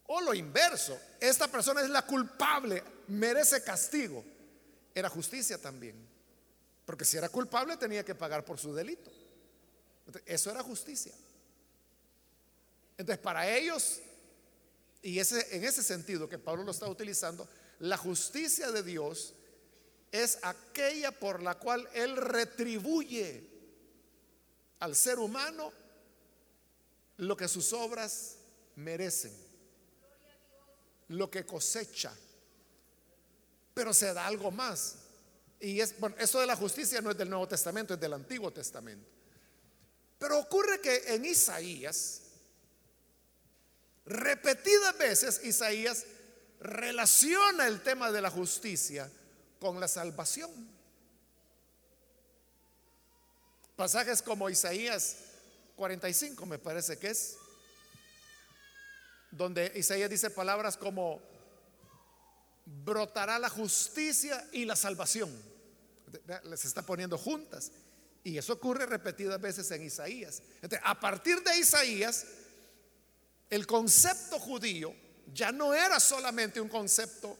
O 0.07 0.21
lo 0.21 0.33
inverso, 0.33 0.99
esta 1.19 1.47
persona 1.47 1.81
es 1.81 1.89
la 1.89 2.01
culpable, 2.05 2.83
merece 3.07 3.63
castigo, 3.63 4.23
era 4.95 5.09
justicia 5.09 5.57
también, 5.57 5.95
porque 6.85 7.05
si 7.05 7.17
era 7.17 7.29
culpable 7.29 7.77
tenía 7.77 8.03
que 8.03 8.15
pagar 8.15 8.43
por 8.43 8.57
su 8.57 8.73
delito. 8.73 9.11
Eso 10.25 10.49
era 10.49 10.63
justicia. 10.63 11.13
Entonces, 12.97 13.21
para 13.21 13.49
ellos, 13.49 13.99
y 15.01 15.19
ese, 15.19 15.55
en 15.55 15.63
ese 15.63 15.83
sentido 15.83 16.27
que 16.27 16.39
Pablo 16.39 16.63
lo 16.63 16.71
está 16.71 16.87
utilizando, 16.87 17.47
la 17.79 17.97
justicia 17.97 18.71
de 18.71 18.83
Dios 18.83 19.33
es 20.11 20.39
aquella 20.41 21.11
por 21.11 21.43
la 21.43 21.55
cual 21.55 21.87
Él 21.93 22.15
retribuye 22.15 23.47
al 24.79 24.95
ser 24.95 25.19
humano 25.19 25.71
lo 27.17 27.35
que 27.35 27.47
sus 27.47 27.73
obras 27.73 28.37
merecen, 28.75 29.33
lo 31.09 31.29
que 31.29 31.45
cosecha. 31.45 32.13
Pero 33.73 33.93
se 33.93 34.13
da 34.13 34.25
algo 34.25 34.51
más. 34.51 34.95
Y 35.59 35.79
es, 35.79 35.99
bueno, 35.99 36.15
eso 36.19 36.39
de 36.39 36.47
la 36.47 36.55
justicia 36.55 37.01
no 37.01 37.11
es 37.11 37.17
del 37.17 37.29
Nuevo 37.29 37.47
Testamento, 37.47 37.93
es 37.93 37.99
del 37.99 38.13
Antiguo 38.13 38.51
Testamento. 38.51 39.07
Pero 40.19 40.39
ocurre 40.39 40.79
que 40.81 41.13
en 41.13 41.25
Isaías, 41.25 42.21
repetidas 44.05 44.97
veces 44.97 45.41
Isaías 45.43 46.05
relaciona 46.59 47.67
el 47.67 47.81
tema 47.81 48.11
de 48.11 48.21
la 48.21 48.31
justicia 48.31 49.09
con 49.59 49.79
la 49.79 49.87
salvación. 49.87 50.51
Pasajes 53.75 54.23
como 54.23 54.49
Isaías 54.49 55.17
45 55.75 56.45
me 56.47 56.57
parece 56.57 56.97
que 56.97 57.11
es, 57.11 57.37
donde 59.31 59.71
Isaías 59.75 60.09
dice 60.09 60.29
palabras 60.29 60.77
como 60.77 61.21
brotará 62.65 63.39
la 63.39 63.49
justicia 63.49 64.47
y 64.51 64.65
la 64.65 64.75
salvación. 64.75 65.31
Les 66.43 66.65
está 66.65 66.81
poniendo 66.81 67.17
juntas. 67.17 67.71
Y 68.23 68.37
eso 68.37 68.53
ocurre 68.53 68.85
repetidas 68.85 69.39
veces 69.39 69.69
en 69.71 69.83
Isaías. 69.83 70.41
a 70.83 70.99
partir 70.99 71.41
de 71.43 71.57
Isaías, 71.57 72.25
el 73.49 73.65
concepto 73.65 74.39
judío 74.39 74.93
ya 75.33 75.51
no 75.51 75.73
era 75.73 75.99
solamente 75.99 76.59
un 76.59 76.69
concepto 76.69 77.37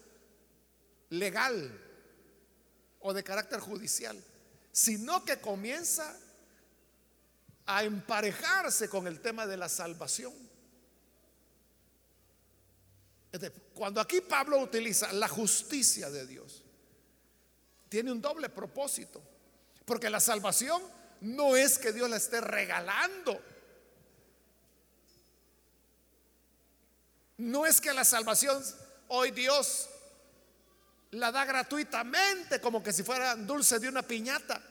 legal 1.09 1.83
o 2.99 3.13
de 3.13 3.23
carácter 3.23 3.59
judicial, 3.59 4.21
sino 4.71 5.23
que 5.25 5.39
comienza 5.39 6.17
a 7.65 7.83
emparejarse 7.83 8.89
con 8.89 9.07
el 9.07 9.19
tema 9.19 9.45
de 9.45 9.57
la 9.57 9.67
salvación. 9.67 10.33
Cuando 13.73 14.01
aquí 14.01 14.21
Pablo 14.21 14.59
utiliza 14.59 15.11
la 15.13 15.27
justicia 15.27 16.09
de 16.09 16.25
Dios, 16.25 16.63
tiene 17.89 18.11
un 18.11 18.21
doble 18.21 18.49
propósito, 18.49 19.21
porque 19.85 20.09
la 20.09 20.19
salvación 20.19 20.81
no 21.21 21.55
es 21.55 21.77
que 21.77 21.93
Dios 21.93 22.09
la 22.09 22.17
esté 22.17 22.41
regalando, 22.41 23.41
no 27.37 27.65
es 27.65 27.79
que 27.79 27.93
la 27.93 28.03
salvación 28.03 28.63
hoy 29.09 29.31
Dios 29.31 29.89
la 31.11 31.31
da 31.31 31.45
gratuitamente 31.45 32.59
como 32.59 32.83
que 32.83 32.91
si 32.91 33.03
fuera 33.03 33.35
dulce 33.35 33.79
de 33.79 33.87
una 33.87 34.01
piñata. 34.01 34.61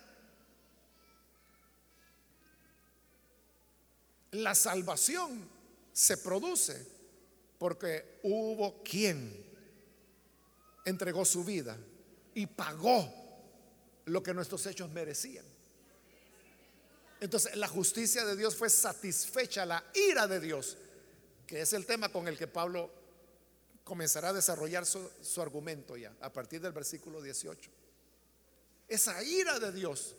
La 4.33 4.55
salvación 4.55 5.49
se 5.93 6.19
produce 6.19 6.96
porque 7.59 8.19
hubo 8.23 8.83
quien 8.83 9.45
entregó 10.85 11.25
su 11.25 11.45
vida 11.45 11.77
y 12.35 12.47
pagó 12.47 13.13
lo 14.07 14.23
que 14.23 14.35
nuestros 14.35 14.65
hechos 14.67 14.91
merecían. 14.91 15.45
Entonces 17.21 17.57
la 17.57 17.69
justicia 17.69 18.25
de 18.25 18.37
Dios 18.37 18.55
fue 18.55 18.69
satisfecha, 18.69 19.65
la 19.65 19.83
ira 19.95 20.27
de 20.27 20.41
Dios, 20.41 20.77
que 21.47 21.61
es 21.61 21.73
el 21.73 21.87
tema 21.87 22.11
con 22.11 22.29
el 22.29 22.37
que 22.37 22.47
Pablo 22.47 22.91
comenzará 23.85 24.31
a 24.31 24.33
desarrollar 24.33 24.85
su, 24.85 25.11
su, 25.23 25.41
argumento 25.41 25.97
ya, 25.97 26.13
a 26.21 26.33
partir 26.33 26.61
del 26.61 26.73
versículo 26.73 27.23
18. 27.23 27.71
Esa 28.89 29.23
ira 29.23 29.59
de 29.59 29.73
Dios 29.73 30.15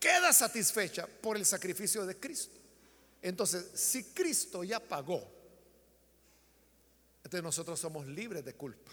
queda 0.00 0.32
satisfecha 0.32 1.06
por 1.06 1.36
el 1.36 1.44
sacrificio 1.44 2.06
de 2.06 2.18
Cristo. 2.18 2.56
Entonces, 3.20 3.66
si 3.74 4.04
Cristo 4.04 4.64
ya 4.64 4.80
pagó, 4.80 5.41
entonces 7.24 7.42
nosotros 7.42 7.78
somos 7.78 8.06
libres 8.06 8.44
de 8.44 8.54
culpa. 8.54 8.92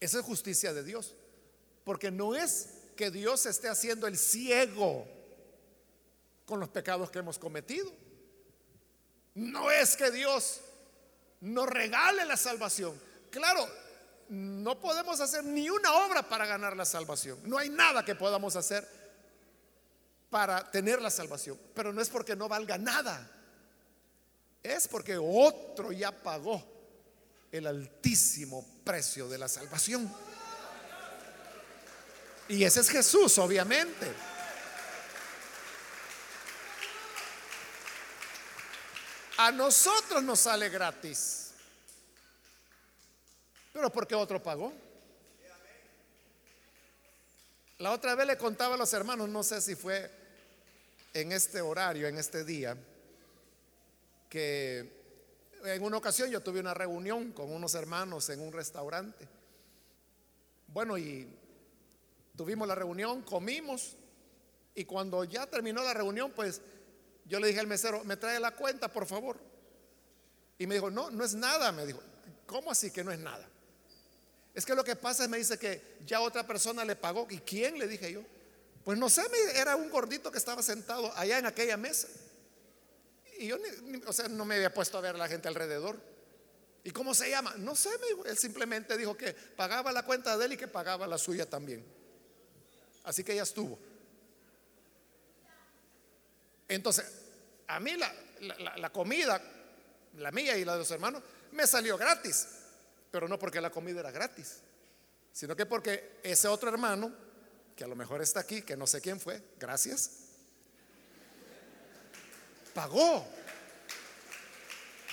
Esa 0.00 0.20
es 0.20 0.24
justicia 0.24 0.72
de 0.72 0.82
Dios. 0.82 1.14
Porque 1.84 2.10
no 2.10 2.34
es 2.34 2.70
que 2.96 3.10
Dios 3.10 3.46
esté 3.46 3.68
haciendo 3.68 4.06
el 4.06 4.16
ciego 4.16 5.06
con 6.46 6.58
los 6.58 6.68
pecados 6.68 7.10
que 7.10 7.18
hemos 7.18 7.38
cometido. 7.38 7.92
No 9.34 9.70
es 9.70 9.96
que 9.96 10.10
Dios 10.10 10.60
nos 11.40 11.68
regale 11.68 12.24
la 12.24 12.36
salvación. 12.36 13.00
Claro, 13.30 13.66
no 14.28 14.80
podemos 14.80 15.20
hacer 15.20 15.44
ni 15.44 15.70
una 15.70 15.92
obra 16.06 16.28
para 16.28 16.46
ganar 16.46 16.76
la 16.76 16.84
salvación. 16.84 17.38
No 17.44 17.58
hay 17.58 17.68
nada 17.68 18.04
que 18.04 18.14
podamos 18.14 18.56
hacer 18.56 18.99
para 20.30 20.70
tener 20.70 21.02
la 21.02 21.10
salvación. 21.10 21.58
Pero 21.74 21.92
no 21.92 22.00
es 22.00 22.08
porque 22.08 22.36
no 22.36 22.48
valga 22.48 22.78
nada. 22.78 23.28
Es 24.62 24.86
porque 24.88 25.18
otro 25.18 25.92
ya 25.92 26.12
pagó 26.12 26.62
el 27.50 27.66
altísimo 27.66 28.66
precio 28.84 29.28
de 29.28 29.38
la 29.38 29.48
salvación. 29.48 30.10
Y 32.48 32.64
ese 32.64 32.80
es 32.80 32.88
Jesús, 32.88 33.38
obviamente. 33.38 34.12
A 39.38 39.50
nosotros 39.50 40.22
nos 40.22 40.40
sale 40.40 40.68
gratis. 40.68 41.52
Pero 43.72 43.90
¿por 43.90 44.06
qué 44.06 44.14
otro 44.14 44.42
pagó? 44.42 44.72
La 47.78 47.92
otra 47.92 48.14
vez 48.14 48.26
le 48.26 48.36
contaba 48.36 48.74
a 48.74 48.78
los 48.78 48.92
hermanos, 48.92 49.28
no 49.28 49.42
sé 49.42 49.62
si 49.62 49.74
fue 49.74 50.19
en 51.12 51.32
este 51.32 51.60
horario, 51.60 52.06
en 52.06 52.18
este 52.18 52.44
día, 52.44 52.76
que 54.28 55.00
en 55.64 55.82
una 55.82 55.96
ocasión 55.96 56.30
yo 56.30 56.40
tuve 56.40 56.60
una 56.60 56.74
reunión 56.74 57.32
con 57.32 57.52
unos 57.52 57.74
hermanos 57.74 58.28
en 58.30 58.40
un 58.40 58.52
restaurante. 58.52 59.28
Bueno, 60.68 60.96
y 60.96 61.28
tuvimos 62.36 62.68
la 62.68 62.74
reunión, 62.74 63.22
comimos, 63.22 63.96
y 64.74 64.84
cuando 64.84 65.24
ya 65.24 65.46
terminó 65.46 65.82
la 65.82 65.92
reunión, 65.92 66.30
pues 66.30 66.60
Yo 67.30 67.38
le 67.38 67.46
dije 67.46 67.60
al 67.60 67.68
mesero, 67.68 68.02
me 68.02 68.16
trae 68.16 68.40
la 68.40 68.50
cuenta, 68.50 68.88
por 68.88 69.06
favor. 69.06 69.38
Y 70.58 70.66
me 70.66 70.74
dijo, 70.74 70.90
no, 70.90 71.12
no 71.12 71.24
es 71.24 71.34
nada. 71.34 71.70
Me 71.70 71.86
dijo, 71.86 72.00
¿cómo 72.44 72.72
así 72.72 72.90
que 72.90 73.04
no 73.04 73.12
es 73.12 73.20
nada? 73.20 73.48
Es 74.52 74.66
que 74.66 74.74
lo 74.74 74.82
que 74.82 74.96
pasa 74.96 75.22
es, 75.22 75.30
me 75.30 75.38
dice 75.38 75.56
que 75.56 75.98
ya 76.04 76.20
otra 76.20 76.44
persona 76.44 76.84
le 76.84 76.96
pagó. 76.96 77.28
¿Y 77.30 77.38
quién? 77.38 77.78
Le 77.78 77.86
dije 77.86 78.12
yo. 78.12 78.22
Pues 78.84 78.98
no 78.98 79.08
sé, 79.08 79.22
era 79.54 79.76
un 79.76 79.90
gordito 79.90 80.30
que 80.30 80.38
estaba 80.38 80.62
sentado 80.62 81.12
allá 81.16 81.38
en 81.38 81.46
aquella 81.46 81.76
mesa. 81.76 82.08
Y 83.38 83.46
yo, 83.46 83.56
o 84.06 84.12
sea, 84.12 84.28
no 84.28 84.44
me 84.44 84.56
había 84.56 84.72
puesto 84.72 84.98
a 84.98 85.00
ver 85.00 85.14
a 85.14 85.18
la 85.18 85.28
gente 85.28 85.48
alrededor. 85.48 85.98
¿Y 86.82 86.90
cómo 86.90 87.14
se 87.14 87.30
llama? 87.30 87.54
No 87.58 87.76
sé. 87.76 87.90
Él 88.26 88.38
simplemente 88.38 88.96
dijo 88.96 89.16
que 89.16 89.32
pagaba 89.32 89.92
la 89.92 90.04
cuenta 90.04 90.36
de 90.36 90.46
él 90.46 90.52
y 90.54 90.56
que 90.56 90.68
pagaba 90.68 91.06
la 91.06 91.18
suya 91.18 91.48
también. 91.48 91.84
Así 93.04 93.24
que 93.24 93.34
ya 93.34 93.42
estuvo. 93.42 93.78
Entonces, 96.68 97.04
a 97.66 97.80
mí 97.80 97.96
la, 97.96 98.14
la, 98.76 98.90
comida, 98.90 99.42
la 100.18 100.30
mía 100.30 100.56
y 100.56 100.64
la 100.64 100.74
de 100.74 100.78
los 100.78 100.90
hermanos, 100.90 101.22
me 101.52 101.66
salió 101.66 101.98
gratis. 101.98 102.46
Pero 103.10 103.28
no 103.28 103.38
porque 103.38 103.60
la 103.60 103.70
comida 103.70 104.00
era 104.00 104.12
gratis, 104.12 104.58
sino 105.32 105.56
que 105.56 105.66
porque 105.66 106.20
ese 106.22 106.46
otro 106.46 106.70
hermano, 106.70 107.12
que 107.80 107.84
a 107.84 107.88
lo 107.88 107.96
mejor 107.96 108.20
está 108.20 108.40
aquí, 108.40 108.60
que 108.60 108.76
no 108.76 108.86
sé 108.86 109.00
quién 109.00 109.18
fue, 109.18 109.42
gracias, 109.58 110.10
pagó. 112.74 113.26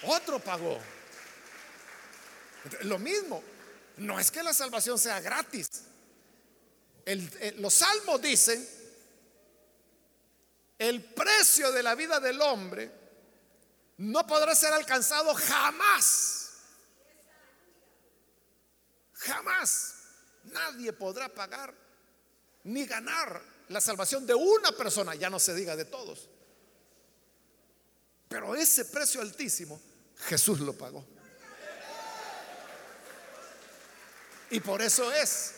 Otro 0.03 0.38
pagó. 0.38 0.78
Lo 2.82 2.99
mismo, 2.99 3.41
no 3.95 4.20
es 4.20 4.30
que 4.30 4.43
la 4.43 4.53
salvación 4.53 4.99
sea 4.99 5.22
gratis. 5.22 5.84
los 7.55 7.74
salmos 7.74 8.22
dicen, 8.22 8.68
el 10.78 11.01
precio 11.05 11.72
de 11.72 11.82
la 11.82 11.95
vida 11.95 12.20
del 12.20 12.41
hombre 12.41 12.91
no 13.95 14.28
podrá 14.28 14.53
ser 14.53 14.74
alcanzado 14.74 15.34
jamás. 15.36 16.49
Jamás. 19.13 19.93
Nadie 20.43 20.91
podrá 20.91 21.30
pagar 21.30 21.86
ni 22.68 22.86
ganar 22.86 23.41
la 23.70 23.82
salvación 23.82 24.26
de 24.26 24.34
una 24.34 24.72
persona, 24.72 25.15
ya 25.15 25.30
no 25.30 25.39
se 25.39 25.53
diga 25.53 25.76
de 25.76 25.86
todos. 25.86 26.30
Pero 28.28 28.55
ese 28.55 28.86
precio 28.86 29.22
altísimo, 29.22 29.82
Jesús 30.28 30.59
lo 30.59 30.74
pagó. 30.74 31.05
Y 34.49 34.59
por 34.59 34.82
eso 34.82 35.11
es 35.11 35.53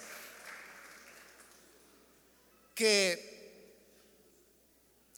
que 2.74 3.30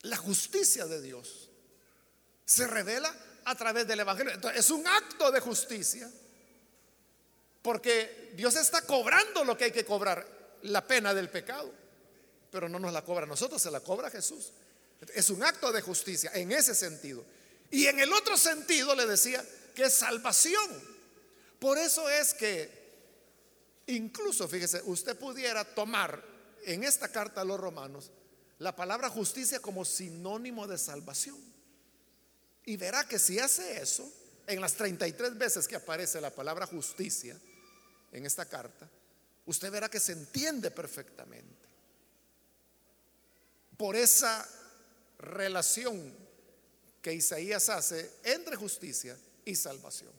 la 0.01 0.17
justicia 0.17 0.85
de 0.85 1.01
Dios 1.01 1.49
se 2.45 2.67
revela 2.67 3.13
a 3.45 3.55
través 3.55 3.87
del 3.87 3.99
Evangelio. 3.99 4.33
Entonces, 4.33 4.59
es 4.59 4.69
un 4.71 4.85
acto 4.87 5.31
de 5.31 5.39
justicia 5.39 6.09
porque 7.61 8.31
Dios 8.35 8.55
está 8.55 8.81
cobrando 8.81 9.43
lo 9.43 9.57
que 9.57 9.65
hay 9.65 9.71
que 9.71 9.85
cobrar, 9.85 10.40
la 10.63 10.85
pena 10.85 11.13
del 11.13 11.29
pecado. 11.29 11.71
Pero 12.51 12.67
no 12.67 12.79
nos 12.79 12.91
la 12.91 13.03
cobra 13.03 13.23
a 13.23 13.27
nosotros, 13.27 13.61
se 13.61 13.71
la 13.71 13.79
cobra 13.79 14.07
a 14.07 14.11
Jesús. 14.11 14.51
Es 15.13 15.29
un 15.29 15.43
acto 15.43 15.71
de 15.71 15.81
justicia 15.81 16.31
en 16.33 16.51
ese 16.51 16.75
sentido. 16.75 17.23
Y 17.71 17.87
en 17.87 17.99
el 17.99 18.11
otro 18.11 18.37
sentido 18.37 18.93
le 18.95 19.05
decía 19.05 19.43
que 19.73 19.83
es 19.83 19.93
salvación. 19.93 20.69
Por 21.59 21.77
eso 21.77 22.09
es 22.09 22.33
que 22.33 22.81
incluso, 23.87 24.47
fíjese, 24.47 24.81
usted 24.85 25.17
pudiera 25.17 25.63
tomar 25.63 26.23
en 26.65 26.83
esta 26.83 27.07
carta 27.07 27.41
a 27.41 27.45
los 27.45 27.59
romanos 27.59 28.11
la 28.59 28.75
palabra 28.75 29.09
justicia 29.09 29.59
como 29.59 29.85
sinónimo 29.85 30.67
de 30.67 30.77
salvación. 30.77 31.39
Y 32.65 32.77
verá 32.77 33.07
que 33.07 33.17
si 33.17 33.39
hace 33.39 33.81
eso, 33.81 34.11
en 34.45 34.61
las 34.61 34.73
33 34.73 35.37
veces 35.37 35.67
que 35.67 35.75
aparece 35.75 36.21
la 36.21 36.29
palabra 36.29 36.67
justicia 36.67 37.39
en 38.11 38.25
esta 38.25 38.45
carta, 38.45 38.87
usted 39.45 39.71
verá 39.71 39.89
que 39.89 39.99
se 39.99 40.13
entiende 40.13 40.71
perfectamente. 40.71 41.69
Por 43.77 43.95
esa 43.95 44.47
relación 45.17 46.13
que 47.01 47.13
Isaías 47.13 47.69
hace 47.69 48.11
entre 48.23 48.55
justicia 48.55 49.17
y 49.45 49.55
salvación. 49.55 50.11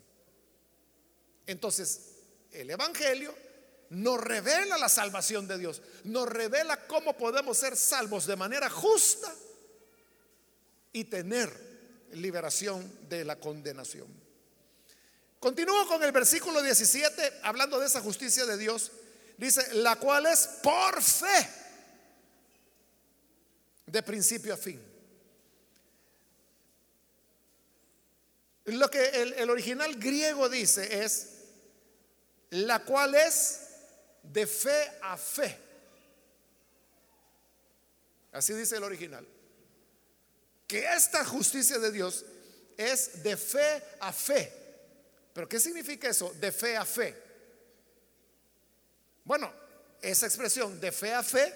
Entonces, 1.47 2.01
el 2.51 2.71
Evangelio 2.71 3.35
nos 3.91 4.21
revela 4.21 4.79
la 4.79 4.89
salvación 4.89 5.47
de 5.47 5.59
Dios, 5.59 5.83
nos 6.05 6.29
revela 6.29 6.87
cómo 6.87 7.17
podemos 7.17 7.59
ser 7.59 7.77
salvos 7.77 8.27
de 8.27 8.37
manera 8.37 8.71
justa 8.71 9.33
y 10.93 11.05
tener 11.05 11.53
liberación 12.13 12.91
de 13.09 13.25
la 13.25 13.39
condenación. 13.39 14.09
Continúo 15.39 15.87
con 15.89 16.03
el 16.03 16.13
versículo 16.13 16.63
17, 16.63 17.41
hablando 17.43 17.79
de 17.81 17.87
esa 17.87 18.01
justicia 18.01 18.47
de 18.47 18.57
Dios. 18.57 18.93
Dice, 19.43 19.75
la 19.75 19.97
cual 19.97 20.27
es 20.27 20.47
por 20.63 21.03
fe, 21.03 21.49
de 23.87 24.01
principio 24.05 24.55
a 24.55 24.57
fin. 24.57 24.81
Lo 28.67 28.89
que 28.89 29.05
el, 29.05 29.51
original 29.51 29.97
griego 29.97 30.49
dice 30.49 31.03
es, 31.03 31.31
la 32.51 32.85
cual 32.85 33.17
es 33.17 33.63
de 34.23 34.47
fe 34.47 34.93
a 35.03 35.17
fe. 35.17 35.59
Así 38.31 38.55
dice 38.55 38.77
el 38.77 38.85
original. 38.85 39.27
Que 40.69 40.85
esta 40.95 41.25
justicia 41.25 41.81
de 41.81 41.91
Dios 41.91 42.25
es 42.77 43.25
de 43.25 43.37
fe 43.37 43.83
a 43.99 44.13
fe. 44.13 44.53
Pero 45.35 45.49
¿qué 45.49 45.59
significa 45.59 46.09
eso? 46.09 46.33
De 46.35 46.53
fe 46.53 46.77
a 46.77 46.85
fe. 46.85 47.32
Bueno, 49.25 49.53
esa 50.01 50.27
expresión 50.27 50.81
de 50.81 50.91
fe 50.91 51.15
a 51.15 51.23
fe, 51.23 51.53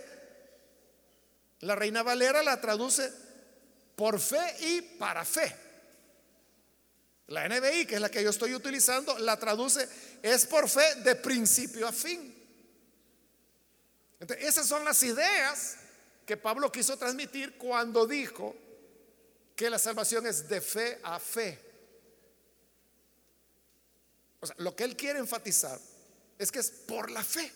la 1.60 1.74
Reina 1.74 2.02
Valera 2.02 2.42
la 2.42 2.60
traduce 2.60 3.10
por 3.96 4.20
fe 4.20 4.56
y 4.60 4.82
para 4.82 5.24
fe. 5.24 5.54
La 7.28 7.48
NBI, 7.48 7.86
que 7.86 7.96
es 7.96 8.00
la 8.00 8.10
que 8.10 8.22
yo 8.22 8.30
estoy 8.30 8.54
utilizando, 8.54 9.18
la 9.18 9.36
traduce 9.36 9.88
es 10.22 10.46
por 10.46 10.68
fe 10.68 10.96
de 10.96 11.16
principio 11.16 11.88
a 11.88 11.92
fin. 11.92 12.32
Entonces, 14.20 14.46
esas 14.46 14.66
son 14.66 14.84
las 14.84 15.02
ideas 15.02 15.76
que 16.24 16.36
Pablo 16.36 16.70
quiso 16.70 16.96
transmitir 16.96 17.58
cuando 17.58 18.06
dijo 18.06 18.54
que 19.56 19.68
la 19.68 19.78
salvación 19.78 20.26
es 20.26 20.48
de 20.48 20.60
fe 20.60 21.00
a 21.02 21.18
fe. 21.18 21.58
O 24.40 24.46
sea, 24.46 24.54
lo 24.58 24.76
que 24.76 24.84
él 24.84 24.96
quiere 24.96 25.18
enfatizar 25.18 25.80
es 26.38 26.52
que 26.52 26.58
es 26.58 26.70
por 26.70 27.10
la 27.10 27.22
fe. 27.22 27.52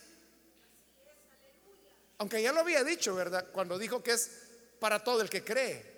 Aunque 2.19 2.43
ya 2.43 2.53
lo 2.53 2.61
había 2.61 2.85
dicho, 2.85 3.15
¿verdad? 3.15 3.47
Cuando 3.53 3.79
dijo 3.79 4.03
que 4.03 4.13
es 4.13 4.31
para 4.79 5.03
todo 5.03 5.23
el 5.23 5.31
que 5.31 5.43
cree. 5.43 5.91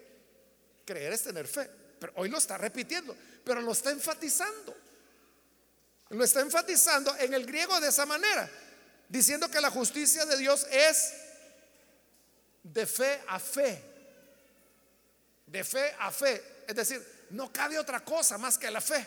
Creer 0.85 1.13
es 1.13 1.23
tener 1.23 1.47
fe. 1.47 1.69
Pero 1.99 2.13
hoy 2.17 2.29
lo 2.29 2.39
está 2.39 2.59
repitiendo 2.59 3.17
pero 3.45 3.61
lo 3.61 3.73
está 3.73 3.91
enfatizando. 3.91 4.77
Lo 6.11 6.25
está 6.25 6.41
enfatizando 6.41 7.17
en 7.17 7.33
el 7.33 7.47
griego 7.47 7.81
de 7.81 7.89
esa 7.89 8.05
manera, 8.05 8.49
diciendo 9.09 9.51
que 9.51 9.61
la 9.61 9.71
justicia 9.71 10.27
de 10.27 10.37
Dios 10.37 10.67
es 10.71 11.13
de 12.63 12.87
fe 12.87 13.23
a 13.29 13.39
fe. 13.39 13.83
De 15.47 15.65
fe 15.65 15.95
a 15.99 16.11
fe. 16.11 16.65
Es 16.69 16.77
decir, 16.77 17.27
no 17.31 17.53
cabe 17.53 17.79
otra 17.79 18.05
cosa 18.05 18.37
más 18.37 18.59
que 18.59 18.71
la 18.71 18.81
fe. 18.81 19.07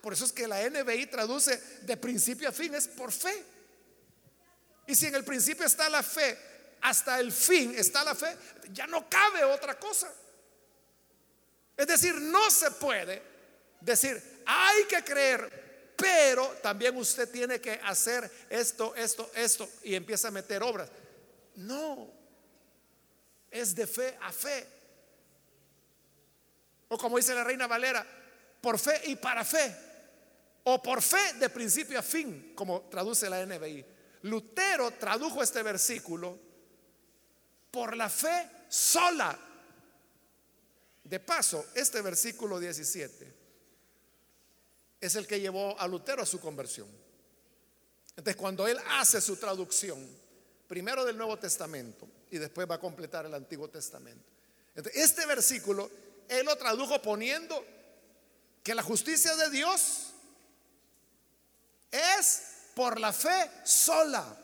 Por 0.00 0.12
eso 0.12 0.24
es 0.24 0.32
que 0.32 0.46
la 0.46 0.68
NBI 0.68 1.06
traduce 1.06 1.60
de 1.82 1.96
principio 1.96 2.48
a 2.48 2.52
fin, 2.52 2.74
es 2.74 2.88
por 2.88 3.12
fe. 3.12 3.44
Y 4.86 4.94
si 4.94 5.06
en 5.06 5.14
el 5.16 5.24
principio 5.24 5.66
está 5.66 5.88
la 5.88 6.02
fe, 6.02 6.38
hasta 6.80 7.18
el 7.20 7.32
fin 7.32 7.74
está 7.76 8.04
la 8.04 8.14
fe, 8.14 8.36
ya 8.72 8.86
no 8.86 9.08
cabe 9.08 9.44
otra 9.44 9.78
cosa. 9.78 10.12
Es 11.76 11.86
decir, 11.86 12.14
no 12.14 12.50
se 12.50 12.70
puede 12.72 13.22
decir, 13.80 14.42
hay 14.46 14.84
que 14.84 15.02
creer, 15.04 15.94
pero 15.96 16.46
también 16.62 16.96
usted 16.96 17.28
tiene 17.30 17.60
que 17.60 17.72
hacer 17.84 18.30
esto, 18.48 18.94
esto, 18.94 19.30
esto, 19.34 19.68
y 19.82 19.94
empieza 19.94 20.28
a 20.28 20.32
meter 20.32 20.62
obras. 20.62 20.88
No, 21.56 22.10
es 23.50 23.74
de 23.74 23.86
fe 23.86 24.16
a 24.22 24.32
fe. 24.32 24.66
O 26.88 26.96
como 26.96 27.16
dice 27.16 27.34
la 27.34 27.44
reina 27.44 27.66
Valera, 27.66 28.06
por 28.60 28.78
fe 28.78 29.02
y 29.04 29.16
para 29.16 29.44
fe. 29.44 29.87
O 30.70 30.82
por 30.82 31.00
fe 31.00 31.32
de 31.40 31.48
principio 31.48 31.98
a 31.98 32.02
fin, 32.02 32.52
como 32.54 32.82
traduce 32.90 33.30
la 33.30 33.40
NBI. 33.46 33.84
Lutero 34.22 34.90
tradujo 34.90 35.42
este 35.42 35.62
versículo 35.62 36.38
por 37.70 37.96
la 37.96 38.10
fe 38.10 38.50
sola 38.68 39.38
de 41.04 41.20
paso, 41.20 41.68
este 41.74 42.02
versículo 42.02 42.60
17 42.60 43.34
es 45.00 45.14
el 45.14 45.26
que 45.26 45.40
llevó 45.40 45.78
a 45.80 45.88
Lutero 45.88 46.22
a 46.22 46.26
su 46.26 46.38
conversión. 46.38 46.88
Entonces, 48.10 48.36
cuando 48.36 48.68
él 48.68 48.78
hace 48.90 49.22
su 49.22 49.36
traducción, 49.36 50.06
primero 50.66 51.02
del 51.06 51.16
Nuevo 51.16 51.38
Testamento 51.38 52.06
y 52.30 52.36
después 52.36 52.68
va 52.68 52.74
a 52.74 52.80
completar 52.80 53.24
el 53.24 53.32
Antiguo 53.32 53.68
Testamento, 53.68 54.28
Este 54.74 55.24
versículo 55.24 55.90
él 56.28 56.44
lo 56.44 56.56
tradujo 56.56 57.00
poniendo 57.00 57.64
que 58.62 58.74
la 58.74 58.82
justicia 58.82 59.34
de 59.34 59.48
Dios 59.48 60.12
es 61.90 62.42
por 62.74 62.98
la 63.00 63.12
fe 63.12 63.50
sola. 63.64 64.36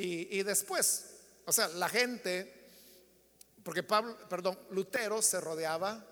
Y, 0.00 0.44
después, 0.44 1.06
o 1.44 1.52
sea, 1.52 1.66
la 1.68 1.88
gente, 1.88 2.70
porque 3.64 3.82
Pablo, 3.82 4.16
perdón, 4.28 4.56
Lutero 4.70 5.20
se 5.20 5.40
rodeaba 5.40 6.04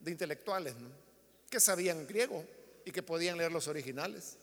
de 0.00 0.10
intelectuales, 0.10 0.74
que 1.50 1.60
sabían 1.60 2.06
griego 2.06 2.42
y 2.86 2.92
que 2.92 3.02
podían 3.02 3.36
leer 3.36 3.52
los 3.52 3.68
originales. 3.68 4.38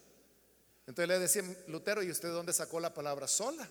Entonces 0.85 1.07
le 1.07 1.17
decían, 1.17 1.57
Lutero, 1.67 2.03
¿y 2.03 2.11
usted 2.11 2.29
dónde 2.29 2.53
sacó 2.53 2.79
la 2.79 2.93
palabra 2.93 3.27
sola? 3.27 3.67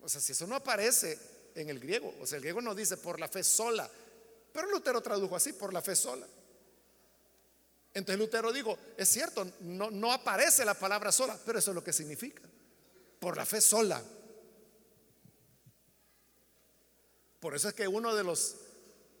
O 0.00 0.08
sea, 0.08 0.20
si 0.20 0.32
eso 0.32 0.46
no 0.46 0.54
aparece 0.54 1.18
en 1.54 1.68
el 1.68 1.80
griego, 1.80 2.14
o 2.18 2.26
sea, 2.26 2.36
el 2.36 2.42
griego 2.42 2.62
no 2.62 2.74
dice 2.74 2.96
por 2.96 3.20
la 3.20 3.28
fe 3.28 3.44
sola, 3.44 3.90
pero 4.52 4.70
Lutero 4.70 5.02
tradujo 5.02 5.36
así, 5.36 5.52
por 5.52 5.74
la 5.74 5.82
fe 5.82 5.94
sola. 5.94 6.26
Entonces 7.92 8.20
Lutero 8.20 8.52
dijo, 8.52 8.78
es 8.96 9.08
cierto, 9.08 9.46
no, 9.60 9.90
no 9.90 10.12
aparece 10.12 10.64
la 10.64 10.74
palabra 10.74 11.10
sola, 11.10 11.38
pero 11.44 11.58
eso 11.58 11.72
es 11.72 11.74
lo 11.74 11.82
que 11.82 11.92
significa, 11.92 12.42
por 13.18 13.36
la 13.36 13.44
fe 13.44 13.60
sola. 13.60 14.02
Por 17.40 17.54
eso 17.54 17.68
es 17.68 17.74
que 17.74 17.88
uno 17.88 18.14
de 18.14 18.22
los 18.22 18.56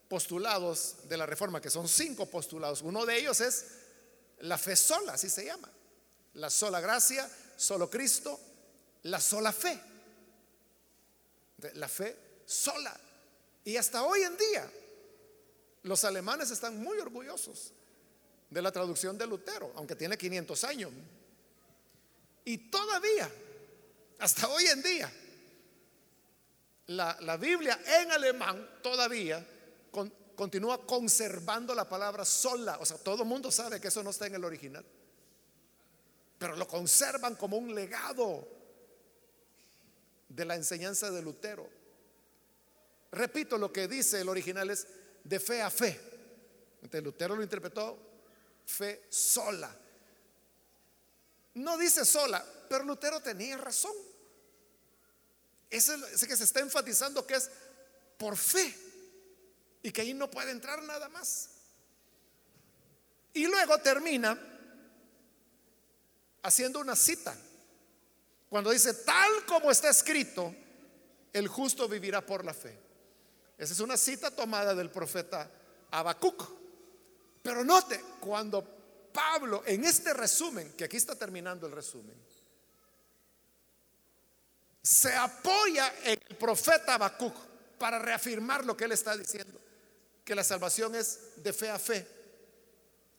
postulados 0.08 1.08
de 1.08 1.16
la 1.16 1.26
reforma, 1.26 1.60
que 1.60 1.70
son 1.70 1.88
cinco 1.88 2.26
postulados, 2.26 2.82
uno 2.82 3.04
de 3.06 3.18
ellos 3.18 3.40
es 3.40 3.66
la 4.40 4.56
fe 4.56 4.76
sola, 4.76 5.14
así 5.14 5.28
se 5.28 5.46
llama. 5.46 5.70
La 6.34 6.48
sola 6.48 6.80
gracia, 6.80 7.28
solo 7.56 7.90
Cristo, 7.90 8.38
la 9.02 9.20
sola 9.20 9.52
fe. 9.52 9.80
La 11.74 11.88
fe 11.88 12.16
sola. 12.46 12.98
Y 13.64 13.76
hasta 13.76 14.04
hoy 14.04 14.22
en 14.22 14.36
día, 14.36 14.70
los 15.82 16.04
alemanes 16.04 16.50
están 16.50 16.80
muy 16.80 16.98
orgullosos 16.98 17.72
de 18.50 18.60
la 18.60 18.72
traducción 18.72 19.16
de 19.16 19.26
Lutero, 19.26 19.72
aunque 19.76 19.94
tiene 19.94 20.18
500 20.18 20.64
años. 20.64 20.90
Y 22.44 22.58
todavía, 22.68 23.30
hasta 24.18 24.48
hoy 24.48 24.66
en 24.66 24.82
día, 24.82 25.12
la, 26.88 27.36
Biblia 27.36 27.80
en 27.86 28.10
alemán 28.10 28.80
todavía 28.82 29.46
continúa 30.34 30.84
conservando 30.84 31.74
la 31.74 31.88
palabra 31.88 32.24
sola. 32.24 32.78
O 32.80 32.86
sea, 32.86 32.98
todo 32.98 33.22
el 33.22 33.28
mundo 33.28 33.52
sabe 33.52 33.80
que 33.80 33.88
eso 33.88 34.02
no 34.02 34.10
está 34.10 34.26
en 34.26 34.34
el 34.34 34.44
original. 34.44 34.84
Pero 36.38 36.56
lo 36.56 36.66
conservan 36.66 37.36
como 37.36 37.56
un 37.56 37.72
legado 37.74 38.48
de 40.28 40.44
la 40.44 40.56
enseñanza 40.56 41.10
de 41.10 41.22
Lutero. 41.22 41.68
Repito, 43.12 43.58
lo 43.58 43.72
que 43.72 43.86
dice 43.86 44.20
el 44.20 44.28
original 44.28 44.70
es 44.70 44.88
de 45.22 45.38
fe 45.38 45.62
a 45.62 45.70
fe. 45.70 46.00
Lutero 47.00 47.36
lo 47.36 47.42
interpretó 47.42 48.09
fe 48.70 49.04
sola. 49.10 49.74
No 51.54 51.76
dice 51.76 52.04
sola, 52.04 52.44
pero 52.68 52.84
Lutero 52.84 53.20
tenía 53.20 53.56
razón. 53.56 53.94
Ese 55.68 55.94
es 56.12 56.24
que 56.26 56.36
se 56.36 56.44
está 56.44 56.60
enfatizando 56.60 57.26
que 57.26 57.34
es 57.34 57.50
por 58.16 58.36
fe 58.36 58.76
y 59.82 59.90
que 59.90 60.02
ahí 60.02 60.14
no 60.14 60.30
puede 60.30 60.50
entrar 60.50 60.82
nada 60.82 61.08
más. 61.08 61.48
Y 63.32 63.46
luego 63.46 63.78
termina 63.78 64.38
haciendo 66.42 66.80
una 66.80 66.96
cita. 66.96 67.36
Cuando 68.48 68.70
dice, 68.70 68.94
tal 68.94 69.46
como 69.46 69.70
está 69.70 69.90
escrito, 69.90 70.54
el 71.32 71.46
justo 71.46 71.88
vivirá 71.88 72.24
por 72.24 72.44
la 72.44 72.54
fe. 72.54 72.76
Esa 73.56 73.72
es 73.72 73.80
una 73.80 73.96
cita 73.96 74.30
tomada 74.30 74.74
del 74.74 74.90
profeta 74.90 75.48
Habacuc. 75.90 76.59
Pero 77.42 77.64
note, 77.64 78.02
cuando 78.20 78.62
Pablo, 79.12 79.62
en 79.66 79.84
este 79.84 80.12
resumen, 80.12 80.72
que 80.72 80.84
aquí 80.84 80.96
está 80.96 81.16
terminando 81.16 81.66
el 81.66 81.72
resumen, 81.72 82.16
se 84.82 85.14
apoya 85.14 85.92
en 86.04 86.18
el 86.28 86.36
profeta 86.36 86.94
Habacuc 86.94 87.34
para 87.78 87.98
reafirmar 87.98 88.64
lo 88.64 88.76
que 88.76 88.84
él 88.84 88.92
está 88.92 89.16
diciendo, 89.16 89.60
que 90.24 90.34
la 90.34 90.44
salvación 90.44 90.94
es 90.94 91.42
de 91.42 91.52
fe 91.52 91.70
a 91.70 91.78
fe, 91.78 92.06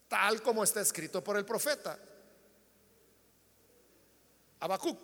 tal 0.08 0.42
como 0.42 0.64
está 0.64 0.82
escrito 0.82 1.24
por 1.24 1.38
el 1.38 1.46
profeta. 1.46 1.98
Habacuc, 4.60 5.00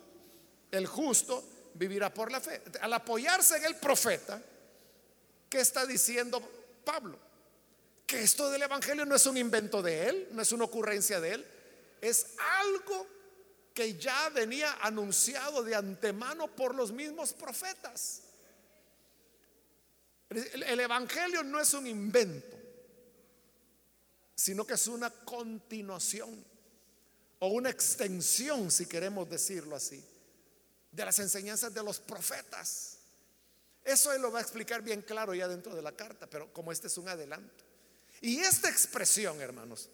el 0.70 0.86
justo 0.86 1.44
vivirá 1.74 2.12
por 2.12 2.30
la 2.30 2.40
fe. 2.40 2.62
Al 2.80 2.92
apoyarse 2.92 3.56
en 3.56 3.64
el 3.64 3.76
profeta, 3.76 4.40
¿qué 5.48 5.60
está 5.60 5.86
diciendo 5.86 6.40
Pablo? 6.84 7.27
Que 8.08 8.22
esto 8.22 8.50
del 8.50 8.62
Evangelio 8.62 9.04
no 9.04 9.14
es 9.14 9.26
un 9.26 9.36
invento 9.36 9.82
de 9.82 10.08
él, 10.08 10.28
no 10.32 10.40
es 10.40 10.50
una 10.50 10.64
ocurrencia 10.64 11.20
de 11.20 11.34
él, 11.34 11.46
es 12.00 12.28
algo 12.58 13.06
que 13.74 13.98
ya 13.98 14.30
venía 14.30 14.78
anunciado 14.80 15.62
de 15.62 15.74
antemano 15.74 16.48
por 16.48 16.74
los 16.74 16.90
mismos 16.90 17.34
profetas. 17.34 18.22
El 20.30 20.80
Evangelio 20.80 21.42
no 21.44 21.60
es 21.60 21.74
un 21.74 21.86
invento, 21.86 22.56
sino 24.34 24.66
que 24.66 24.74
es 24.74 24.86
una 24.86 25.10
continuación 25.10 26.42
o 27.40 27.48
una 27.48 27.68
extensión, 27.68 28.70
si 28.70 28.86
queremos 28.86 29.28
decirlo 29.28 29.76
así, 29.76 30.02
de 30.90 31.04
las 31.04 31.18
enseñanzas 31.18 31.74
de 31.74 31.82
los 31.82 31.98
profetas. 32.00 33.00
Eso 33.84 34.14
él 34.14 34.22
lo 34.22 34.32
va 34.32 34.38
a 34.38 34.42
explicar 34.42 34.80
bien 34.80 35.02
claro 35.02 35.34
ya 35.34 35.46
dentro 35.46 35.76
de 35.76 35.82
la 35.82 35.92
carta, 35.92 36.26
pero 36.26 36.50
como 36.54 36.72
este 36.72 36.86
es 36.86 36.96
un 36.96 37.06
adelanto. 37.06 37.67
Y 38.20 38.40
esta 38.40 38.68
expresión, 38.68 39.40
hermanos, 39.40 39.88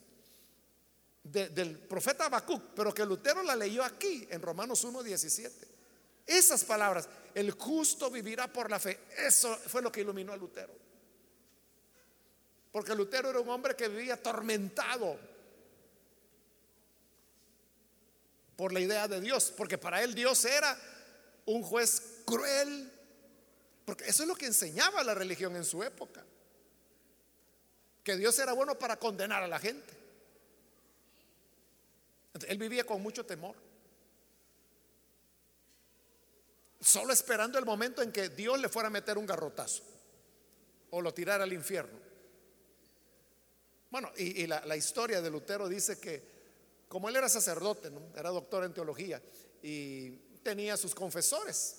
del 1.23 1.77
profeta 1.79 2.25
Habacuc, 2.25 2.73
pero 2.75 2.93
que 2.93 3.05
Lutero 3.05 3.43
la 3.43 3.55
leyó 3.55 3.83
aquí 3.83 4.27
en 4.29 4.41
Romanos 4.41 4.83
1:17. 4.83 5.51
Esas 6.25 6.63
palabras, 6.63 7.07
el 7.33 7.51
justo 7.51 8.09
vivirá 8.09 8.51
por 8.51 8.69
la 8.69 8.79
fe, 8.79 8.99
eso 9.17 9.55
fue 9.67 9.81
lo 9.81 9.91
que 9.91 10.01
iluminó 10.01 10.33
a 10.33 10.37
Lutero. 10.37 10.73
Porque 12.71 12.95
Lutero 12.95 13.29
era 13.29 13.39
un 13.39 13.49
hombre 13.49 13.75
que 13.75 13.87
vivía 13.87 14.15
atormentado 14.15 15.17
por 18.55 18.73
la 18.73 18.79
idea 18.79 19.07
de 19.07 19.21
Dios, 19.21 19.53
porque 19.55 19.77
para 19.77 20.01
él 20.03 20.15
Dios 20.15 20.45
era 20.45 20.77
un 21.45 21.61
juez 21.61 22.21
cruel, 22.25 22.91
porque 23.85 24.05
eso 24.05 24.23
es 24.23 24.27
lo 24.27 24.35
que 24.35 24.47
enseñaba 24.47 25.03
la 25.03 25.13
religión 25.13 25.55
en 25.55 25.63
su 25.63 25.83
época 25.83 26.25
que 28.05 28.15
Dios 28.15 28.37
era 28.37 28.53
bueno 28.53 28.77
para 28.77 28.97
condenar 28.97 29.41
a 29.41 29.47
la 29.47 29.59
gente. 29.59 29.91
Él 32.47 32.57
vivía 32.59 32.83
con 32.85 33.01
mucho 33.01 33.25
temor. 33.25 33.55
Solo 36.79 37.11
esperando 37.11 37.57
el 37.57 37.65
momento 37.65 38.03
en 38.03 38.11
que 38.11 38.29
Dios 38.29 38.61
le 38.61 38.69
fuera 38.69 38.87
a 38.87 38.91
meter 38.91 39.17
un 39.17 39.25
garrotazo 39.25 39.81
o 40.91 41.01
lo 41.01 41.15
tirara 41.15 41.45
al 41.45 41.53
infierno. 41.53 41.97
Bueno, 43.89 44.11
y, 44.17 44.45
la, 44.45 44.77
historia 44.77 45.19
de 45.19 45.31
Lutero 45.31 45.67
dice 45.67 45.99
que 45.99 46.35
como 46.87 47.09
él 47.09 47.15
era 47.15 47.27
sacerdote, 47.27 47.91
era 48.15 48.29
doctor 48.29 48.65
en 48.65 48.73
teología 48.73 49.19
y 49.63 50.11
tenía 50.43 50.77
sus 50.77 50.93
confesores. 50.93 51.77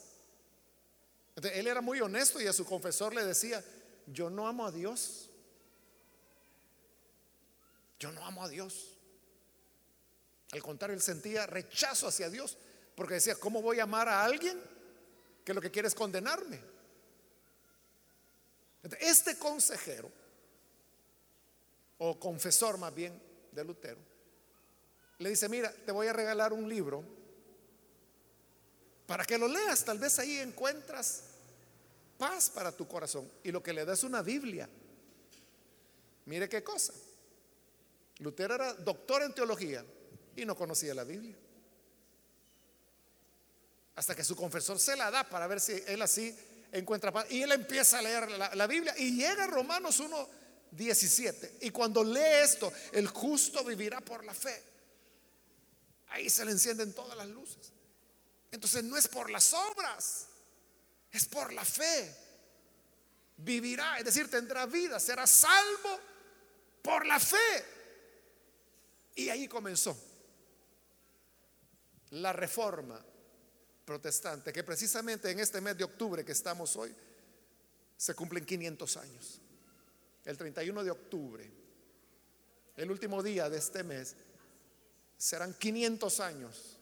él 1.36 1.68
era 1.68 1.80
muy 1.80 2.00
honesto 2.00 2.40
y 2.40 2.48
a 2.48 2.52
su 2.52 2.64
confesor 2.64 3.14
le 3.14 3.24
decía, 3.24 3.62
yo 4.06 4.28
no 4.28 4.48
amo 4.48 4.66
a 4.66 4.72
Dios 4.72 5.25
yo 7.98 8.12
no 8.12 8.24
amo 8.24 8.44
a 8.44 8.48
Dios. 8.48 8.96
Al 10.52 10.62
contrario, 10.62 10.94
él 10.94 11.02
sentía 11.02 11.46
rechazo 11.46 12.08
hacia 12.08 12.30
Dios, 12.30 12.56
porque 12.94 13.14
decía, 13.14 13.34
¿cómo 13.36 13.62
voy 13.62 13.80
a 13.80 13.84
amar 13.84 14.08
a 14.08 14.24
alguien 14.24 14.60
que 15.44 15.54
lo 15.54 15.60
que 15.60 15.70
quiere 15.70 15.88
es 15.88 15.94
condenarme? 15.94 16.60
Este 19.00 19.36
consejero, 19.38 20.10
o 21.98 22.18
confesor 22.20 22.78
más 22.78 22.94
bien 22.94 23.20
de 23.52 23.64
Lutero, 23.64 23.98
le 25.18 25.30
dice, 25.30 25.48
mira, 25.48 25.72
te 25.72 25.92
voy 25.92 26.06
a 26.06 26.12
regalar 26.12 26.52
un 26.52 26.68
libro 26.68 27.02
para 29.06 29.24
que 29.24 29.38
lo 29.38 29.48
leas, 29.48 29.84
tal 29.84 29.98
vez 29.98 30.18
ahí 30.18 30.38
encuentras 30.38 31.22
paz 32.18 32.50
para 32.50 32.72
tu 32.72 32.86
corazón. 32.86 33.30
Y 33.42 33.50
lo 33.50 33.62
que 33.62 33.72
le 33.72 33.84
da 33.84 33.94
es 33.94 34.04
una 34.04 34.22
Biblia. 34.22 34.68
Mire 36.26 36.48
qué 36.48 36.62
cosa. 36.62 36.92
Lutero 38.18 38.54
era 38.54 38.72
doctor 38.74 39.22
en 39.22 39.34
teología 39.34 39.84
y 40.34 40.44
no 40.44 40.54
conocía 40.56 40.94
la 40.94 41.04
Biblia. 41.04 41.36
Hasta 43.94 44.14
que 44.14 44.24
su 44.24 44.36
confesor 44.36 44.78
se 44.78 44.96
la 44.96 45.10
da 45.10 45.24
para 45.24 45.46
ver 45.46 45.60
si 45.60 45.72
él 45.86 46.00
así 46.02 46.36
encuentra 46.72 47.12
paz. 47.12 47.26
Y 47.30 47.42
él 47.42 47.52
empieza 47.52 47.98
a 47.98 48.02
leer 48.02 48.30
la, 48.30 48.66
Biblia 48.66 48.94
y 48.98 49.16
llega 49.16 49.44
a 49.44 49.46
Romanos 49.46 50.00
1, 50.00 50.28
17. 50.70 51.58
Y 51.62 51.70
cuando 51.70 52.04
lee 52.04 52.42
esto, 52.42 52.72
el 52.92 53.06
justo 53.08 53.64
vivirá 53.64 54.00
por 54.00 54.24
la 54.24 54.34
fe. 54.34 54.62
Ahí 56.08 56.30
se 56.30 56.44
le 56.44 56.52
encienden 56.52 56.92
todas 56.92 57.16
las 57.16 57.28
luces. 57.28 57.72
Entonces 58.50 58.84
no 58.84 58.96
es 58.96 59.08
por 59.08 59.30
las 59.30 59.52
obras, 59.52 60.28
Es 61.10 61.26
por 61.26 61.52
la 61.52 61.64
fe. 61.64 62.14
Vivirá, 63.38 63.98
es 63.98 64.04
decir, 64.04 64.30
tendrá 64.30 64.66
vida, 64.66 64.98
será 64.98 65.26
salvo 65.26 66.00
por 66.82 67.06
la 67.06 67.18
fe. 67.20 67.75
Y 69.16 69.30
ahí 69.30 69.48
comenzó 69.48 69.96
la 72.10 72.32
reforma 72.32 73.04
protestante, 73.84 74.52
que 74.52 74.62
precisamente 74.62 75.30
en 75.30 75.40
este 75.40 75.60
mes 75.60 75.76
de 75.76 75.84
octubre 75.84 76.24
que 76.24 76.32
estamos 76.32 76.76
hoy, 76.76 76.94
se 77.96 78.14
cumplen 78.14 78.44
500 78.44 78.96
años. 78.98 79.40
El 80.24 80.36
31 80.36 80.84
de 80.84 80.90
octubre, 80.90 81.50
el 82.76 82.90
último 82.90 83.22
día 83.22 83.48
de 83.48 83.56
este 83.56 83.82
mes, 83.82 84.14
serán 85.16 85.54
500 85.54 86.20
años 86.20 86.78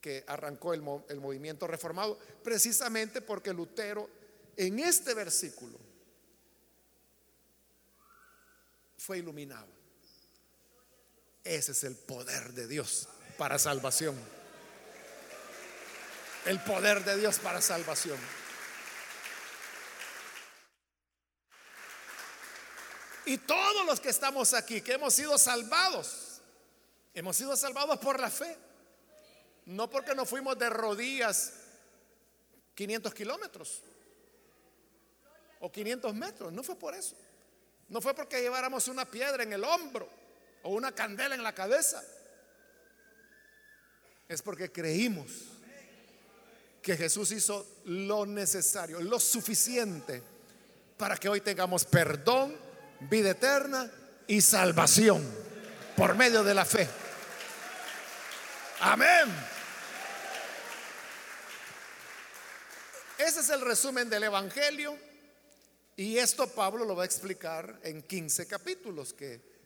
que 0.00 0.24
arrancó 0.28 0.72
el, 0.72 0.84
el 1.08 1.20
movimiento 1.20 1.66
reformado, 1.66 2.16
precisamente 2.44 3.20
porque 3.20 3.52
Lutero 3.52 4.08
en 4.56 4.78
este 4.78 5.14
versículo 5.14 5.78
fue 8.96 9.18
iluminado. 9.18 9.77
Ese 11.48 11.72
es 11.72 11.82
el 11.84 11.96
poder 11.96 12.52
de 12.52 12.66
Dios 12.66 13.08
para 13.38 13.58
salvación. 13.58 14.14
El 16.44 16.60
poder 16.60 17.02
de 17.06 17.16
Dios 17.16 17.38
para 17.38 17.62
salvación. 17.62 18.18
Y 23.24 23.38
todos 23.38 23.86
los 23.86 23.98
que 23.98 24.10
estamos 24.10 24.52
aquí, 24.52 24.82
que 24.82 24.92
hemos 24.92 25.14
sido 25.14 25.38
salvados, 25.38 26.42
hemos 27.14 27.34
sido 27.34 27.56
salvados 27.56 27.98
por 27.98 28.20
la 28.20 28.30
fe. 28.30 28.54
No 29.64 29.88
porque 29.88 30.14
nos 30.14 30.28
fuimos 30.28 30.58
de 30.58 30.68
rodillas 30.68 31.54
500 32.74 33.14
kilómetros 33.14 33.80
o 35.60 35.72
500 35.72 36.14
metros, 36.14 36.52
no 36.52 36.62
fue 36.62 36.76
por 36.76 36.94
eso. 36.94 37.16
No 37.88 38.02
fue 38.02 38.12
porque 38.12 38.42
lleváramos 38.42 38.86
una 38.88 39.06
piedra 39.06 39.44
en 39.44 39.54
el 39.54 39.64
hombro 39.64 40.27
o 40.62 40.70
una 40.70 40.92
candela 40.92 41.34
en 41.34 41.42
la 41.42 41.54
cabeza. 41.54 42.02
Es 44.28 44.42
porque 44.42 44.70
creímos 44.70 45.30
que 46.82 46.96
Jesús 46.96 47.32
hizo 47.32 47.66
lo 47.84 48.26
necesario, 48.26 49.00
lo 49.00 49.18
suficiente 49.18 50.22
para 50.96 51.16
que 51.16 51.28
hoy 51.28 51.40
tengamos 51.40 51.84
perdón 51.84 52.56
vida 53.00 53.30
eterna 53.30 53.90
y 54.26 54.40
salvación 54.40 55.24
por 55.96 56.14
medio 56.14 56.44
de 56.44 56.54
la 56.54 56.64
fe. 56.64 56.88
Amén. 58.80 59.58
Ese 63.18 63.40
es 63.40 63.50
el 63.50 63.60
resumen 63.60 64.08
del 64.08 64.22
Evangelio 64.24 64.96
y 65.96 66.18
esto 66.18 66.48
Pablo 66.48 66.84
lo 66.84 66.94
va 66.94 67.02
a 67.02 67.06
explicar 67.06 67.80
en 67.82 68.02
15 68.02 68.46
capítulos, 68.46 69.12
que 69.12 69.57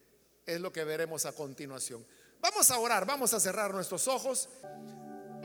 es 0.47 0.61
lo 0.61 0.72
que 0.72 0.84
veremos 0.84 1.26
a 1.26 1.32
continuación. 1.32 2.05
Vamos 2.40 2.70
a 2.70 2.78
orar, 2.78 3.07
vamos 3.07 3.32
a 3.34 3.40
cerrar 3.40 3.72
nuestros 3.72 4.09
ojos. 4.09 4.49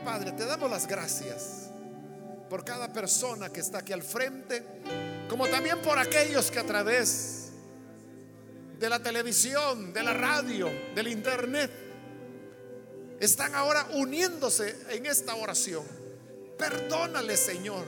Padre, 0.04 0.32
te 0.32 0.44
damos 0.44 0.70
las 0.70 0.86
gracias 0.86 1.70
por 2.50 2.64
cada 2.64 2.92
persona 2.92 3.50
que 3.50 3.60
está 3.60 3.78
aquí 3.78 3.92
al 3.92 4.02
frente, 4.02 4.64
como 5.28 5.46
también 5.48 5.80
por 5.82 5.98
aquellos 5.98 6.50
que 6.50 6.58
a 6.58 6.66
través 6.66 7.50
de 8.78 8.88
la 8.88 9.00
televisión, 9.00 9.92
de 9.92 10.02
la 10.02 10.14
radio, 10.14 10.68
del 10.94 11.08
internet, 11.08 11.70
están 13.20 13.54
ahora 13.54 13.86
uniéndose 13.94 14.76
en 14.90 15.06
esta 15.06 15.34
oración. 15.34 15.84
Perdónale, 16.56 17.36
Señor. 17.36 17.84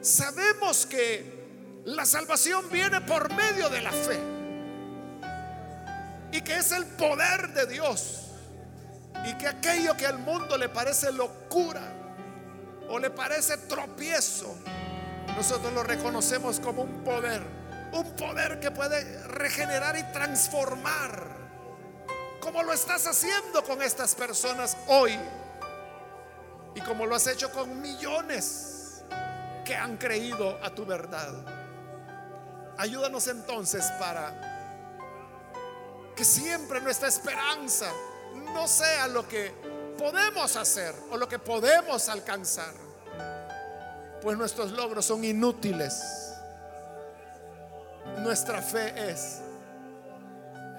Sabemos 0.00 0.86
que 0.86 1.82
la 1.84 2.04
salvación 2.04 2.68
viene 2.70 3.00
por 3.02 3.32
medio 3.34 3.68
de 3.68 3.80
la 3.80 3.92
fe 3.92 4.29
y 6.32 6.40
que 6.42 6.58
es 6.58 6.72
el 6.72 6.86
poder 6.86 7.52
de 7.52 7.66
Dios 7.66 8.26
y 9.24 9.34
que 9.34 9.48
aquello 9.48 9.96
que 9.96 10.06
al 10.06 10.18
mundo 10.18 10.56
le 10.56 10.68
parece 10.68 11.12
locura 11.12 11.82
o 12.88 12.98
le 12.98 13.10
parece 13.10 13.56
tropiezo, 13.56 14.54
nosotros 15.36 15.72
lo 15.72 15.82
reconocemos 15.82 16.60
como 16.60 16.82
un 16.82 17.04
poder 17.04 17.60
un 17.92 18.14
poder 18.16 18.60
que 18.60 18.70
puede 18.70 19.22
regenerar 19.26 19.96
y 19.96 20.02
transformar, 20.12 21.26
como 22.40 22.62
lo 22.62 22.72
estás 22.72 23.06
haciendo 23.06 23.64
con 23.64 23.82
estas 23.82 24.14
personas 24.14 24.76
hoy 24.86 25.18
y 26.74 26.80
como 26.82 27.06
lo 27.06 27.16
has 27.16 27.26
hecho 27.26 27.50
con 27.50 27.80
millones 27.80 29.02
que 29.64 29.74
han 29.74 29.96
creído 29.96 30.58
a 30.62 30.70
tu 30.70 30.86
verdad. 30.86 31.32
Ayúdanos 32.78 33.26
entonces 33.26 33.84
para 33.98 34.49
que 36.14 36.24
siempre 36.24 36.80
nuestra 36.80 37.08
esperanza 37.08 37.90
no 38.54 38.66
sea 38.66 39.08
lo 39.08 39.26
que 39.26 39.52
podemos 39.98 40.56
hacer 40.56 40.94
o 41.10 41.16
lo 41.16 41.28
que 41.28 41.38
podemos 41.38 42.08
alcanzar, 42.08 42.74
pues 44.22 44.36
nuestros 44.36 44.72
logros 44.72 45.04
son 45.04 45.24
inútiles 45.24 46.30
nuestra 48.18 48.60
fe 48.60 49.10
es 49.10 49.40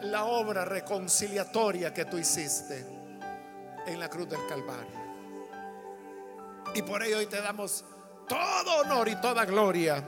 la 0.03 0.25
obra 0.25 0.65
reconciliatoria 0.65 1.93
que 1.93 2.05
tú 2.05 2.17
hiciste 2.17 2.85
en 3.85 3.99
la 3.99 4.09
cruz 4.09 4.29
del 4.29 4.45
Calvario. 4.47 5.01
Y 6.73 6.81
por 6.83 7.03
ello 7.03 7.17
hoy 7.17 7.25
te 7.25 7.41
damos 7.41 7.83
todo 8.27 8.81
honor 8.81 9.07
y 9.07 9.15
toda 9.15 9.45
gloria. 9.45 10.03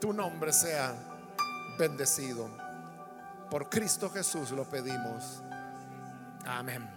Tu 0.00 0.12
nombre 0.12 0.52
sea 0.52 0.94
bendecido. 1.78 2.63
Por 3.54 3.68
Cristo 3.68 4.10
Jesús 4.10 4.50
lo 4.50 4.64
pedimos. 4.64 5.40
Amén. 6.44 6.93